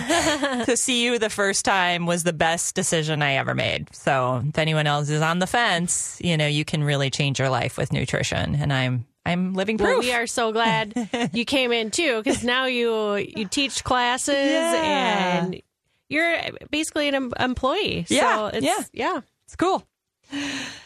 to 0.65 0.75
see 0.75 1.03
you 1.03 1.19
the 1.19 1.29
first 1.29 1.65
time 1.65 2.07
was 2.07 2.23
the 2.23 2.33
best 2.33 2.73
decision 2.73 3.21
I 3.21 3.33
ever 3.33 3.53
made. 3.53 3.93
So 3.93 4.41
if 4.47 4.57
anyone 4.57 4.87
else 4.87 5.09
is 5.09 5.21
on 5.21 5.37
the 5.37 5.47
fence, 5.47 6.17
you 6.19 6.37
know, 6.37 6.47
you 6.47 6.65
can 6.65 6.83
really 6.83 7.11
change 7.11 7.37
your 7.37 7.49
life 7.49 7.77
with 7.77 7.93
nutrition. 7.93 8.55
And 8.55 8.73
I'm, 8.73 9.05
I'm 9.25 9.53
living 9.53 9.77
proof. 9.77 9.89
Well, 9.89 9.99
we 9.99 10.13
are 10.13 10.27
so 10.27 10.51
glad 10.51 10.93
you 11.33 11.45
came 11.45 11.71
in 11.71 11.91
too, 11.91 12.21
because 12.21 12.43
now 12.43 12.65
you 12.65 13.15
you 13.15 13.47
teach 13.47 13.83
classes 13.83 14.35
Yeah. 14.35 15.43
and 15.43 15.61
you're 16.09 16.37
basically 16.69 17.07
an 17.07 17.15
em- 17.15 17.33
employee. 17.39 18.05
Yeah, 18.09 18.35
so 18.35 18.45
it's, 18.57 18.65
yeah. 18.65 18.83
yeah. 18.93 19.21
It's 19.45 19.55
cool. 19.55 19.83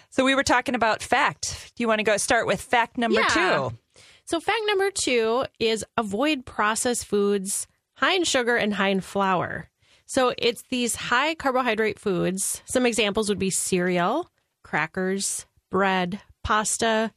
So 0.09 0.25
we 0.25 0.35
were 0.35 0.43
talking 0.43 0.75
about 0.75 1.01
fact. 1.03 1.73
Do 1.75 1.83
you 1.83 1.87
want 1.87 1.99
to 1.99 2.03
go 2.03 2.17
start 2.17 2.47
with 2.47 2.61
fact 2.61 2.97
number 2.97 3.19
Yeah. 3.21 3.27
two? 3.27 3.77
So 4.25 4.39
fact 4.39 4.61
number 4.67 4.91
two 4.91 5.45
is 5.59 5.85
avoid 5.97 6.45
processed 6.45 7.05
foods 7.05 7.67
high 7.95 8.13
in 8.13 8.23
sugar 8.23 8.55
and 8.55 8.73
high 8.73 8.89
in 8.89 9.01
flour. 9.01 9.69
So 10.05 10.33
it's 10.37 10.63
these 10.69 10.95
high 10.95 11.35
carbohydrate 11.35 11.99
foods. 11.99 12.61
Some 12.65 12.85
examples 12.85 13.29
would 13.29 13.39
be 13.39 13.49
cereal, 13.49 14.29
crackers, 14.63 15.45
bread, 15.69 16.19
pasta, 16.43 17.11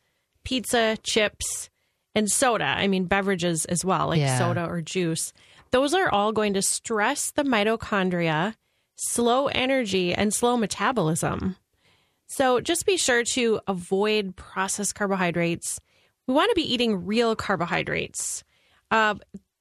pizza, 0.44 0.96
chips, 1.02 1.70
and 2.14 2.30
soda. 2.30 2.64
I 2.64 2.86
mean, 2.88 3.04
beverages 3.04 3.64
as 3.66 3.84
well, 3.84 4.08
like 4.08 4.20
Yeah. 4.20 4.38
soda 4.38 4.66
or 4.66 4.80
juice. 4.82 5.32
Those 5.70 5.94
are 5.94 6.08
all 6.10 6.32
going 6.32 6.54
to 6.54 6.62
stress 6.62 7.30
the 7.30 7.42
mitochondria, 7.44 8.54
slow 8.96 9.46
energy, 9.48 10.12
and 10.14 10.32
slow 10.34 10.56
metabolism. 10.56 11.56
So 12.26 12.60
just 12.60 12.86
be 12.86 12.96
sure 12.96 13.24
to 13.34 13.60
avoid 13.66 14.36
processed 14.36 14.94
carbohydrates. 14.94 15.78
We 16.26 16.34
want 16.34 16.50
to 16.50 16.54
be 16.54 16.72
eating 16.72 17.04
real 17.06 17.34
carbohydrates. 17.36 18.44
Uh, 18.90 19.14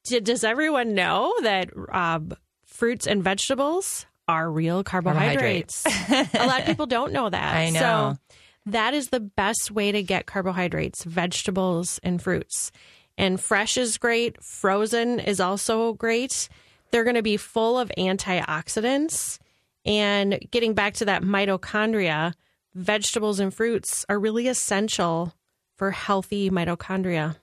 d- 0.04 0.20
does 0.20 0.44
everyone 0.44 0.94
know 0.94 1.34
that 1.42 1.70
uh, 1.90 2.20
fruits 2.66 3.06
and 3.06 3.22
vegetables 3.22 4.06
are 4.28 4.50
real 4.50 4.84
carbohydrates? 4.84 5.84
A 5.86 6.46
lot 6.46 6.60
of 6.60 6.66
people 6.66 6.86
don't 6.86 7.12
know 7.12 7.28
that. 7.28 7.56
I 7.56 7.70
know. 7.70 7.80
So 7.80 8.34
that 8.66 8.94
is 8.94 9.08
the 9.08 9.20
best 9.20 9.70
way 9.70 9.92
to 9.92 10.02
get 10.02 10.26
carbohydrates 10.26 11.04
vegetables 11.04 11.98
and 12.02 12.22
fruits. 12.22 12.72
And 13.18 13.40
fresh 13.40 13.76
is 13.76 13.98
great, 13.98 14.42
frozen 14.42 15.20
is 15.20 15.40
also 15.40 15.92
great. 15.94 16.48
They're 16.90 17.04
going 17.04 17.16
to 17.16 17.22
be 17.22 17.36
full 17.36 17.78
of 17.78 17.92
antioxidants. 17.98 19.38
And 19.84 20.38
getting 20.50 20.74
back 20.74 20.94
to 20.94 21.06
that 21.06 21.22
mitochondria, 21.22 22.34
vegetables 22.74 23.40
and 23.40 23.52
fruits 23.52 24.06
are 24.08 24.18
really 24.18 24.48
essential 24.48 25.34
for 25.76 25.90
healthy 25.90 26.50
mitochondria. 26.50 27.36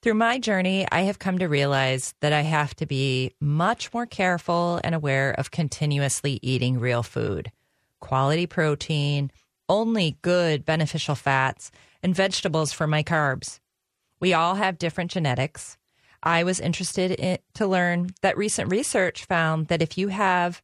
Through 0.00 0.14
my 0.14 0.38
journey, 0.38 0.86
I 0.90 1.02
have 1.02 1.18
come 1.18 1.38
to 1.38 1.48
realize 1.48 2.14
that 2.20 2.32
I 2.32 2.42
have 2.42 2.74
to 2.76 2.86
be 2.86 3.32
much 3.40 3.92
more 3.92 4.06
careful 4.06 4.80
and 4.84 4.94
aware 4.94 5.32
of 5.32 5.50
continuously 5.50 6.38
eating 6.40 6.78
real 6.78 7.02
food, 7.02 7.50
quality 8.00 8.46
protein, 8.46 9.32
only 9.68 10.18
good 10.22 10.64
beneficial 10.64 11.14
fats, 11.14 11.70
and 12.02 12.14
vegetables 12.14 12.72
for 12.72 12.86
my 12.86 13.02
carbs. 13.02 13.60
We 14.20 14.34
all 14.34 14.54
have 14.54 14.78
different 14.78 15.10
genetics. 15.10 15.76
I 16.22 16.44
was 16.44 16.60
interested 16.60 17.12
in, 17.12 17.38
to 17.54 17.66
learn 17.66 18.10
that 18.22 18.36
recent 18.36 18.70
research 18.70 19.24
found 19.24 19.68
that 19.68 19.82
if 19.82 19.96
you 19.96 20.08
have 20.08 20.62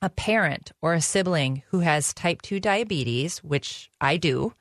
a 0.00 0.10
parent 0.10 0.72
or 0.80 0.94
a 0.94 1.00
sibling 1.00 1.62
who 1.70 1.80
has 1.80 2.14
type 2.14 2.42
2 2.42 2.60
diabetes, 2.60 3.38
which 3.38 3.90
I 4.00 4.16
do, 4.16 4.54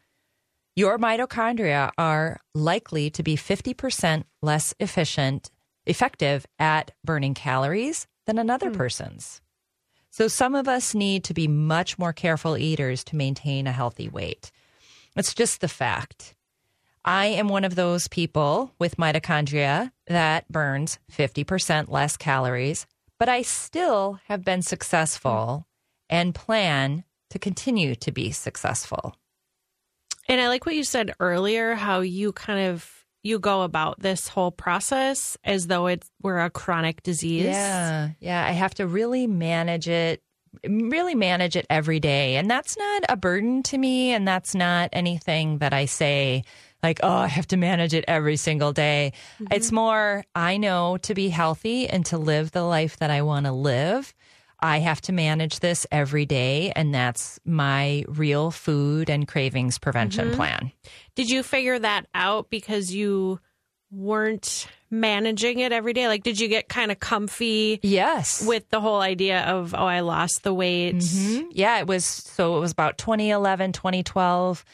your 0.75 0.97
mitochondria 0.97 1.91
are 1.97 2.39
likely 2.53 3.09
to 3.11 3.23
be 3.23 3.35
50% 3.35 4.23
less 4.41 4.73
efficient, 4.79 5.51
effective 5.85 6.45
at 6.59 6.91
burning 7.03 7.33
calories 7.33 8.07
than 8.25 8.37
another 8.37 8.69
hmm. 8.69 8.77
person's. 8.77 9.41
So 10.09 10.27
some 10.27 10.55
of 10.55 10.67
us 10.67 10.95
need 10.95 11.23
to 11.25 11.33
be 11.33 11.47
much 11.47 11.99
more 11.99 12.13
careful 12.13 12.57
eaters 12.57 13.03
to 13.05 13.15
maintain 13.15 13.67
a 13.67 13.71
healthy 13.71 14.09
weight. 14.09 14.51
It's 15.15 15.33
just 15.33 15.61
the 15.61 15.67
fact. 15.67 16.35
I 17.05 17.27
am 17.27 17.47
one 17.47 17.63
of 17.63 17.75
those 17.75 18.07
people 18.07 18.73
with 18.79 18.97
mitochondria 18.97 19.91
that 20.07 20.47
burns 20.51 20.99
50% 21.11 21.89
less 21.89 22.17
calories, 22.17 22.85
but 23.17 23.29
I 23.29 23.43
still 23.43 24.19
have 24.25 24.43
been 24.43 24.61
successful 24.61 25.67
and 26.09 26.35
plan 26.35 27.03
to 27.29 27.39
continue 27.39 27.95
to 27.95 28.11
be 28.11 28.31
successful. 28.31 29.15
And 30.27 30.41
I 30.41 30.49
like 30.49 30.65
what 30.65 30.75
you 30.75 30.83
said 30.83 31.13
earlier, 31.19 31.75
how 31.75 32.01
you 32.01 32.33
kind 32.33 32.67
of 32.67 32.96
you 33.23 33.39
go 33.39 33.63
about 33.63 33.99
this 33.99 34.27
whole 34.27 34.51
process 34.51 35.37
as 35.43 35.67
though 35.67 35.87
it 35.87 36.05
were 36.21 36.39
a 36.39 36.49
chronic 36.49 37.03
disease. 37.03 37.45
Yeah. 37.45 38.09
Yeah. 38.19 38.45
I 38.45 38.51
have 38.51 38.75
to 38.75 38.87
really 38.87 39.27
manage 39.27 39.89
it, 39.89 40.21
really 40.67 41.15
manage 41.15 41.55
it 41.55 41.65
every 41.69 41.99
day. 41.99 42.35
And 42.35 42.49
that's 42.49 42.77
not 42.77 43.03
a 43.09 43.17
burden 43.17 43.63
to 43.63 43.77
me. 43.77 44.11
And 44.11 44.27
that's 44.27 44.55
not 44.55 44.89
anything 44.93 45.57
that 45.57 45.73
I 45.73 45.85
say, 45.85 46.43
like, 46.83 46.99
oh, 47.03 47.09
I 47.09 47.27
have 47.27 47.47
to 47.47 47.57
manage 47.57 47.93
it 47.93 48.05
every 48.07 48.37
single 48.37 48.71
day. 48.71 49.13
Mm-hmm. 49.41 49.51
It's 49.51 49.71
more, 49.71 50.23
I 50.35 50.57
know 50.57 50.97
to 50.97 51.13
be 51.13 51.29
healthy 51.29 51.89
and 51.89 52.05
to 52.07 52.17
live 52.17 52.51
the 52.51 52.63
life 52.63 52.97
that 52.97 53.09
I 53.09 53.23
want 53.23 53.45
to 53.47 53.51
live. 53.51 54.13
I 54.59 54.79
have 54.79 55.01
to 55.01 55.11
manage 55.13 55.59
this 55.59 55.85
every 55.91 56.25
day, 56.25 56.71
and 56.75 56.93
that's 56.93 57.39
my 57.45 58.03
real 58.07 58.49
food 58.51 59.09
and 59.09 59.27
cravings 59.27 59.77
prevention 59.77 60.31
plan. 60.33 60.71
Did 61.15 61.29
you 61.29 61.43
figure 61.43 61.77
that 61.77 62.07
out 62.15 62.49
because 62.49 62.93
you 62.93 63.39
weren't 63.91 64.67
managing 64.89 65.59
it 65.59 65.71
every 65.71 65.93
day? 65.93 66.07
Like, 66.07 66.23
did 66.23 66.39
you 66.39 66.47
get 66.47 66.69
kind 66.69 66.91
of 66.91 66.99
comfy 66.99 67.79
Yes. 67.83 68.45
with 68.45 68.69
the 68.69 68.81
whole 68.81 68.99
idea 69.01 69.41
of, 69.41 69.73
oh, 69.73 69.85
I 69.85 69.99
lost 70.01 70.43
the 70.43 70.53
weight? 70.53 70.95
Mhm. 70.95 71.47
Yeah, 71.51 71.79
it 71.79 71.87
was 71.87 72.03
so 72.05 72.57
it 72.57 72.59
was 72.59 72.71
about 72.71 72.97
2011, 72.97 73.71
2012. 73.73 74.65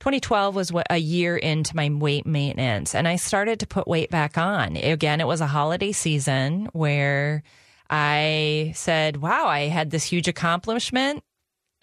2012 0.00 0.54
was 0.54 0.72
what, 0.72 0.86
a 0.88 0.96
year 0.96 1.36
into 1.36 1.76
my 1.76 1.88
weight 1.90 2.24
maintenance 2.26 2.94
and 2.94 3.06
I 3.06 3.16
started 3.16 3.60
to 3.60 3.66
put 3.66 3.86
weight 3.86 4.10
back 4.10 4.38
on. 4.38 4.76
Again, 4.76 5.20
it 5.20 5.26
was 5.26 5.40
a 5.42 5.46
holiday 5.46 5.92
season 5.92 6.68
where 6.72 7.42
I 7.90 8.72
said, 8.74 9.18
"Wow, 9.18 9.46
I 9.46 9.68
had 9.68 9.90
this 9.90 10.04
huge 10.04 10.28
accomplishment." 10.28 11.22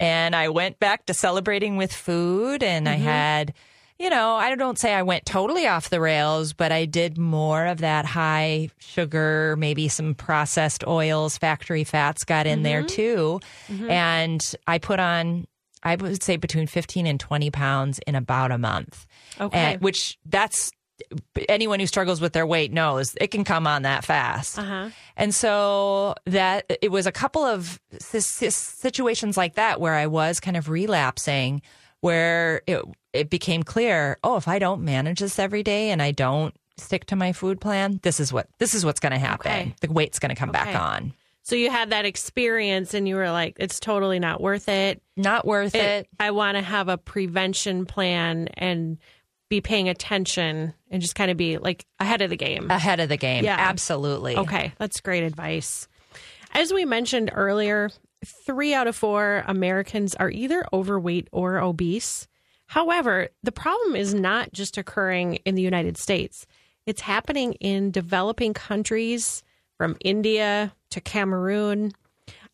And 0.00 0.34
I 0.34 0.48
went 0.48 0.78
back 0.78 1.06
to 1.06 1.14
celebrating 1.14 1.76
with 1.76 1.92
food 1.92 2.62
and 2.62 2.88
I 2.88 2.94
mm-hmm. 2.94 3.02
had 3.02 3.54
you 3.98 4.10
know, 4.10 4.34
I 4.34 4.54
don't 4.54 4.78
say 4.78 4.94
I 4.94 5.02
went 5.02 5.26
totally 5.26 5.66
off 5.66 5.90
the 5.90 6.00
rails, 6.00 6.52
but 6.52 6.70
I 6.70 6.84
did 6.84 7.18
more 7.18 7.66
of 7.66 7.78
that 7.78 8.04
high 8.04 8.70
sugar, 8.78 9.56
maybe 9.58 9.88
some 9.88 10.14
processed 10.14 10.86
oils, 10.86 11.36
factory 11.36 11.82
fats 11.82 12.24
got 12.24 12.46
in 12.46 12.62
there 12.62 12.80
mm-hmm. 12.80 12.94
too. 12.94 13.40
Mm-hmm. 13.68 13.90
And 13.90 14.54
I 14.68 14.78
put 14.78 15.00
on, 15.00 15.48
I 15.82 15.96
would 15.96 16.22
say 16.22 16.36
between 16.36 16.68
15 16.68 17.06
and 17.06 17.18
20 17.18 17.50
pounds 17.50 17.98
in 18.06 18.14
about 18.14 18.52
a 18.52 18.58
month. 18.58 19.04
Okay. 19.40 19.58
And, 19.58 19.80
which 19.80 20.16
that's 20.24 20.70
anyone 21.48 21.80
who 21.80 21.86
struggles 21.86 22.20
with 22.20 22.32
their 22.32 22.46
weight 22.46 22.72
knows 22.72 23.14
it 23.20 23.28
can 23.28 23.44
come 23.44 23.66
on 23.66 23.82
that 23.82 24.04
fast. 24.04 24.58
Uh-huh. 24.58 24.90
And 25.16 25.34
so 25.34 26.14
that 26.26 26.66
it 26.82 26.90
was 26.90 27.06
a 27.06 27.12
couple 27.12 27.44
of 27.44 27.80
s- 27.92 28.42
s- 28.42 28.54
situations 28.54 29.36
like 29.36 29.54
that 29.54 29.80
where 29.80 29.94
I 29.94 30.06
was 30.06 30.40
kind 30.40 30.56
of 30.56 30.68
relapsing, 30.68 31.62
where 32.00 32.62
it 32.66 32.82
it 33.12 33.30
became 33.30 33.62
clear, 33.62 34.18
oh, 34.22 34.36
if 34.36 34.46
I 34.48 34.58
don't 34.58 34.82
manage 34.82 35.20
this 35.20 35.38
every 35.38 35.62
day 35.62 35.90
and 35.90 36.02
I 36.02 36.10
don't 36.10 36.54
stick 36.76 37.06
to 37.06 37.16
my 37.16 37.32
food 37.32 37.60
plan, 37.60 38.00
this 38.02 38.20
is 38.20 38.32
what 38.32 38.48
this 38.58 38.74
is 38.74 38.84
what's 38.84 39.00
going 39.00 39.12
to 39.12 39.18
happen. 39.18 39.50
Okay. 39.50 39.74
The 39.80 39.92
weight's 39.92 40.18
going 40.18 40.30
to 40.30 40.36
come 40.36 40.52
back 40.52 40.74
on. 40.76 41.14
So 41.42 41.56
you 41.56 41.70
had 41.70 41.90
that 41.90 42.04
experience 42.04 42.92
and 42.92 43.08
you 43.08 43.16
were 43.16 43.30
like, 43.30 43.56
it's 43.58 43.80
totally 43.80 44.18
not 44.18 44.40
worth 44.42 44.68
it. 44.68 45.00
Not 45.16 45.46
worth 45.46 45.74
It- 45.74 45.80
it. 46.02 46.08
I 46.20 46.30
want 46.32 46.56
to 46.58 46.62
have 46.62 46.88
a 46.88 46.98
prevention 46.98 47.86
plan 47.86 48.48
and 48.54 48.98
be 49.48 49.60
paying 49.60 49.88
attention 49.88 50.74
and 50.90 51.02
just 51.02 51.14
kind 51.14 51.30
of 51.30 51.36
be 51.36 51.58
like 51.58 51.86
ahead 51.98 52.22
of 52.22 52.30
the 52.30 52.36
game. 52.36 52.70
Ahead 52.70 53.00
of 53.00 53.08
the 53.08 53.16
game. 53.16 53.44
Yeah. 53.44 53.56
Absolutely. 53.58 54.36
Okay, 54.36 54.72
that's 54.78 55.00
great 55.00 55.24
advice. 55.24 55.88
As 56.52 56.72
we 56.72 56.84
mentioned 56.84 57.30
earlier, 57.34 57.90
three 58.24 58.74
out 58.74 58.86
of 58.86 58.96
four 58.96 59.44
Americans 59.46 60.14
are 60.14 60.30
either 60.30 60.64
overweight 60.72 61.28
or 61.32 61.58
obese. 61.58 62.26
However, 62.66 63.28
the 63.42 63.52
problem 63.52 63.96
is 63.96 64.12
not 64.12 64.52
just 64.52 64.76
occurring 64.76 65.36
in 65.44 65.54
the 65.54 65.62
United 65.62 65.96
States, 65.96 66.46
it's 66.86 67.00
happening 67.02 67.52
in 67.54 67.90
developing 67.90 68.54
countries 68.54 69.42
from 69.76 69.96
India 70.00 70.72
to 70.90 71.00
Cameroon. 71.00 71.92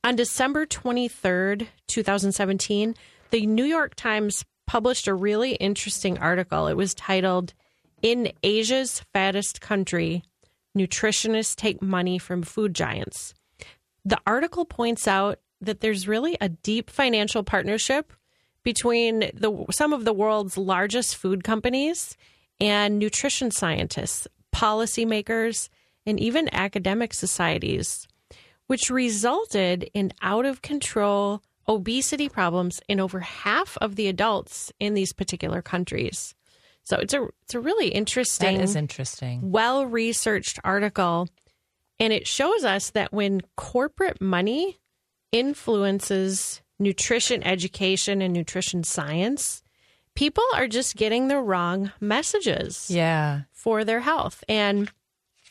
On 0.02 0.16
December 0.16 0.66
23rd, 0.66 1.68
2017, 1.86 2.94
the 3.30 3.46
New 3.46 3.64
York 3.64 3.94
Times 3.94 4.44
published 4.66 5.06
a 5.06 5.14
really 5.14 5.54
interesting 5.54 6.18
article. 6.18 6.66
It 6.66 6.76
was 6.76 6.94
titled, 6.94 7.54
In 8.02 8.32
Asia's 8.42 9.00
Fattest 9.12 9.60
Country 9.60 10.22
Nutritionists 10.76 11.54
Take 11.54 11.80
Money 11.80 12.18
from 12.18 12.42
Food 12.42 12.74
Giants. 12.74 13.34
The 14.04 14.18
article 14.26 14.64
points 14.64 15.06
out 15.06 15.38
that 15.60 15.80
there's 15.80 16.08
really 16.08 16.36
a 16.40 16.48
deep 16.48 16.90
financial 16.90 17.42
partnership 17.42 18.12
between 18.62 19.20
the 19.34 19.66
some 19.70 19.92
of 19.92 20.04
the 20.04 20.12
world's 20.12 20.58
largest 20.58 21.16
food 21.16 21.44
companies 21.44 22.16
and 22.60 22.98
nutrition 22.98 23.50
scientists, 23.50 24.26
policymakers, 24.54 25.68
and 26.06 26.18
even 26.20 26.54
academic 26.54 27.14
societies, 27.14 28.08
which 28.66 28.90
resulted 28.90 29.88
in 29.94 30.12
out 30.22 30.44
of 30.44 30.62
control 30.62 31.42
obesity 31.68 32.28
problems 32.28 32.80
in 32.88 33.00
over 33.00 33.20
half 33.20 33.76
of 33.80 33.96
the 33.96 34.08
adults 34.08 34.72
in 34.80 34.94
these 34.94 35.12
particular 35.12 35.62
countries. 35.62 36.34
So 36.84 36.96
it's 36.98 37.14
a 37.14 37.26
it's 37.42 37.54
a 37.54 37.60
really 37.60 37.88
interesting 37.88 38.60
is 38.60 38.76
interesting. 38.76 39.50
well 39.50 39.86
researched 39.86 40.58
article. 40.64 41.28
And 42.00 42.12
it 42.12 42.26
shows 42.26 42.64
us 42.64 42.90
that 42.90 43.12
when 43.12 43.40
corporate 43.56 44.20
money 44.20 44.78
influences 45.32 46.60
nutrition 46.78 47.42
education 47.44 48.20
and 48.20 48.34
nutrition 48.34 48.82
science, 48.82 49.62
people 50.16 50.44
are 50.54 50.66
just 50.66 50.96
getting 50.96 51.28
the 51.28 51.38
wrong 51.38 51.92
messages 52.00 52.90
Yeah. 52.90 53.42
for 53.52 53.84
their 53.84 54.00
health. 54.00 54.42
And 54.48 54.90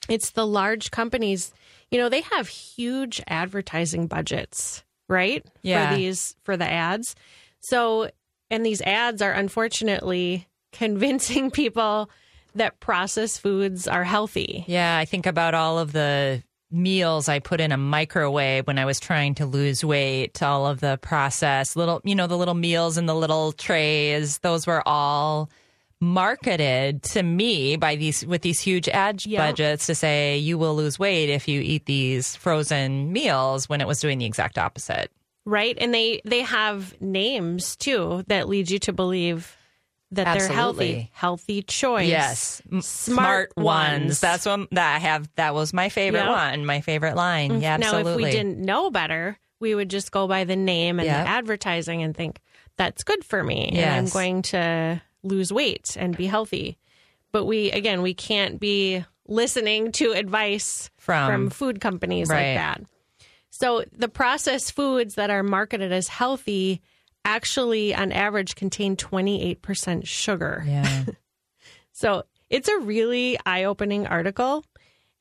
It's 0.09 0.31
the 0.31 0.45
large 0.45 0.91
companies. 0.91 1.53
You 1.89 1.97
know, 1.97 2.09
they 2.09 2.19
have 2.35 2.49
huge 2.49 3.21
advertising 3.25 4.07
budgets, 4.07 4.83
right? 5.13 5.45
Yeah. 5.61 5.91
For 5.91 5.95
these 5.95 6.35
for 6.43 6.57
the 6.57 6.69
ads. 6.69 7.15
So, 7.61 8.09
and 8.49 8.65
these 8.65 8.81
ads 8.81 9.21
are 9.21 9.31
unfortunately 9.31 10.47
convincing 10.73 11.51
people 11.51 12.09
that 12.55 12.79
processed 12.79 13.41
foods 13.41 13.87
are 13.87 14.03
healthy. 14.03 14.65
Yeah, 14.67 14.97
I 14.97 15.05
think 15.05 15.25
about 15.25 15.53
all 15.53 15.79
of 15.79 15.91
the 15.93 16.43
meals 16.69 17.29
I 17.29 17.39
put 17.39 17.61
in 17.61 17.71
a 17.71 17.77
microwave 17.77 18.67
when 18.67 18.79
I 18.79 18.85
was 18.85 18.99
trying 18.99 19.35
to 19.35 19.45
lose 19.45 19.85
weight, 19.85 20.41
all 20.41 20.65
of 20.65 20.79
the 20.79 20.97
processed 21.01 21.75
little, 21.75 22.01
you 22.03 22.15
know, 22.15 22.27
the 22.27 22.37
little 22.37 22.55
meals 22.55 22.97
in 22.97 23.05
the 23.05 23.15
little 23.15 23.51
trays, 23.51 24.39
those 24.39 24.65
were 24.65 24.85
all 24.87 25.49
marketed 26.03 27.01
to 27.03 27.23
me 27.23 27.75
by 27.75 27.95
these 27.95 28.25
with 28.25 28.41
these 28.41 28.59
huge 28.59 28.87
ad 28.89 29.21
budgets 29.35 29.87
to 29.87 29.95
say 29.95 30.37
you 30.37 30.57
will 30.57 30.75
lose 30.75 30.99
weight 30.99 31.29
if 31.29 31.47
you 31.47 31.61
eat 31.61 31.85
these 31.85 32.35
frozen 32.35 33.11
meals 33.11 33.67
when 33.69 33.81
it 33.81 33.87
was 33.87 33.99
doing 33.99 34.19
the 34.19 34.25
exact 34.25 34.57
opposite. 34.57 35.11
right 35.45 35.77
and 35.79 35.93
they 35.93 36.21
they 36.25 36.41
have 36.41 36.99
names 37.01 37.75
too 37.75 38.23
that 38.27 38.47
lead 38.47 38.69
you 38.69 38.79
to 38.79 38.93
believe 38.93 39.57
that 40.11 40.25
they're 40.37 40.47
healthy 40.47 40.53
Absolutely. 40.83 41.11
healthy 41.13 41.61
choice 41.63 42.07
Yes, 42.07 42.61
M- 42.71 42.81
smart, 42.81 43.51
ones. 43.57 44.19
That's 44.19 44.45
one 44.45 44.67
that 44.71 44.95
I 44.95 44.99
have. 44.99 45.27
That 45.37 45.55
was 45.55 45.73
my 45.73 45.89
favorite 45.89 46.19
Yep. 46.19 46.29
one. 46.29 46.65
My 46.67 46.81
favorite 46.81 47.15
line. 47.15 47.49
Mm-hmm. 47.49 47.61
Yeah, 47.63 47.77
now 47.77 47.87
absolutely. 47.95 48.11
if 48.23 48.27
we 48.27 48.31
didn't 48.31 48.59
know 48.59 48.91
better 48.91 49.37
we 49.59 49.73
would 49.73 49.89
just 49.89 50.11
go 50.11 50.27
by 50.27 50.43
the 50.43 50.55
name 50.55 50.99
and 50.99 51.07
Yep. 51.07 51.25
the 51.25 51.29
advertising 51.31 52.03
and 52.03 52.15
think 52.15 52.39
that's 52.77 53.03
good 53.03 53.23
for 53.23 53.43
me 53.43 53.69
and 53.73 54.05
i'm 54.07 54.11
going 54.11 54.41
to 54.41 55.01
lose 55.23 55.51
weight 55.51 55.95
and 55.99 56.15
be 56.17 56.25
healthy 56.27 56.77
but 57.31 57.45
we 57.45 57.71
again 57.71 58.01
we 58.01 58.13
can't 58.13 58.59
be 58.59 59.03
listening 59.27 59.91
to 59.91 60.11
advice 60.11 60.89
From- 60.97 61.29
from 61.31 61.49
food 61.49 61.79
companies 61.81 62.29
Right. 62.29 62.55
like 62.55 62.57
that 62.57 62.81
so 63.49 63.83
the 63.91 64.09
processed 64.09 64.73
foods 64.73 65.15
that 65.15 65.29
are 65.29 65.43
marketed 65.43 65.91
as 65.91 66.07
healthy 66.07 66.81
actually 67.25 67.95
on 67.95 68.11
average 68.11 68.55
contain 68.55 68.95
28% 68.97 70.05
sugar 70.05 70.63
yeah. 70.67 71.05
so 71.93 72.23
it's 72.49 72.67
a 72.67 72.77
really 72.79 73.39
eye-opening 73.47 74.05
article, 74.05 74.63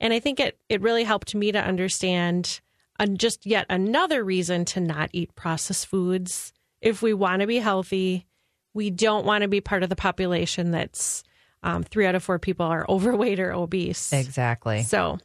and 0.01 0.13
I 0.13 0.19
think 0.19 0.39
it 0.39 0.59
it 0.69 0.83
really 0.83 1.05
helped 1.05 1.35
me 1.35 1.51
to 1.53 1.59
understand 1.59 2.61
uh, 3.01 3.07
just 3.07 3.47
yet 3.47 3.65
another 3.71 4.23
reason 4.23 4.67
to 4.67 4.81
not 4.81 5.09
eat 5.15 5.35
processed 5.35 5.87
foods. 5.87 6.53
If 6.83 7.01
we 7.01 7.15
want 7.15 7.41
to 7.41 7.47
be 7.47 7.57
healthy, 7.59 8.27
we 8.75 8.91
don't 8.91 9.27
want 9.27 9.43
to 9.43 9.49
be 9.49 9.61
part 9.61 9.83
of 9.83 9.89
the 9.89 9.97
population 9.97 10.71
that's 10.71 11.23
um, 11.63 11.83
three 11.83 12.07
out 12.07 12.15
of 12.15 12.23
four 12.23 12.39
people 12.39 12.67
are 12.67 12.87
overweight 12.89 13.41
or 13.41 13.53
obese. 13.53 14.13
Exactly. 14.13 14.83
So, 14.83 15.19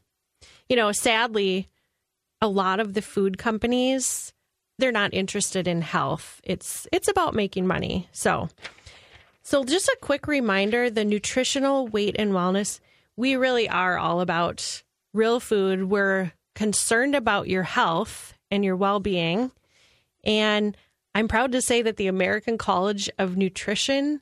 you 0.69 0.75
know, 0.75 0.91
sadly, 0.91 1.69
a 2.41 2.47
lot 2.47 2.79
of 2.79 2.93
the 2.93 3.01
food 3.01 3.37
companies 3.37 4.33
they're 4.77 4.91
not 4.91 5.13
interested 5.13 5.67
in 5.67 5.81
health. 5.81 6.39
It's 6.43 6.87
it's 6.91 7.07
about 7.07 7.33
making 7.33 7.67
money. 7.67 8.07
So, 8.11 8.49
so 9.43 9.63
just 9.63 9.87
a 9.87 9.97
quick 10.01 10.27
reminder, 10.27 10.89
the 10.89 11.05
nutritional 11.05 11.87
weight 11.87 12.15
and 12.19 12.31
wellness, 12.31 12.79
we 13.15 13.35
really 13.35 13.67
are 13.67 13.97
all 13.97 14.21
about 14.21 14.83
real 15.13 15.39
food. 15.39 15.85
We're 15.85 16.33
concerned 16.53 17.15
about 17.15 17.47
your 17.47 17.63
health 17.63 18.33
and 18.51 18.63
your 18.63 18.75
well-being. 18.75 19.51
And 20.23 20.75
I'm 21.15 21.27
proud 21.27 21.51
to 21.53 21.61
say 21.61 21.81
that 21.81 21.97
the 21.97 22.07
American 22.07 22.57
College 22.57 23.09
of 23.17 23.37
Nutrition 23.37 24.21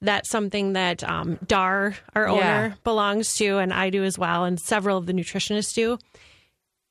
that's 0.00 0.28
something 0.28 0.74
that 0.74 1.02
um, 1.02 1.38
Dar, 1.46 1.96
our 2.14 2.24
Yeah. 2.26 2.30
owner, 2.32 2.76
belongs 2.84 3.34
to, 3.36 3.56
and 3.56 3.72
I 3.72 3.88
do 3.88 4.04
as 4.04 4.18
well, 4.18 4.44
and 4.44 4.60
several 4.60 4.98
of 4.98 5.06
the 5.06 5.14
nutritionists 5.14 5.72
do. 5.72 5.98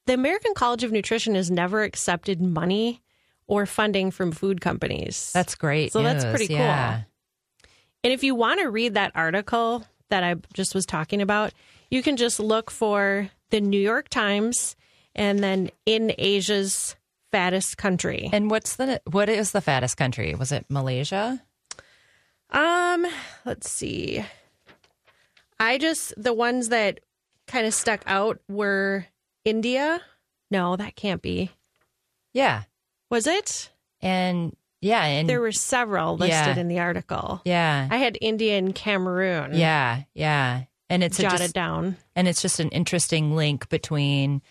The 0.08 0.14
American 0.16 0.56
College 0.56 0.84
of 0.84 0.92
Nutrition 0.92 1.36
has 1.36 1.52
never 1.52 1.84
accepted 1.84 2.42
money 2.42 3.04
or 3.46 3.68
funding 3.68 4.10
from 4.10 4.32
food 4.32 4.62
companies. 4.62 5.30
That's 5.32 5.54
great. 5.54 5.94
So 5.94 6.02
that's 6.02 6.26
pretty 6.26 6.48
cool. 6.48 6.58
Yeah. 6.58 7.02
And 8.04 8.12
if 8.14 8.24
you 8.24 8.34
want 8.34 8.62
to 8.62 8.70
read 8.72 8.96
that 8.96 9.12
article 9.14 9.86
that 10.10 10.24
I 10.24 10.36
just 10.54 10.74
was 10.74 10.86
talking 10.86 11.22
about, 11.22 11.54
you 11.92 12.02
can 12.02 12.18
just 12.18 12.40
look 12.40 12.72
for 12.72 13.30
the 13.52 13.62
New 13.62 13.80
York 13.80 14.10
Times 14.10 14.76
and 15.14 15.40
then 15.44 15.70
in 15.86 16.14
Asia's 16.18 16.96
fattest 17.34 17.78
country. 17.78 18.30
And 18.32 18.50
what's 18.50 18.76
the 18.78 19.02
what 19.10 19.28
is 19.28 19.52
the 19.52 19.60
fattest 19.62 19.98
country? 19.98 20.36
Was 20.36 20.52
it 20.54 20.66
Malaysia? 20.70 21.42
Um, 22.52 23.06
let's 23.46 23.70
see. 23.70 24.24
I 25.60 25.78
just 25.80 26.14
the 26.22 26.34
ones 26.34 26.70
that 26.70 27.00
kind 27.48 27.66
of 27.66 27.74
stuck 27.74 28.04
out 28.06 28.40
were 28.48 29.08
India. 29.44 30.00
No, 30.52 30.76
that 30.76 30.96
can't 30.96 31.22
be. 31.22 31.50
Yeah. 32.34 32.64
Was 33.10 33.26
it? 33.28 33.70
And 34.02 34.56
yeah, 34.82 35.04
and 35.04 35.28
There 35.30 35.42
were 35.42 35.52
several 35.52 36.18
listed 36.18 36.56
Yeah. 36.56 36.60
in 36.60 36.68
the 36.68 36.80
article. 36.80 37.42
yeah. 37.46 37.88
I 37.90 37.98
had 37.98 38.18
India 38.22 38.58
and 38.58 38.76
Cameroon. 38.76 39.54
yeah, 39.56 40.04
yeah. 40.14 40.64
And 40.90 41.04
it's 41.04 41.18
jotted 41.18 41.40
just, 41.40 41.56
down. 41.56 41.98
and 42.16 42.28
it's 42.28 42.42
just 42.42 42.60
an 42.60 42.70
interesting 42.70 43.36
link 43.36 43.70
between 43.70 44.42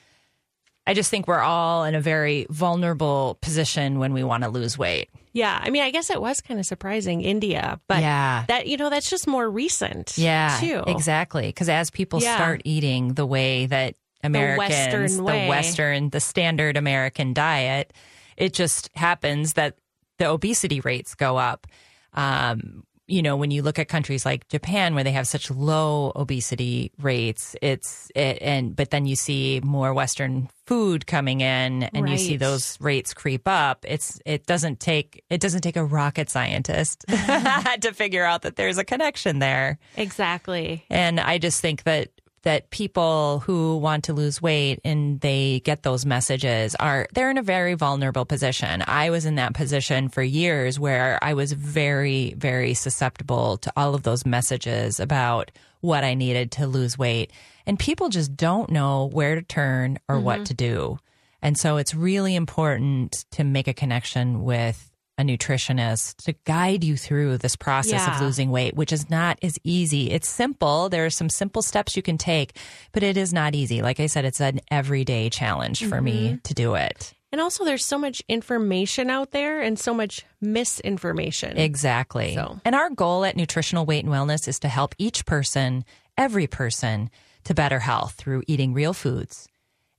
I 0.87 0.95
just 0.95 1.11
think 1.11 1.29
we're 1.29 1.39
all 1.41 1.85
in 1.85 1.95
a 1.95 2.01
very 2.01 2.47
vulnerable 2.51 3.39
position 3.41 3.99
when 3.99 4.13
we 4.13 4.25
want 4.25 4.43
to 4.43 4.49
lose 4.49 4.77
weight. 4.77 5.09
Yeah, 5.33 5.59
I 5.63 5.71
mean, 5.71 5.83
I 5.83 5.91
guess 5.91 6.11
it 6.11 6.21
was 6.21 6.41
kind 6.41 6.59
of 6.61 6.67
surprising 6.67 7.21
India, 7.23 7.81
but 7.89 8.01
Yeah. 8.01 8.45
that 8.49 8.67
you 8.67 8.77
know 8.77 8.91
that's 8.91 9.09
just 9.09 9.27
more 9.27 9.49
recent. 9.49 10.19
Yeah, 10.19 10.59
too. 10.61 10.83
exactly. 10.87 11.47
Because 11.47 11.69
as 11.69 11.91
people 11.91 12.21
Yeah. 12.21 12.35
start 12.35 12.63
eating 12.65 13.15
the 13.15 13.25
way 13.25 13.67
that 13.67 13.95
Americans, 14.25 14.59
Western 14.59 15.17
the 15.25 15.47
Western, 15.49 16.11
the 16.11 16.21
standard 16.21 16.77
American 16.77 17.33
diet, 17.33 17.93
it 18.37 18.53
just 18.53 18.91
happens 18.95 19.55
that 19.55 19.77
the 20.19 20.29
obesity 20.29 20.81
rates 20.81 21.15
go 21.15 21.37
up. 21.39 21.67
Um, 22.15 22.85
you 23.13 23.21
know, 23.21 23.37
when 23.37 23.51
you 23.51 23.61
look 23.61 23.79
at 23.79 23.89
countries 23.89 24.25
like 24.25 24.49
Japan, 24.49 24.95
where 24.95 25.05
they 25.05 25.13
have 25.13 25.27
such 25.27 25.51
low 25.51 26.13
obesity 26.17 26.93
rates, 26.99 27.55
it's 27.61 28.11
it, 28.15 28.39
and 28.41 28.75
but 28.75 28.89
then 28.89 29.05
you 29.05 29.17
see 29.17 29.61
more 29.63 29.93
Western 29.93 30.49
food 30.65 31.07
coming 31.07 31.43
in, 31.43 31.83
and 31.83 32.09
you 32.09 32.17
see 32.17 32.39
those 32.39 32.81
rates 32.81 33.13
creep 33.13 33.47
up. 33.47 33.85
It's 33.87 34.19
it 34.25 34.47
doesn't 34.47 34.81
take 34.81 35.23
it 35.29 35.43
doesn't 35.43 35.61
take 35.61 35.77
a 35.77 35.85
rocket 35.85 36.31
scientist 36.31 37.05
to 37.09 37.93
figure 37.93 38.25
out 38.25 38.43
that 38.43 38.57
there's 38.57 38.79
a 38.79 38.85
connection 38.85 39.41
there. 39.41 39.79
Exactly. 39.99 40.87
And 40.89 41.21
I 41.21 41.37
just 41.37 41.61
think 41.61 41.83
that 41.83 42.09
that 42.43 42.71
people 42.71 43.41
who 43.41 43.77
want 43.79 44.05
to 44.05 44.13
lose 44.13 44.43
weight 44.43 44.81
and 44.85 45.21
they 45.21 45.61
get 45.61 45.83
those 45.83 46.05
messages 46.05 46.75
are 46.77 47.07
they're 47.15 47.31
in 47.31 47.39
a 47.39 47.43
very 47.43 47.75
vulnerable 47.75 48.25
position. 48.25 48.83
I 48.87 49.11
was 49.11 49.27
in 49.27 49.37
that 49.37 49.55
position 49.55 50.09
for 50.09 50.23
years 50.23 50.79
where 50.79 51.19
I 51.23 51.35
was 51.35 51.53
very 51.53 52.35
very 52.37 52.75
susceptible 52.75 53.59
to 53.59 53.73
all 53.77 53.95
of 53.95 54.03
those 54.03 54.27
messages 54.27 55.01
about 55.01 55.51
what 55.81 56.05
I 56.05 56.15
needed 56.15 56.53
to 56.53 56.67
lose 56.67 56.97
weight. 56.97 57.33
And 57.67 57.79
people 57.79 58.09
just 58.09 58.37
don't 58.37 58.71
know 58.71 59.07
where 59.07 59.35
to 59.35 59.43
turn 59.43 59.99
or 60.09 60.19
what 60.19 60.37
mm-hmm. 60.37 60.45
to 60.45 60.55
do. 60.55 60.99
And 61.43 61.59
so 61.59 61.77
it's 61.77 61.95
really 61.95 62.37
important 62.37 63.25
to 63.33 63.45
make 63.45 63.67
a 63.67 63.75
connection 63.75 64.45
with 64.45 64.92
a 65.19 65.23
nutritionist 65.23 66.17
to 66.25 66.35
guide 66.45 66.83
you 66.83 66.97
through 66.97 67.39
this 67.39 67.55
process 67.55 68.09
of 68.09 68.21
losing 68.21 68.51
weight, 68.51 68.75
which 68.75 68.93
is 68.93 69.11
not 69.11 69.39
as 69.43 69.59
easy. 69.63 70.11
It's 70.11 70.29
simple. 70.29 70.89
There 70.89 71.05
are 71.05 71.11
some 71.11 71.29
simple 71.29 71.63
steps 71.63 71.97
you 71.97 72.03
can 72.03 72.17
take, 72.17 72.57
but 72.93 73.03
it 73.03 73.17
is 73.17 73.33
not 73.33 73.55
easy. 73.55 73.83
Like 73.83 74.01
I 74.01 74.07
said, 74.07 74.25
it's 74.25 74.41
an 74.41 74.61
everyday 74.71 75.29
challenge 75.29 75.85
for 75.85 76.01
me 76.01 76.29
mm-hmm. 76.29 76.37
to 76.43 76.55
do 76.55 76.75
it. 76.75 77.13
And 77.31 77.41
also, 77.41 77.65
there's 77.65 77.85
so 77.85 77.99
much 77.99 78.23
information 78.29 79.09
out 79.09 79.31
there 79.31 79.63
and 79.63 79.79
so 79.79 79.95
much 79.95 80.25
misinformation. 80.41 81.57
Exactly. 81.57 82.35
So- 82.35 82.61
And 82.65 82.75
our 82.75 82.91
goal 82.91 83.25
at 83.25 83.37
Nutritional 83.37 83.87
Weight 83.87 84.05
and 84.05 84.13
Wellness 84.13 84.49
is 84.49 84.59
to 84.61 84.69
help 84.69 84.95
each 84.99 85.25
person, 85.25 85.85
every 86.19 86.47
person, 86.47 87.11
to 87.45 87.55
better 87.55 87.79
health 87.79 88.15
through 88.17 88.43
eating 88.47 88.75
real 88.75 88.93
foods. 88.93 89.49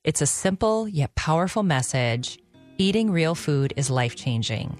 It's 0.03 0.22
a 0.22 0.28
simple 0.28 0.88
yet 0.88 1.16
powerful 1.16 1.64
message. 1.64 2.38
Eating 2.78 3.09
real 3.09 3.36
food 3.36 3.74
is 3.78 3.89
life 3.89 4.16
changing. 4.16 4.80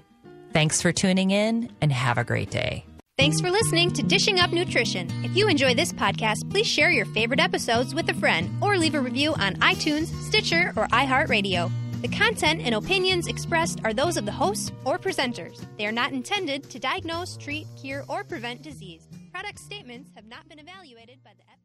Thanks 0.54 0.80
for 0.80 0.92
tuning 0.92 1.32
in 1.32 1.68
and 1.80 1.92
have 1.92 2.16
a 2.16 2.22
great 2.22 2.48
day. 2.48 2.86
Thanks 3.18 3.40
for 3.40 3.50
listening 3.50 3.90
to 3.90 4.04
Dishing 4.04 4.38
Up 4.38 4.52
Nutrition. 4.52 5.10
If 5.24 5.36
you 5.36 5.48
enjoy 5.48 5.74
this 5.74 5.92
podcast, 5.92 6.48
please 6.48 6.68
share 6.68 6.92
your 6.92 7.06
favorite 7.06 7.40
episodes 7.40 7.92
with 7.92 8.08
a 8.08 8.14
friend 8.14 8.48
or 8.62 8.78
leave 8.78 8.94
a 8.94 9.00
review 9.00 9.34
on 9.34 9.56
iTunes, 9.56 10.06
Stitcher, 10.22 10.72
or 10.76 10.86
iHeartRadio. 10.88 11.72
The 12.02 12.08
content 12.08 12.60
and 12.60 12.76
opinions 12.76 13.26
expressed 13.26 13.80
are 13.82 13.92
those 13.92 14.16
of 14.16 14.26
the 14.26 14.32
hosts 14.32 14.70
or 14.84 14.96
presenters. 14.96 15.60
They 15.76 15.86
are 15.86 15.92
not 15.92 16.12
intended 16.12 16.70
to 16.70 16.78
diagnose, 16.78 17.36
treat, 17.36 17.66
cure, 17.76 18.04
or 18.08 18.22
prevent 18.22 18.62
disease. 18.62 19.08
Product 19.32 19.58
statements 19.58 20.10
have 20.14 20.26
not 20.26 20.48
been 20.48 20.60
evaluated 20.60 21.18
by 21.24 21.32
the 21.36 21.42
FDA. 21.42 21.63